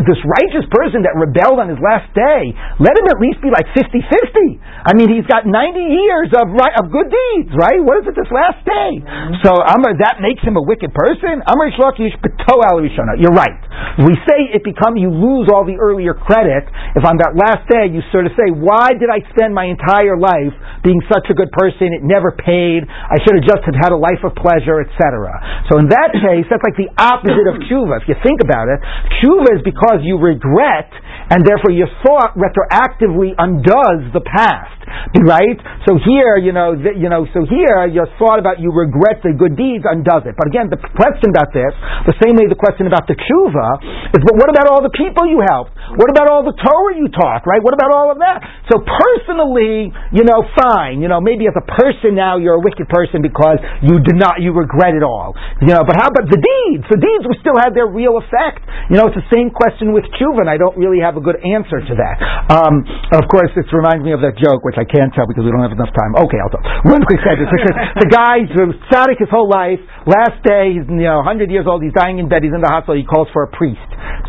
this 0.08 0.20
righteous 0.40 0.64
person 0.72 1.04
that 1.04 1.12
rebelled 1.20 1.60
on 1.60 1.68
his 1.68 1.76
last 1.84 2.08
day, 2.16 2.56
let 2.80 2.96
him 2.96 3.04
at 3.12 3.20
least 3.20 3.44
be 3.44 3.52
like 3.52 3.68
50-50. 3.76 4.56
I 4.88 4.96
mean, 4.96 5.12
he's 5.12 5.28
got 5.28 5.44
90 5.44 5.52
years 5.84 6.32
of 6.32 6.48
right, 6.56 6.72
of 6.80 6.88
good 6.88 7.12
deeds, 7.12 7.52
right? 7.52 7.76
What 7.84 8.00
is 8.00 8.08
it 8.08 8.16
this 8.16 8.32
last 8.32 8.64
day? 8.64 9.04
So 9.44 9.52
Amar, 9.52 9.92
that 10.00 10.24
makes 10.24 10.40
him 10.40 10.56
a 10.56 10.64
wicked 10.64 10.96
person? 10.96 11.44
Amar 11.44 11.68
You're 11.76 13.36
right. 13.36 13.58
We 14.06 14.14
say 14.24 14.54
it 14.54 14.62
become, 14.62 14.96
you 14.96 15.10
lose 15.10 15.50
all 15.52 15.66
the 15.66 15.76
earlier 15.76 16.14
credit. 16.14 16.64
If 16.94 17.04
on 17.04 17.18
that 17.18 17.34
last 17.34 17.66
day 17.66 17.90
you 17.90 18.00
sort 18.14 18.24
of 18.30 18.32
say, 18.38 18.48
why 18.54 18.94
did 18.94 19.10
I 19.10 19.20
spend 19.34 19.50
my 19.52 19.66
entire 19.66 20.05
life 20.14 20.54
being 20.86 21.02
such 21.10 21.26
a 21.26 21.34
good 21.34 21.50
person? 21.50 21.90
It 21.90 22.06
never 22.06 22.30
paid. 22.30 22.86
I 22.86 23.18
should 23.26 23.34
have 23.34 23.42
just 23.42 23.66
have 23.66 23.74
had 23.74 23.90
a 23.90 23.98
life 23.98 24.22
of 24.22 24.38
pleasure, 24.38 24.78
etc. 24.78 25.66
So 25.66 25.82
in 25.82 25.90
that 25.90 26.14
case, 26.14 26.46
that's 26.46 26.62
like 26.62 26.78
the 26.78 26.94
opposite 26.94 27.50
of 27.50 27.58
tshuva. 27.66 28.06
If 28.06 28.06
you 28.06 28.16
think 28.22 28.38
about 28.38 28.70
it, 28.70 28.78
tshuva 29.18 29.58
is 29.58 29.62
because 29.66 30.06
you 30.06 30.22
regret 30.22 30.94
and 31.30 31.42
therefore 31.42 31.74
your 31.74 31.90
thought 32.06 32.38
retroactively 32.38 33.34
undoes 33.34 34.14
the 34.14 34.22
past, 34.22 34.78
right? 35.26 35.58
So 35.90 35.98
here, 35.98 36.38
you 36.38 36.54
know, 36.54 36.78
th- 36.78 36.94
you 36.94 37.10
know, 37.10 37.26
so 37.34 37.42
here 37.50 37.86
your 37.90 38.06
thought 38.18 38.38
about 38.38 38.62
you 38.62 38.70
regret 38.70 39.26
the 39.26 39.34
good 39.34 39.58
deeds 39.58 39.82
undoes 39.82 40.22
it. 40.22 40.38
But 40.38 40.46
again, 40.46 40.70
the 40.70 40.78
question 40.78 41.34
about 41.34 41.50
this, 41.50 41.74
the 42.06 42.14
same 42.22 42.38
way 42.38 42.46
the 42.46 42.58
question 42.58 42.86
about 42.86 43.10
the 43.10 43.18
tshuva 43.18 43.68
is, 44.14 44.22
but 44.22 44.38
what 44.38 44.50
about 44.54 44.70
all 44.70 44.82
the 44.86 44.94
people 44.94 45.26
you 45.26 45.42
helped? 45.42 45.74
What 45.98 46.14
about 46.14 46.30
all 46.30 46.46
the 46.46 46.54
Torah 46.54 46.94
you 46.94 47.10
taught, 47.10 47.42
right? 47.42 47.62
What 47.62 47.74
about 47.74 47.90
all 47.90 48.14
of 48.14 48.22
that? 48.22 48.46
So 48.70 48.78
personally, 48.86 49.90
you 50.14 50.22
know, 50.22 50.46
fine, 50.54 51.02
you 51.02 51.10
know, 51.10 51.18
maybe 51.18 51.50
as 51.50 51.58
a 51.58 51.66
person 51.66 52.14
now 52.14 52.38
you're 52.38 52.58
a 52.58 52.62
wicked 52.62 52.86
person 52.86 53.18
because 53.18 53.58
you 53.82 53.98
did 53.98 54.14
not, 54.14 54.38
you 54.38 54.54
regret 54.54 54.94
it 54.94 55.02
all, 55.02 55.34
you 55.58 55.74
know. 55.74 55.82
But 55.82 55.98
how 55.98 56.06
about 56.06 56.30
the 56.30 56.38
deeds? 56.38 56.86
The 56.86 57.02
deeds 57.02 57.26
still 57.42 57.58
had 57.58 57.74
their 57.74 57.90
real 57.90 58.18
effect. 58.22 58.62
You 58.90 59.02
know, 59.02 59.10
it's 59.10 59.18
the 59.18 59.30
same 59.34 59.50
question 59.50 59.90
with 59.90 60.06
tshuva, 60.14 60.46
and 60.46 60.50
I 60.50 60.58
don't 60.58 60.78
really 60.78 61.02
have 61.02 61.15
have 61.16 61.24
a 61.24 61.24
good 61.24 61.40
answer 61.40 61.80
to 61.80 61.94
that. 61.96 62.16
Um, 62.52 62.84
of 63.16 63.24
course, 63.32 63.48
this 63.56 63.64
reminds 63.72 64.04
me 64.04 64.12
of 64.12 64.20
that 64.20 64.36
joke, 64.36 64.60
which 64.68 64.76
I 64.76 64.84
can't 64.84 65.08
tell 65.16 65.24
because 65.24 65.48
we 65.48 65.50
don't 65.50 65.64
have 65.64 65.72
enough 65.72 65.96
time. 65.96 66.12
Okay, 66.28 66.36
I'll 66.36 66.52
tell. 66.52 66.60
One 66.84 67.00
quick 67.08 67.24
sentence. 67.24 67.48
the 68.04 68.10
guy's 68.12 68.52
tzaddik 68.92 69.16
his 69.16 69.32
whole 69.32 69.48
life. 69.48 69.80
Last 70.04 70.44
day, 70.44 70.76
he's 70.76 70.84
you 70.84 71.08
know 71.08 71.24
100 71.24 71.48
years 71.48 71.64
old. 71.64 71.80
He's 71.80 71.96
dying 71.96 72.20
in 72.20 72.28
bed. 72.28 72.44
He's 72.44 72.52
in 72.52 72.60
the 72.60 72.68
hospital. 72.68 73.00
He 73.00 73.08
calls 73.08 73.32
for 73.32 73.48
a 73.48 73.50
priest. 73.56 73.80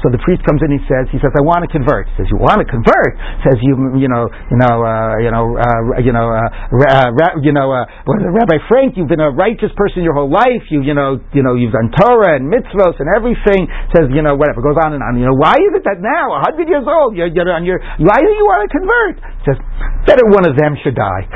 So 0.01 0.13
the 0.13 0.21
priest 0.21 0.45
comes 0.45 0.61
in. 0.61 0.69
He 0.69 0.81
says, 0.85 1.09
he 1.09 1.17
says, 1.17 1.33
I 1.33 1.41
want 1.41 1.65
to 1.65 1.69
convert. 1.71 2.05
He 2.13 2.13
says, 2.21 2.27
you 2.29 2.37
want 2.37 2.61
to 2.61 2.67
convert? 2.67 3.13
Says 3.41 3.57
you, 3.65 3.97
you 3.97 4.09
know, 4.09 4.29
you 4.29 4.57
know, 4.57 4.85
uh, 4.85 5.17
you 5.17 5.31
know, 5.33 5.57
uh, 5.57 5.97
you 6.01 6.13
know, 6.13 6.27
uh, 6.29 6.49
uh, 6.49 7.41
you 7.41 7.53
know, 7.53 7.73
uh, 7.73 7.85
Rabbi 8.05 8.61
Frank, 8.69 8.93
you've 8.97 9.09
been 9.09 9.23
a 9.23 9.33
righteous 9.33 9.73
person 9.73 10.05
your 10.05 10.13
whole 10.13 10.29
life. 10.29 10.69
You, 10.69 10.85
you 10.85 10.93
know, 10.93 11.17
you 11.33 11.41
know, 11.41 11.57
you've 11.57 11.73
done 11.73 11.89
Torah 11.97 12.37
and 12.37 12.45
mitzvos 12.45 13.01
and 13.01 13.09
everything. 13.09 13.65
Says, 13.95 14.13
you 14.13 14.21
know, 14.21 14.37
whatever 14.37 14.61
goes 14.61 14.77
on 14.77 14.93
and 14.93 15.01
on. 15.01 15.17
You 15.17 15.29
know, 15.33 15.37
why 15.37 15.57
is 15.57 15.73
it 15.73 15.83
that 15.89 15.97
now, 15.97 16.37
100 16.45 16.69
years 16.69 16.76
old, 16.85 17.17
you're, 17.17 17.31
you're 17.33 17.49
on 17.49 17.65
your, 17.65 17.81
why 17.97 18.19
do 18.21 18.29
you 18.29 18.45
want 18.45 18.67
to 18.67 18.69
convert? 18.69 19.17
Says, 19.47 19.57
better 20.05 20.23
one 20.29 20.45
of 20.45 20.55
them 20.59 20.75
should 20.83 20.95
die. 20.95 21.23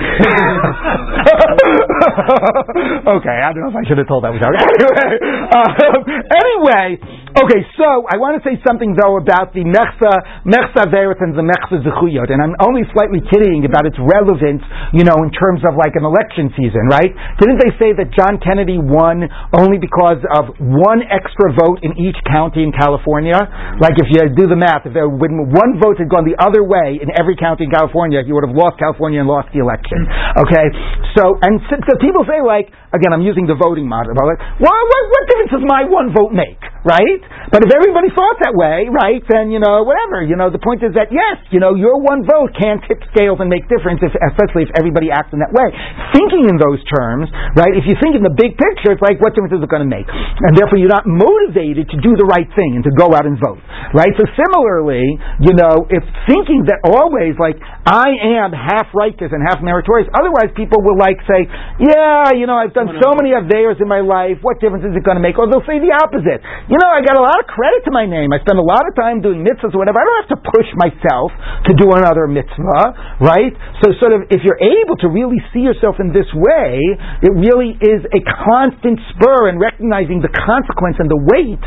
okay, 3.19 3.37
I 3.43 3.51
don't 3.51 3.63
know 3.67 3.71
if 3.75 3.79
I 3.79 3.85
should 3.87 3.99
have 3.99 4.07
told 4.07 4.23
that. 4.23 4.31
Anyway, 4.31 5.11
um, 5.59 5.99
anyway, 6.31 6.87
okay. 7.35 7.61
So 7.75 8.07
I 8.07 8.17
want 8.17 8.39
to 8.39 8.43
say 8.47 8.57
something 8.63 8.95
though 8.95 9.19
about 9.19 9.53
the 9.53 9.67
mechsa 9.67 10.11
mechsa 10.47 10.87
verit 10.89 11.19
and 11.21 11.35
the 11.35 11.45
mechsa 11.45 11.83
zechuyot, 11.83 12.31
and 12.31 12.39
I'm 12.41 12.55
only 12.63 12.87
slightly 12.95 13.19
kidding 13.31 13.67
about 13.67 13.85
its 13.85 13.99
relevance, 13.99 14.63
you 14.95 15.03
know, 15.03 15.19
in 15.21 15.31
terms 15.35 15.61
of 15.67 15.75
like 15.77 15.93
an 15.99 16.07
election 16.07 16.49
season, 16.57 16.87
right? 16.89 17.11
Didn't 17.39 17.59
they 17.61 17.75
say 17.77 17.91
that 17.95 18.11
John 18.15 18.39
Kennedy 18.41 18.79
won 18.79 19.27
only 19.53 19.77
because 19.77 20.23
of 20.35 20.55
one 20.59 21.03
extra 21.05 21.53
vote 21.53 21.83
in 21.83 21.95
each 21.99 22.17
county 22.27 22.63
in 22.63 22.71
California? 22.71 23.37
Like 23.79 23.99
if 23.99 24.07
you 24.09 24.23
do 24.33 24.47
the 24.47 24.57
math, 24.57 24.87
if 24.87 24.95
there, 24.95 25.07
when 25.07 25.30
one 25.51 25.79
vote 25.79 25.99
had 26.01 26.09
gone 26.11 26.27
the 26.27 26.37
other 26.39 26.63
way 26.63 26.99
in 26.99 27.11
every 27.15 27.35
county 27.39 27.67
in 27.67 27.71
California, 27.71 28.23
he 28.25 28.31
would 28.33 28.43
have 28.43 28.55
lost 28.55 28.79
California 28.81 29.21
and 29.21 29.29
lost 29.29 29.49
the 29.55 29.61
election. 29.63 30.03
Okay, 30.41 30.67
so 31.15 31.37
and 31.41 31.59
so, 31.67 31.79
so 31.87 31.93
people 31.99 32.23
say 32.27 32.39
like, 32.41 32.71
again, 32.91 33.11
I'm 33.15 33.23
using 33.23 33.47
the 33.47 33.55
voting 33.55 33.87
model. 33.87 34.11
Like, 34.15 34.41
well, 34.59 34.81
what, 34.83 35.03
what 35.11 35.23
difference 35.31 35.51
does 35.55 35.65
my 35.67 35.87
one 35.87 36.11
vote 36.11 36.35
make, 36.35 36.59
right? 36.83 37.21
But 37.51 37.63
if 37.63 37.71
everybody 37.71 38.11
thought 38.11 38.37
that 38.43 38.55
way, 38.55 38.87
right, 38.91 39.23
then 39.31 39.51
you 39.51 39.59
know, 39.59 39.83
whatever. 39.87 40.23
You 40.23 40.35
know, 40.35 40.51
the 40.51 40.61
point 40.61 40.83
is 40.83 40.95
that 40.95 41.11
yes, 41.11 41.39
you 41.51 41.59
know, 41.59 41.75
your 41.75 41.99
one 41.99 42.23
vote 42.27 42.51
can 42.55 42.83
tip 42.87 42.99
scales 43.15 43.39
and 43.39 43.47
make 43.47 43.67
difference, 43.71 44.03
if, 44.03 44.11
especially 44.33 44.67
if 44.67 44.71
everybody 44.75 45.11
acts 45.11 45.31
in 45.31 45.39
that 45.39 45.51
way. 45.51 45.71
Thinking 46.15 46.47
in 46.47 46.57
those 46.59 46.79
terms, 46.87 47.31
right? 47.55 47.71
If 47.75 47.87
you 47.87 47.95
think 47.99 48.17
in 48.17 48.23
the 48.23 48.33
big 48.33 48.57
picture, 48.57 48.95
it's 48.95 49.03
like, 49.03 49.21
what 49.21 49.35
difference 49.35 49.55
is 49.55 49.63
it 49.63 49.71
going 49.71 49.85
to 49.85 49.91
make? 49.91 50.07
And 50.07 50.57
therefore, 50.57 50.79
you're 50.79 50.91
not 50.91 51.05
motivated 51.05 51.87
to 51.91 51.97
do 52.01 52.17
the 52.17 52.27
right 52.27 52.47
thing 52.55 52.79
and 52.79 52.83
to 52.87 52.93
go 52.95 53.13
out 53.13 53.27
and 53.27 53.37
vote, 53.37 53.61
right? 53.93 54.11
So 54.17 54.25
similarly, 54.35 55.03
you 55.41 55.53
know, 55.57 55.87
if 55.89 56.03
thinking 56.29 56.69
that 56.69 56.81
always 56.85 57.37
like 57.37 57.57
I 57.85 58.39
am 58.41 58.53
half 58.53 58.93
righteous 58.93 59.33
and 59.33 59.41
half 59.41 59.63
meritorious, 59.63 60.09
otherwise 60.13 60.53
people 60.53 60.83
will 60.85 60.97
like 60.97 61.17
say, 61.25 61.49
yeah, 61.81 62.33
you 62.37 62.45
know, 62.45 62.57
I've 62.57 62.75
done 62.77 62.93
so 63.01 63.17
many 63.17 63.33
aveiros 63.33 63.81
in 63.81 63.89
my 63.89 64.05
life. 64.05 64.37
What 64.45 64.61
difference 64.61 64.85
is 64.85 64.93
it 64.93 65.01
going 65.01 65.17
to 65.17 65.23
make? 65.23 65.41
Or 65.41 65.49
they'll 65.49 65.65
say 65.65 65.81
the 65.81 65.93
opposite. 65.93 66.45
You 66.69 66.77
know, 66.77 66.89
I 66.89 67.01
got 67.01 67.17
a 67.17 67.23
lot 67.23 67.37
of 67.41 67.49
credit 67.49 67.81
to 67.89 67.91
my 67.91 68.05
name. 68.05 68.29
I 68.29 68.39
spend 68.45 68.61
a 68.61 68.65
lot 68.65 68.85
of 68.85 68.93
time 68.93 69.25
doing 69.25 69.41
mitzvahs 69.41 69.73
or 69.73 69.79
whatever. 69.81 69.97
I 69.97 70.05
don't 70.05 70.19
have 70.25 70.33
to 70.37 70.41
push 70.45 70.69
myself 70.77 71.33
to 71.65 71.71
do 71.73 71.89
another 71.93 72.29
mitzvah, 72.29 73.17
right? 73.21 73.53
So, 73.81 73.93
sort 73.97 74.13
of, 74.13 74.29
if 74.29 74.45
you're 74.45 74.61
able 74.61 74.97
to 75.01 75.07
really 75.09 75.41
see 75.53 75.65
yourself 75.65 75.97
in 75.97 76.13
this 76.13 76.29
way, 76.37 76.77
it 77.25 77.33
really 77.33 77.77
is 77.81 78.05
a 78.13 78.21
constant 78.21 79.01
spur 79.13 79.49
in 79.49 79.57
recognizing 79.57 80.21
the 80.21 80.29
consequence 80.31 81.01
and 81.01 81.09
the 81.09 81.17
weight 81.17 81.63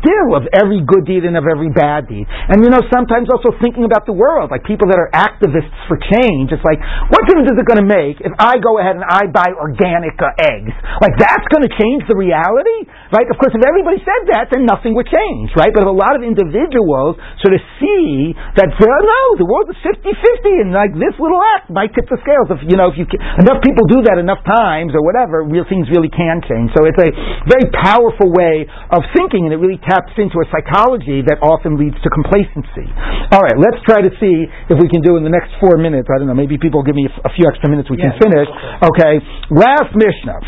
still 0.00 0.36
of 0.38 0.46
every 0.54 0.80
good 0.84 1.04
deed 1.04 1.26
and 1.26 1.36
of 1.36 1.44
every 1.44 1.70
bad 1.70 2.08
deed. 2.08 2.24
And 2.26 2.64
you 2.64 2.70
know, 2.70 2.82
sometimes 2.98 3.30
also 3.30 3.54
thinking 3.62 3.86
about 3.86 4.10
the 4.10 4.16
world, 4.16 4.50
like 4.50 4.66
people 4.66 4.90
that 4.90 4.98
are 4.98 5.06
activists 5.14 5.78
for 5.86 5.94
change. 6.02 6.50
It's 6.50 6.66
like, 6.66 6.82
what 7.14 7.22
difference 7.30 7.54
is 7.54 7.58
it 7.62 7.66
going 7.70 7.78
to 7.78 7.86
make 7.86 8.18
if 8.18 8.34
I 8.42 8.58
go 8.58 8.82
ahead 8.82 8.98
and 8.98 9.06
I 9.06 9.30
buy 9.30 9.46
organic 9.54 10.18
uh, 10.18 10.34
eggs? 10.42 10.74
Like 10.98 11.14
that's 11.14 11.46
going 11.54 11.62
to 11.62 11.70
change 11.70 12.02
the 12.10 12.18
reality, 12.18 12.90
right? 13.14 13.30
Of 13.30 13.38
course, 13.38 13.54
if 13.54 13.62
everybody 13.62 14.02
said 14.02 14.34
that, 14.34 14.50
then 14.50 14.66
nothing 14.66 14.98
would 14.98 15.06
change, 15.06 15.54
right? 15.54 15.70
But 15.70 15.86
if 15.86 15.90
a 15.94 15.94
lot 15.94 16.18
of 16.18 16.26
individuals 16.26 17.14
sort 17.38 17.54
of 17.54 17.62
see 17.78 18.34
that, 18.58 18.74
uh, 18.74 18.82
no, 18.82 19.22
the 19.38 19.46
world 19.46 19.70
is 19.70 19.78
50-50 19.86 20.66
and 20.66 20.74
like 20.74 20.90
this 20.98 21.14
little 21.22 21.38
act 21.54 21.70
might 21.70 21.94
tip 21.94 22.10
the 22.10 22.18
scales. 22.26 22.50
If, 22.50 22.66
you 22.66 22.74
know, 22.74 22.90
if 22.90 22.98
you 22.98 23.06
can, 23.06 23.22
enough 23.38 23.62
people 23.62 23.86
do 23.86 24.02
that 24.10 24.18
enough 24.18 24.42
times 24.42 24.90
or 24.98 25.06
whatever, 25.06 25.46
real 25.46 25.68
things 25.70 25.86
really 25.94 26.10
can 26.10 26.42
change. 26.42 26.74
So 26.74 26.82
it's 26.82 26.98
a 26.98 27.10
very 27.46 27.70
powerful 27.70 28.34
way 28.34 28.66
of 28.90 29.06
thinking 29.14 29.46
and 29.46 29.54
it 29.54 29.62
really 29.62 29.78
taps 29.86 30.10
into 30.18 30.42
a 30.42 30.46
psychology 30.50 31.22
that 31.30 31.38
often 31.44 31.78
leads 31.78 32.00
to 32.02 32.08
complacency. 32.10 32.87
All 33.34 33.44
right, 33.44 33.58
let's 33.60 33.80
try 33.84 34.00
to 34.00 34.12
see 34.16 34.48
if 34.72 34.76
we 34.80 34.88
can 34.88 35.04
do 35.04 35.16
in 35.16 35.24
the 35.24 35.32
next 35.32 35.52
four 35.60 35.76
minutes. 35.76 36.08
I 36.08 36.18
don't 36.18 36.28
know, 36.28 36.38
maybe 36.38 36.56
people 36.56 36.82
give 36.82 36.96
me 36.96 37.06
a 37.08 37.30
few 37.36 37.44
extra 37.48 37.68
minutes 37.68 37.90
we 37.90 38.00
Yeah, 38.00 38.16
can 38.16 38.30
finish. 38.30 38.48
Okay, 38.82 39.14
last 39.52 39.92
Mishnah. 39.92 40.40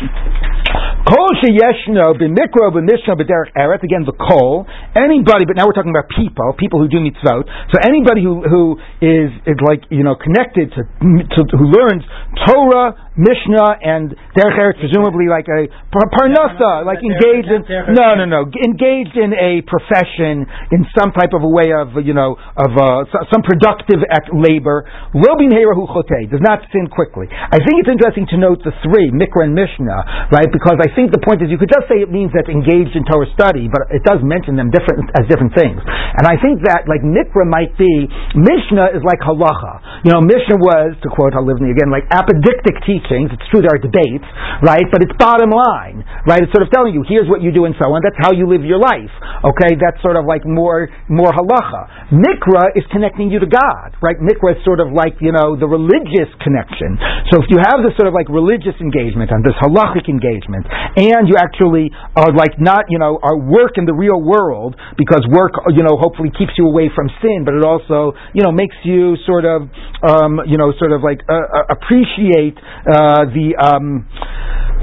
Kol 1.01 1.29
sheyeshno 1.41 2.13
b'mikro 2.17 2.69
b'mishnah 2.71 3.17
b'derech 3.17 3.51
eretz. 3.57 3.83
Again, 3.83 4.05
the 4.05 4.13
kol. 4.13 4.65
Anybody, 4.95 5.45
but 5.45 5.57
now 5.57 5.65
we're 5.65 5.73
talking 5.77 5.91
about 5.91 6.09
people, 6.13 6.53
people 6.57 6.77
who 6.77 6.87
do 6.87 7.01
mitzvot. 7.01 7.49
So 7.73 7.81
anybody 7.81 8.21
who 8.21 8.45
who 8.45 8.77
is 9.01 9.33
is 9.49 9.57
like 9.65 9.81
you 9.89 10.03
know 10.05 10.15
connected 10.15 10.69
to, 10.77 10.81
to 10.85 11.39
who 11.57 11.65
learns 11.73 12.05
Torah, 12.45 13.10
Mishnah, 13.19 13.83
and 13.83 14.15
derech 14.39 14.55
eretz, 14.55 14.79
presumably 14.79 15.27
like 15.27 15.43
a 15.51 15.67
par- 15.91 16.07
parnasa, 16.15 16.87
like 16.87 17.03
engaged 17.03 17.51
in 17.51 17.67
no 17.91 18.15
no 18.15 18.23
no 18.23 18.47
engaged 18.47 19.19
in 19.19 19.35
a 19.35 19.59
profession 19.67 20.47
in 20.71 20.87
some 20.95 21.11
type 21.11 21.35
of 21.35 21.43
a 21.43 21.51
way 21.51 21.75
of 21.75 21.91
you 22.07 22.15
know 22.15 22.39
of 22.39 22.71
uh, 22.71 23.03
some 23.27 23.43
productive 23.43 23.99
labor. 24.31 24.87
Lo 25.11 25.35
bin 25.35 25.51
hu 25.51 25.83
chotei 25.91 26.31
does 26.31 26.39
not 26.39 26.63
sin 26.71 26.87
quickly. 26.87 27.27
I 27.27 27.59
think 27.59 27.83
it's 27.83 27.91
interesting 27.91 28.31
to 28.31 28.37
note 28.39 28.63
the 28.63 28.71
three 28.79 29.11
Mikra 29.11 29.43
and 29.43 29.55
Mishnah, 29.59 30.31
right? 30.31 30.47
Because 30.47 30.79
I 30.79 30.87
think 30.95 31.11
the 31.11 31.19
point 31.19 31.43
is 31.43 31.51
you 31.51 31.59
could 31.59 31.71
just 31.71 31.91
say 31.91 31.99
it 31.99 32.07
means 32.07 32.31
that 32.31 32.47
engaged 32.47 32.95
in 32.95 33.03
Torah 33.11 33.27
study, 33.35 33.67
but 33.67 33.91
it 33.91 34.07
does 34.07 34.23
mention 34.23 34.55
them 34.55 34.71
different 34.71 35.11
as 35.19 35.27
different 35.27 35.51
things. 35.51 35.83
And 35.83 36.23
I 36.23 36.39
think 36.39 36.63
that 36.63 36.87
like 36.87 37.03
Mikra 37.03 37.43
might 37.43 37.75
be 37.75 38.07
Mishnah 38.39 38.95
is 38.95 39.03
like 39.03 39.19
halacha. 39.19 40.07
You 40.07 40.15
know, 40.15 40.23
Mishnah 40.23 40.63
was 40.63 40.95
to 41.03 41.07
quote 41.11 41.35
Halivni 41.35 41.75
again 41.75 41.91
like 41.91 42.07
apodictic 42.07 42.79
teachings. 43.01 43.33
It's 43.33 43.47
true 43.49 43.61
there 43.61 43.73
are 43.73 43.81
debates, 43.81 44.25
right? 44.61 44.85
But 44.93 45.01
it's 45.01 45.13
bottom 45.17 45.49
line, 45.49 46.05
right? 46.29 46.41
It's 46.41 46.53
sort 46.53 46.61
of 46.65 46.69
telling 46.69 46.93
you 46.93 47.01
here's 47.07 47.25
what 47.25 47.41
you 47.41 47.49
do 47.49 47.65
and 47.65 47.73
so 47.81 47.89
on. 47.89 48.01
That's 48.05 48.17
how 48.21 48.31
you 48.33 48.45
live 48.45 48.61
your 48.61 48.77
life. 48.77 49.11
Okay, 49.41 49.73
that's 49.81 49.97
sort 50.05 50.15
of 50.15 50.25
like 50.25 50.45
more 50.45 50.89
more 51.09 51.33
halacha. 51.33 52.13
Mikra 52.13 52.77
is 52.77 52.85
connecting 52.91 53.31
you 53.31 53.39
to 53.39 53.49
God, 53.49 53.97
right? 54.01 54.17
Mikra 54.21 54.57
is 54.57 54.61
sort 54.63 54.79
of 54.79 54.93
like 54.93 55.17
you 55.21 55.31
know 55.31 55.57
the 55.57 55.67
religious 55.67 56.29
connection. 56.43 56.99
So 57.33 57.41
if 57.41 57.47
you 57.49 57.57
have 57.57 57.81
this 57.81 57.95
sort 57.97 58.11
of 58.11 58.13
like 58.13 58.29
religious 58.29 58.75
engagement 58.77 59.31
and 59.31 59.41
this 59.41 59.57
halachic 59.57 60.05
engagement, 60.11 60.67
and 60.97 61.25
you 61.25 61.39
actually 61.39 61.89
are 62.13 62.31
like 62.35 62.59
not 62.61 62.85
you 62.91 62.99
know 62.99 63.17
are 63.23 63.37
work 63.39 63.79
in 63.79 63.85
the 63.87 63.95
real 63.95 64.19
world 64.21 64.75
because 64.97 65.23
work 65.31 65.55
you 65.73 65.81
know 65.81 65.97
hopefully 65.97 66.29
keeps 66.37 66.53
you 66.59 66.67
away 66.67 66.91
from 66.93 67.07
sin, 67.23 67.47
but 67.47 67.55
it 67.55 67.63
also 67.63 68.13
you 68.35 68.43
know 68.43 68.51
makes 68.51 68.75
you 68.83 69.15
sort 69.25 69.45
of 69.47 69.65
um, 70.03 70.43
you 70.45 70.57
know 70.57 70.73
sort 70.77 70.91
of 70.91 71.01
like 71.01 71.23
uh, 71.29 71.33
uh, 71.33 71.73
appreciate 71.73 72.57
uh, 72.59 72.90
the 73.33 73.55
um, 73.59 74.07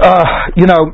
uh, 0.01 0.23
you 0.55 0.65
know 0.65 0.93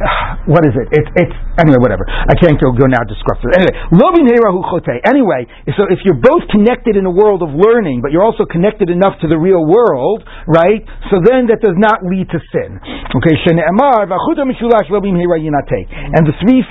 what 0.52 0.64
is 0.64 0.72
it? 0.76 0.88
It's 0.92 1.10
it's 1.16 1.36
anyway, 1.60 1.80
whatever. 1.80 2.04
I 2.08 2.34
can't 2.36 2.56
go 2.56 2.72
go 2.72 2.88
now 2.88 3.04
discuss 3.04 3.36
it. 3.44 3.52
Anyway, 3.56 3.74
loving 3.92 4.28
herahu 4.28 4.64
chote. 4.68 5.00
Anyway, 5.04 5.44
so 5.76 5.84
if 5.92 6.00
you're 6.04 6.18
both 6.18 6.48
connected 6.48 6.96
in 6.96 7.04
a 7.04 7.12
world 7.12 7.44
of 7.44 7.52
learning, 7.52 8.00
but 8.00 8.12
you're 8.12 8.24
also 8.24 8.48
connected 8.48 8.88
enough 8.88 9.20
to 9.20 9.28
the 9.28 9.36
real 9.36 9.64
world, 9.64 10.24
right? 10.48 10.80
So 11.12 11.20
then 11.20 11.52
that 11.52 11.60
does 11.60 11.76
not 11.76 12.00
lead 12.04 12.28
to 12.32 12.40
sin. 12.52 12.80
Okay, 12.80 13.34
shene'emar 13.44 14.08
mishulash 14.08 14.88
yinate. 14.88 15.80
And 16.16 16.24
the 16.24 16.36
three 16.40 16.64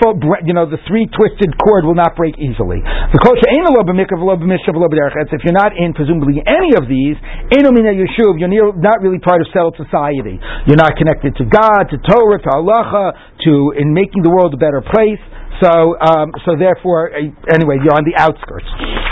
you 0.46 0.54
know 0.54 0.66
the 0.66 0.82
three 0.90 1.06
twisted 1.14 1.54
cord 1.62 1.86
will 1.86 1.98
not 1.98 2.16
break 2.16 2.38
easily. 2.42 2.82
The 3.14 3.20
kol. 3.22 3.38
If 3.40 5.46
you're 5.46 5.56
not 5.56 5.72
in 5.78 5.94
presumably 5.94 6.42
any 6.44 6.76
of 6.76 6.90
these, 6.90 7.16
yeshuv. 7.54 8.40
You're 8.40 8.76
not 8.76 9.02
really 9.02 9.20
part 9.20 9.42
of 9.42 9.48
settled 9.54 9.76
society. 9.78 10.40
You're 10.68 10.80
not 10.80 10.96
connected 10.98 11.36
to 11.38 11.46
God, 11.46 11.90
to 11.92 11.98
Torah, 12.10 12.40
to 12.40 12.50
halacha 12.50 13.14
to 13.46 13.74
in 13.78 13.94
making 13.94 14.24
the 14.24 14.30
world 14.30 14.54
a 14.54 14.58
better 14.58 14.82
place. 14.82 15.20
So, 15.60 16.00
um, 16.00 16.32
so 16.48 16.56
therefore, 16.56 17.12
uh, 17.12 17.52
anyway, 17.52 17.84
you're 17.84 17.96
on 17.96 18.08
the 18.08 18.16
outskirts. 18.16 18.68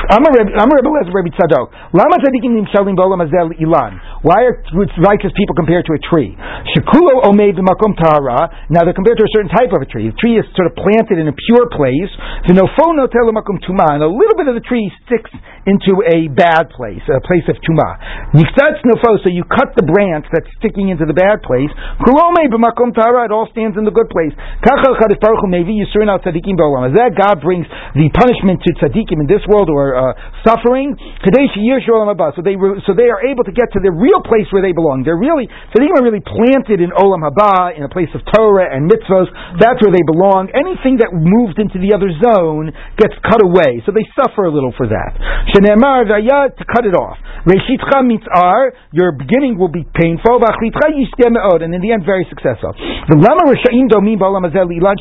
I'm 0.08 0.24
a 0.24 0.32
Rebbe, 0.32 0.88
Lezer 0.88 1.12
Rebbe 1.12 1.36
Tzadok. 1.36 1.68
Lama 1.92 2.16
tzadikim 2.24 2.56
nimshalim 2.56 2.96
b'olam 2.96 3.20
hazel 3.20 3.52
ilan. 3.60 4.00
Why 4.24 4.48
are 4.48 4.56
righteous 5.04 5.36
people 5.36 5.52
compared 5.52 5.84
to 5.92 6.00
a 6.00 6.02
tree? 6.08 6.32
Shekulo 6.72 7.28
omeid 7.28 7.60
b'makom 7.60 7.92
tahara. 8.00 8.72
Now 8.72 8.88
they're 8.88 8.96
compared 8.96 9.20
to 9.20 9.28
a 9.28 9.32
certain 9.36 9.52
type 9.52 9.76
of 9.76 9.84
a 9.84 9.90
tree. 9.92 10.08
The 10.08 10.16
tree 10.16 10.40
is 10.40 10.48
sort 10.56 10.72
of 10.72 10.80
planted 10.80 11.20
in 11.20 11.28
a 11.28 11.36
pure 11.36 11.68
place. 11.76 12.08
V'nofo 12.48 12.96
notel 12.96 13.28
makom 13.36 13.60
tuma. 13.68 14.00
And 14.00 14.04
a 14.04 14.08
little 14.08 14.40
bit 14.40 14.48
of 14.48 14.56
the 14.56 14.64
tree 14.64 14.88
sticks 15.04 15.32
into 15.68 16.00
a 16.08 16.32
bad 16.32 16.72
place, 16.72 17.04
a 17.12 17.20
place 17.20 17.44
of 17.52 17.60
tuma. 17.68 18.32
Nichtatz 18.32 18.80
nofo. 18.88 19.20
So 19.20 19.28
you 19.28 19.44
cut 19.44 19.76
the 19.76 19.84
branch 19.84 20.24
that's 20.32 20.48
sticking 20.64 20.88
into 20.88 21.04
the 21.04 21.18
bad 21.18 21.44
place. 21.44 21.68
Kulome 22.00 22.48
b'makom 22.48 22.96
tahara. 22.96 23.28
It 23.28 23.36
all 23.36 23.52
stands 23.52 23.76
in 23.76 23.84
the 23.84 23.92
good 23.92 24.08
place. 24.08 24.32
Kachal 24.64 24.96
chadis 24.96 25.20
baruch 25.20 25.44
hu 25.44 25.52
mevi 25.52 25.84
yisurin 25.84 26.08
al 26.08 26.24
tzadikim 26.38 26.54
b'olam. 26.54 26.94
As 26.94 26.94
that 26.94 27.18
God 27.18 27.42
brings 27.42 27.66
the 27.98 28.14
punishment 28.14 28.62
to 28.62 28.70
tzadikim 28.78 29.26
in 29.26 29.28
this 29.28 29.42
world 29.50 29.74
or 29.74 29.98
uh, 29.98 30.14
suffering. 30.46 30.94
Kadesh 31.26 31.58
yir 31.58 31.82
shalom 31.82 32.14
So 32.38 32.46
they 32.46 32.54
so 32.86 32.94
they 32.94 33.10
are 33.10 33.26
able 33.26 33.44
to 33.50 33.54
get 33.54 33.74
to 33.74 33.82
the 33.82 33.90
real 33.90 34.22
place 34.22 34.46
where 34.54 34.62
they 34.62 34.78
belong. 34.78 35.02
They're 35.02 35.18
really 35.18 35.50
tzaddikim 35.50 35.98
are 35.98 36.06
really 36.06 36.22
planted 36.22 36.78
in 36.78 36.94
olam 36.94 37.26
haba, 37.26 37.74
in 37.74 37.82
a 37.82 37.90
place 37.90 38.10
of 38.14 38.22
Torah 38.30 38.70
and 38.70 38.86
mitzvos. 38.86 39.28
That's 39.58 39.82
where 39.82 39.94
they 39.94 40.06
belong. 40.06 40.54
Anything 40.54 41.02
that 41.02 41.10
moved 41.10 41.58
into 41.58 41.82
the 41.82 41.98
other 41.98 42.14
zone 42.22 42.70
gets 43.02 43.18
cut 43.26 43.42
away, 43.42 43.82
so 43.86 43.92
they 43.92 44.06
suffer 44.14 44.46
a 44.46 44.54
little 44.54 44.74
for 44.78 44.86
that. 44.86 45.18
Shenemar 45.56 46.06
to 46.08 46.64
cut 46.70 46.86
it 46.86 46.94
off. 46.94 47.18
Reshitcha 47.48 48.04
mitzar, 48.04 48.76
your 48.92 49.12
beginning 49.16 49.58
will 49.58 49.72
be 49.72 49.88
painful, 49.96 50.38
and 50.38 51.72
in 51.74 51.82
the 51.82 51.92
end 51.92 52.04
very 52.06 52.28
successful. 52.30 52.76
The 53.08 53.16
lama 53.16 53.48
rishayim 53.48 53.88
domim 53.88 54.20
ba'olam 54.20 54.44
hazeh 54.52 54.68
lilan 54.68 54.98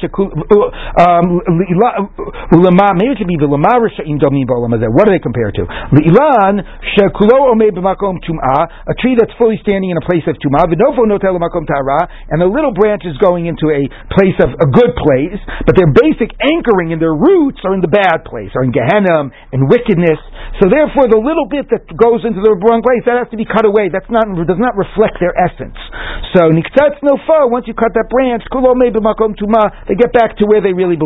Um, 1.27 1.43
maybe 2.97 3.18
it 3.18 3.27
be 3.27 3.39
the 3.39 3.51
lama 3.51 3.83
rishayim 3.83 4.22
domim 4.22 4.47
ba'olam. 4.47 4.70
What 4.95 5.07
do 5.07 5.11
they 5.11 5.22
compare 5.22 5.51
to? 5.51 5.62
Lilan 5.91 6.62
shekulo 6.95 7.51
omei 7.51 7.74
b'makom 7.74 8.22
tum'ah, 8.22 8.87
a 8.87 8.95
tree 9.03 9.18
that's 9.18 9.35
fully 9.35 9.59
standing 9.62 9.91
in 9.91 9.99
a 9.99 10.05
place 10.07 10.22
of 10.31 10.39
tum'ah, 10.39 10.70
v'nofo 10.70 11.03
notel 11.11 11.35
makom 11.43 11.66
ta'ara, 11.66 12.31
and 12.31 12.39
the 12.39 12.47
little 12.47 12.72
branch 12.72 13.03
is 13.03 13.18
going 13.18 13.47
into 13.51 13.74
a 13.74 13.91
place 14.14 14.39
of 14.39 14.55
a 14.55 14.68
good 14.70 14.95
place, 14.95 15.41
but 15.66 15.74
their 15.74 15.91
basic 15.91 16.31
anchoring 16.39 16.95
and 16.95 17.03
their 17.03 17.14
roots 17.14 17.59
are 17.66 17.74
in 17.74 17.83
the 17.83 17.91
bad 17.91 18.22
place, 18.22 18.55
are 18.55 18.62
in 18.62 18.70
Gehenna 18.70 19.33
and 19.51 19.66
wickedness. 19.66 20.20
So 20.62 20.70
therefore, 20.70 21.11
the 21.11 21.20
little 21.20 21.51
bit 21.51 21.68
that 21.74 21.85
goes 21.99 22.24
into 22.24 22.41
the 22.41 22.55
wrong 22.64 22.81
place 22.81 23.05
that 23.05 23.18
has 23.18 23.29
to 23.35 23.39
be 23.39 23.45
cut 23.45 23.66
away. 23.66 23.91
That's 23.93 24.09
not 24.09 24.24
does 24.47 24.61
not 24.61 24.77
reflect 24.77 25.18
their 25.20 25.35
essence. 25.37 25.77
So 26.37 26.49
niktatz 26.53 27.03
no 27.03 27.18
far. 27.27 27.49
Once 27.49 27.68
you 27.68 27.74
cut 27.74 27.93
that 27.93 28.09
branch, 28.09 28.45
kulo 28.53 28.72
makom 28.77 29.37
tuma, 29.37 29.68
they 29.89 29.97
get 29.97 30.12
back 30.12 30.37
to 30.39 30.45
where 30.47 30.61
they 30.61 30.72
really 30.72 30.97
belong. 30.97 31.05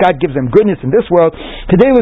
God 0.00 0.20
gives 0.20 0.34
them 0.34 0.50
goodness 0.50 0.78
in 0.82 0.90
this 0.90 1.06
world. 1.10 1.34
Today, 1.68 1.92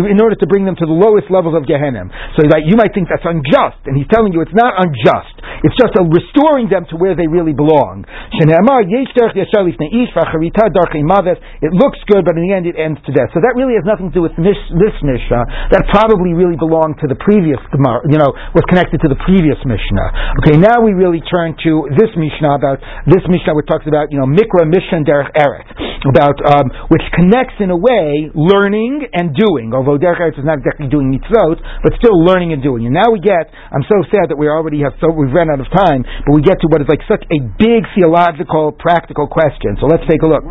in 0.00 0.20
order 0.22 0.36
to 0.38 0.46
bring 0.46 0.64
them 0.64 0.76
to 0.76 0.86
the 0.86 0.94
lowest 0.94 1.30
levels 1.30 1.56
of 1.56 1.66
Gehenna. 1.66 2.06
So 2.38 2.46
that 2.46 2.62
you 2.66 2.76
might 2.78 2.94
think 2.94 3.08
that's 3.10 3.26
unjust, 3.26 3.82
and 3.86 3.98
he's 3.98 4.06
telling 4.12 4.32
you 4.32 4.40
it's 4.40 4.54
not 4.54 4.74
unjust. 4.78 5.34
It's 5.66 5.76
just 5.76 5.92
a 5.98 6.06
restoring 6.06 6.70
them 6.70 6.86
to 6.88 6.96
where 6.96 7.18
they 7.18 7.26
really 7.26 7.52
belong. 7.52 8.06
It 11.60 11.72
looks 11.76 11.98
good, 12.08 12.24
but 12.24 12.36
in 12.36 12.42
the 12.46 12.54
end 12.54 12.66
it 12.66 12.76
ends 12.78 13.00
to 13.04 13.12
death. 13.12 13.28
So 13.34 13.42
that 13.42 13.52
really 13.56 13.74
has 13.74 13.84
nothing 13.84 14.10
to 14.10 14.14
do 14.14 14.22
with 14.22 14.36
this, 14.38 14.56
this 14.78 14.94
Mishnah. 15.02 15.74
That 15.74 15.84
probably 15.90 16.32
really 16.32 16.56
belonged 16.56 17.02
to 17.02 17.08
the 17.10 17.18
previous 17.18 17.58
you 18.08 18.18
know, 18.18 18.32
was 18.54 18.64
connected 18.68 19.00
to 19.02 19.08
the 19.08 19.18
previous 19.26 19.58
Mishnah. 19.66 20.08
Okay, 20.44 20.56
now 20.56 20.80
we 20.80 20.94
really 20.94 21.20
turn 21.26 21.56
to 21.66 21.90
this 21.98 22.09
Mishnah 22.16 22.54
about, 22.56 22.78
this 23.06 23.22
Mishnah 23.26 23.54
which 23.54 23.66
talks 23.66 23.86
about, 23.86 24.10
you 24.10 24.18
know, 24.18 24.28
Mikra 24.28 24.66
Mishnah 24.66 25.04
Derech 25.06 25.32
Eretz, 25.34 25.70
about, 26.06 26.38
um, 26.46 26.66
which 26.88 27.04
connects 27.12 27.58
in 27.60 27.68
a 27.68 27.76
way 27.76 28.32
learning 28.32 29.04
and 29.12 29.36
doing, 29.36 29.74
although 29.76 30.00
Derech 30.00 30.20
Eretz 30.20 30.38
is 30.40 30.46
not 30.46 30.58
exactly 30.58 30.88
doing 30.88 31.12
mitzvot, 31.12 31.60
but 31.84 31.92
still 32.00 32.16
learning 32.16 32.56
and 32.56 32.62
doing. 32.62 32.86
And 32.88 32.94
now 32.96 33.12
we 33.12 33.20
get, 33.20 33.52
I'm 33.70 33.84
so 33.84 34.00
sad 34.08 34.32
that 34.32 34.38
we 34.38 34.48
already 34.48 34.80
have, 34.86 34.96
so 35.00 35.12
we've 35.12 35.32
run 35.32 35.50
out 35.52 35.60
of 35.60 35.68
time, 35.68 36.06
but 36.24 36.32
we 36.32 36.40
get 36.40 36.60
to 36.62 36.66
what 36.72 36.80
is 36.80 36.88
like 36.88 37.04
such 37.04 37.24
a 37.28 37.38
big 37.60 37.84
theological, 37.92 38.72
practical 38.72 39.28
question. 39.28 39.76
So 39.80 39.86
let's 39.86 40.04
take 40.08 40.22
a 40.24 40.28
look. 40.28 40.44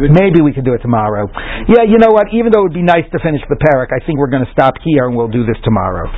Maybe 0.00 0.40
we 0.40 0.56
could 0.56 0.64
do 0.64 0.72
it 0.72 0.80
tomorrow. 0.80 1.28
Yeah, 1.68 1.84
you 1.84 2.00
know 2.00 2.10
what? 2.10 2.32
Even 2.32 2.50
though 2.50 2.64
it 2.64 2.72
would 2.72 2.80
be 2.80 2.86
nice 2.86 3.04
to 3.12 3.18
finish 3.20 3.44
the 3.48 3.60
parak, 3.60 3.92
I 3.92 4.00
think 4.04 4.18
we're 4.18 4.32
going 4.32 4.44
to 4.44 4.52
stop 4.52 4.74
here 4.80 5.06
and 5.06 5.14
we'll 5.14 5.28
do 5.30 5.44
this 5.44 5.60
tomorrow. 5.62 6.08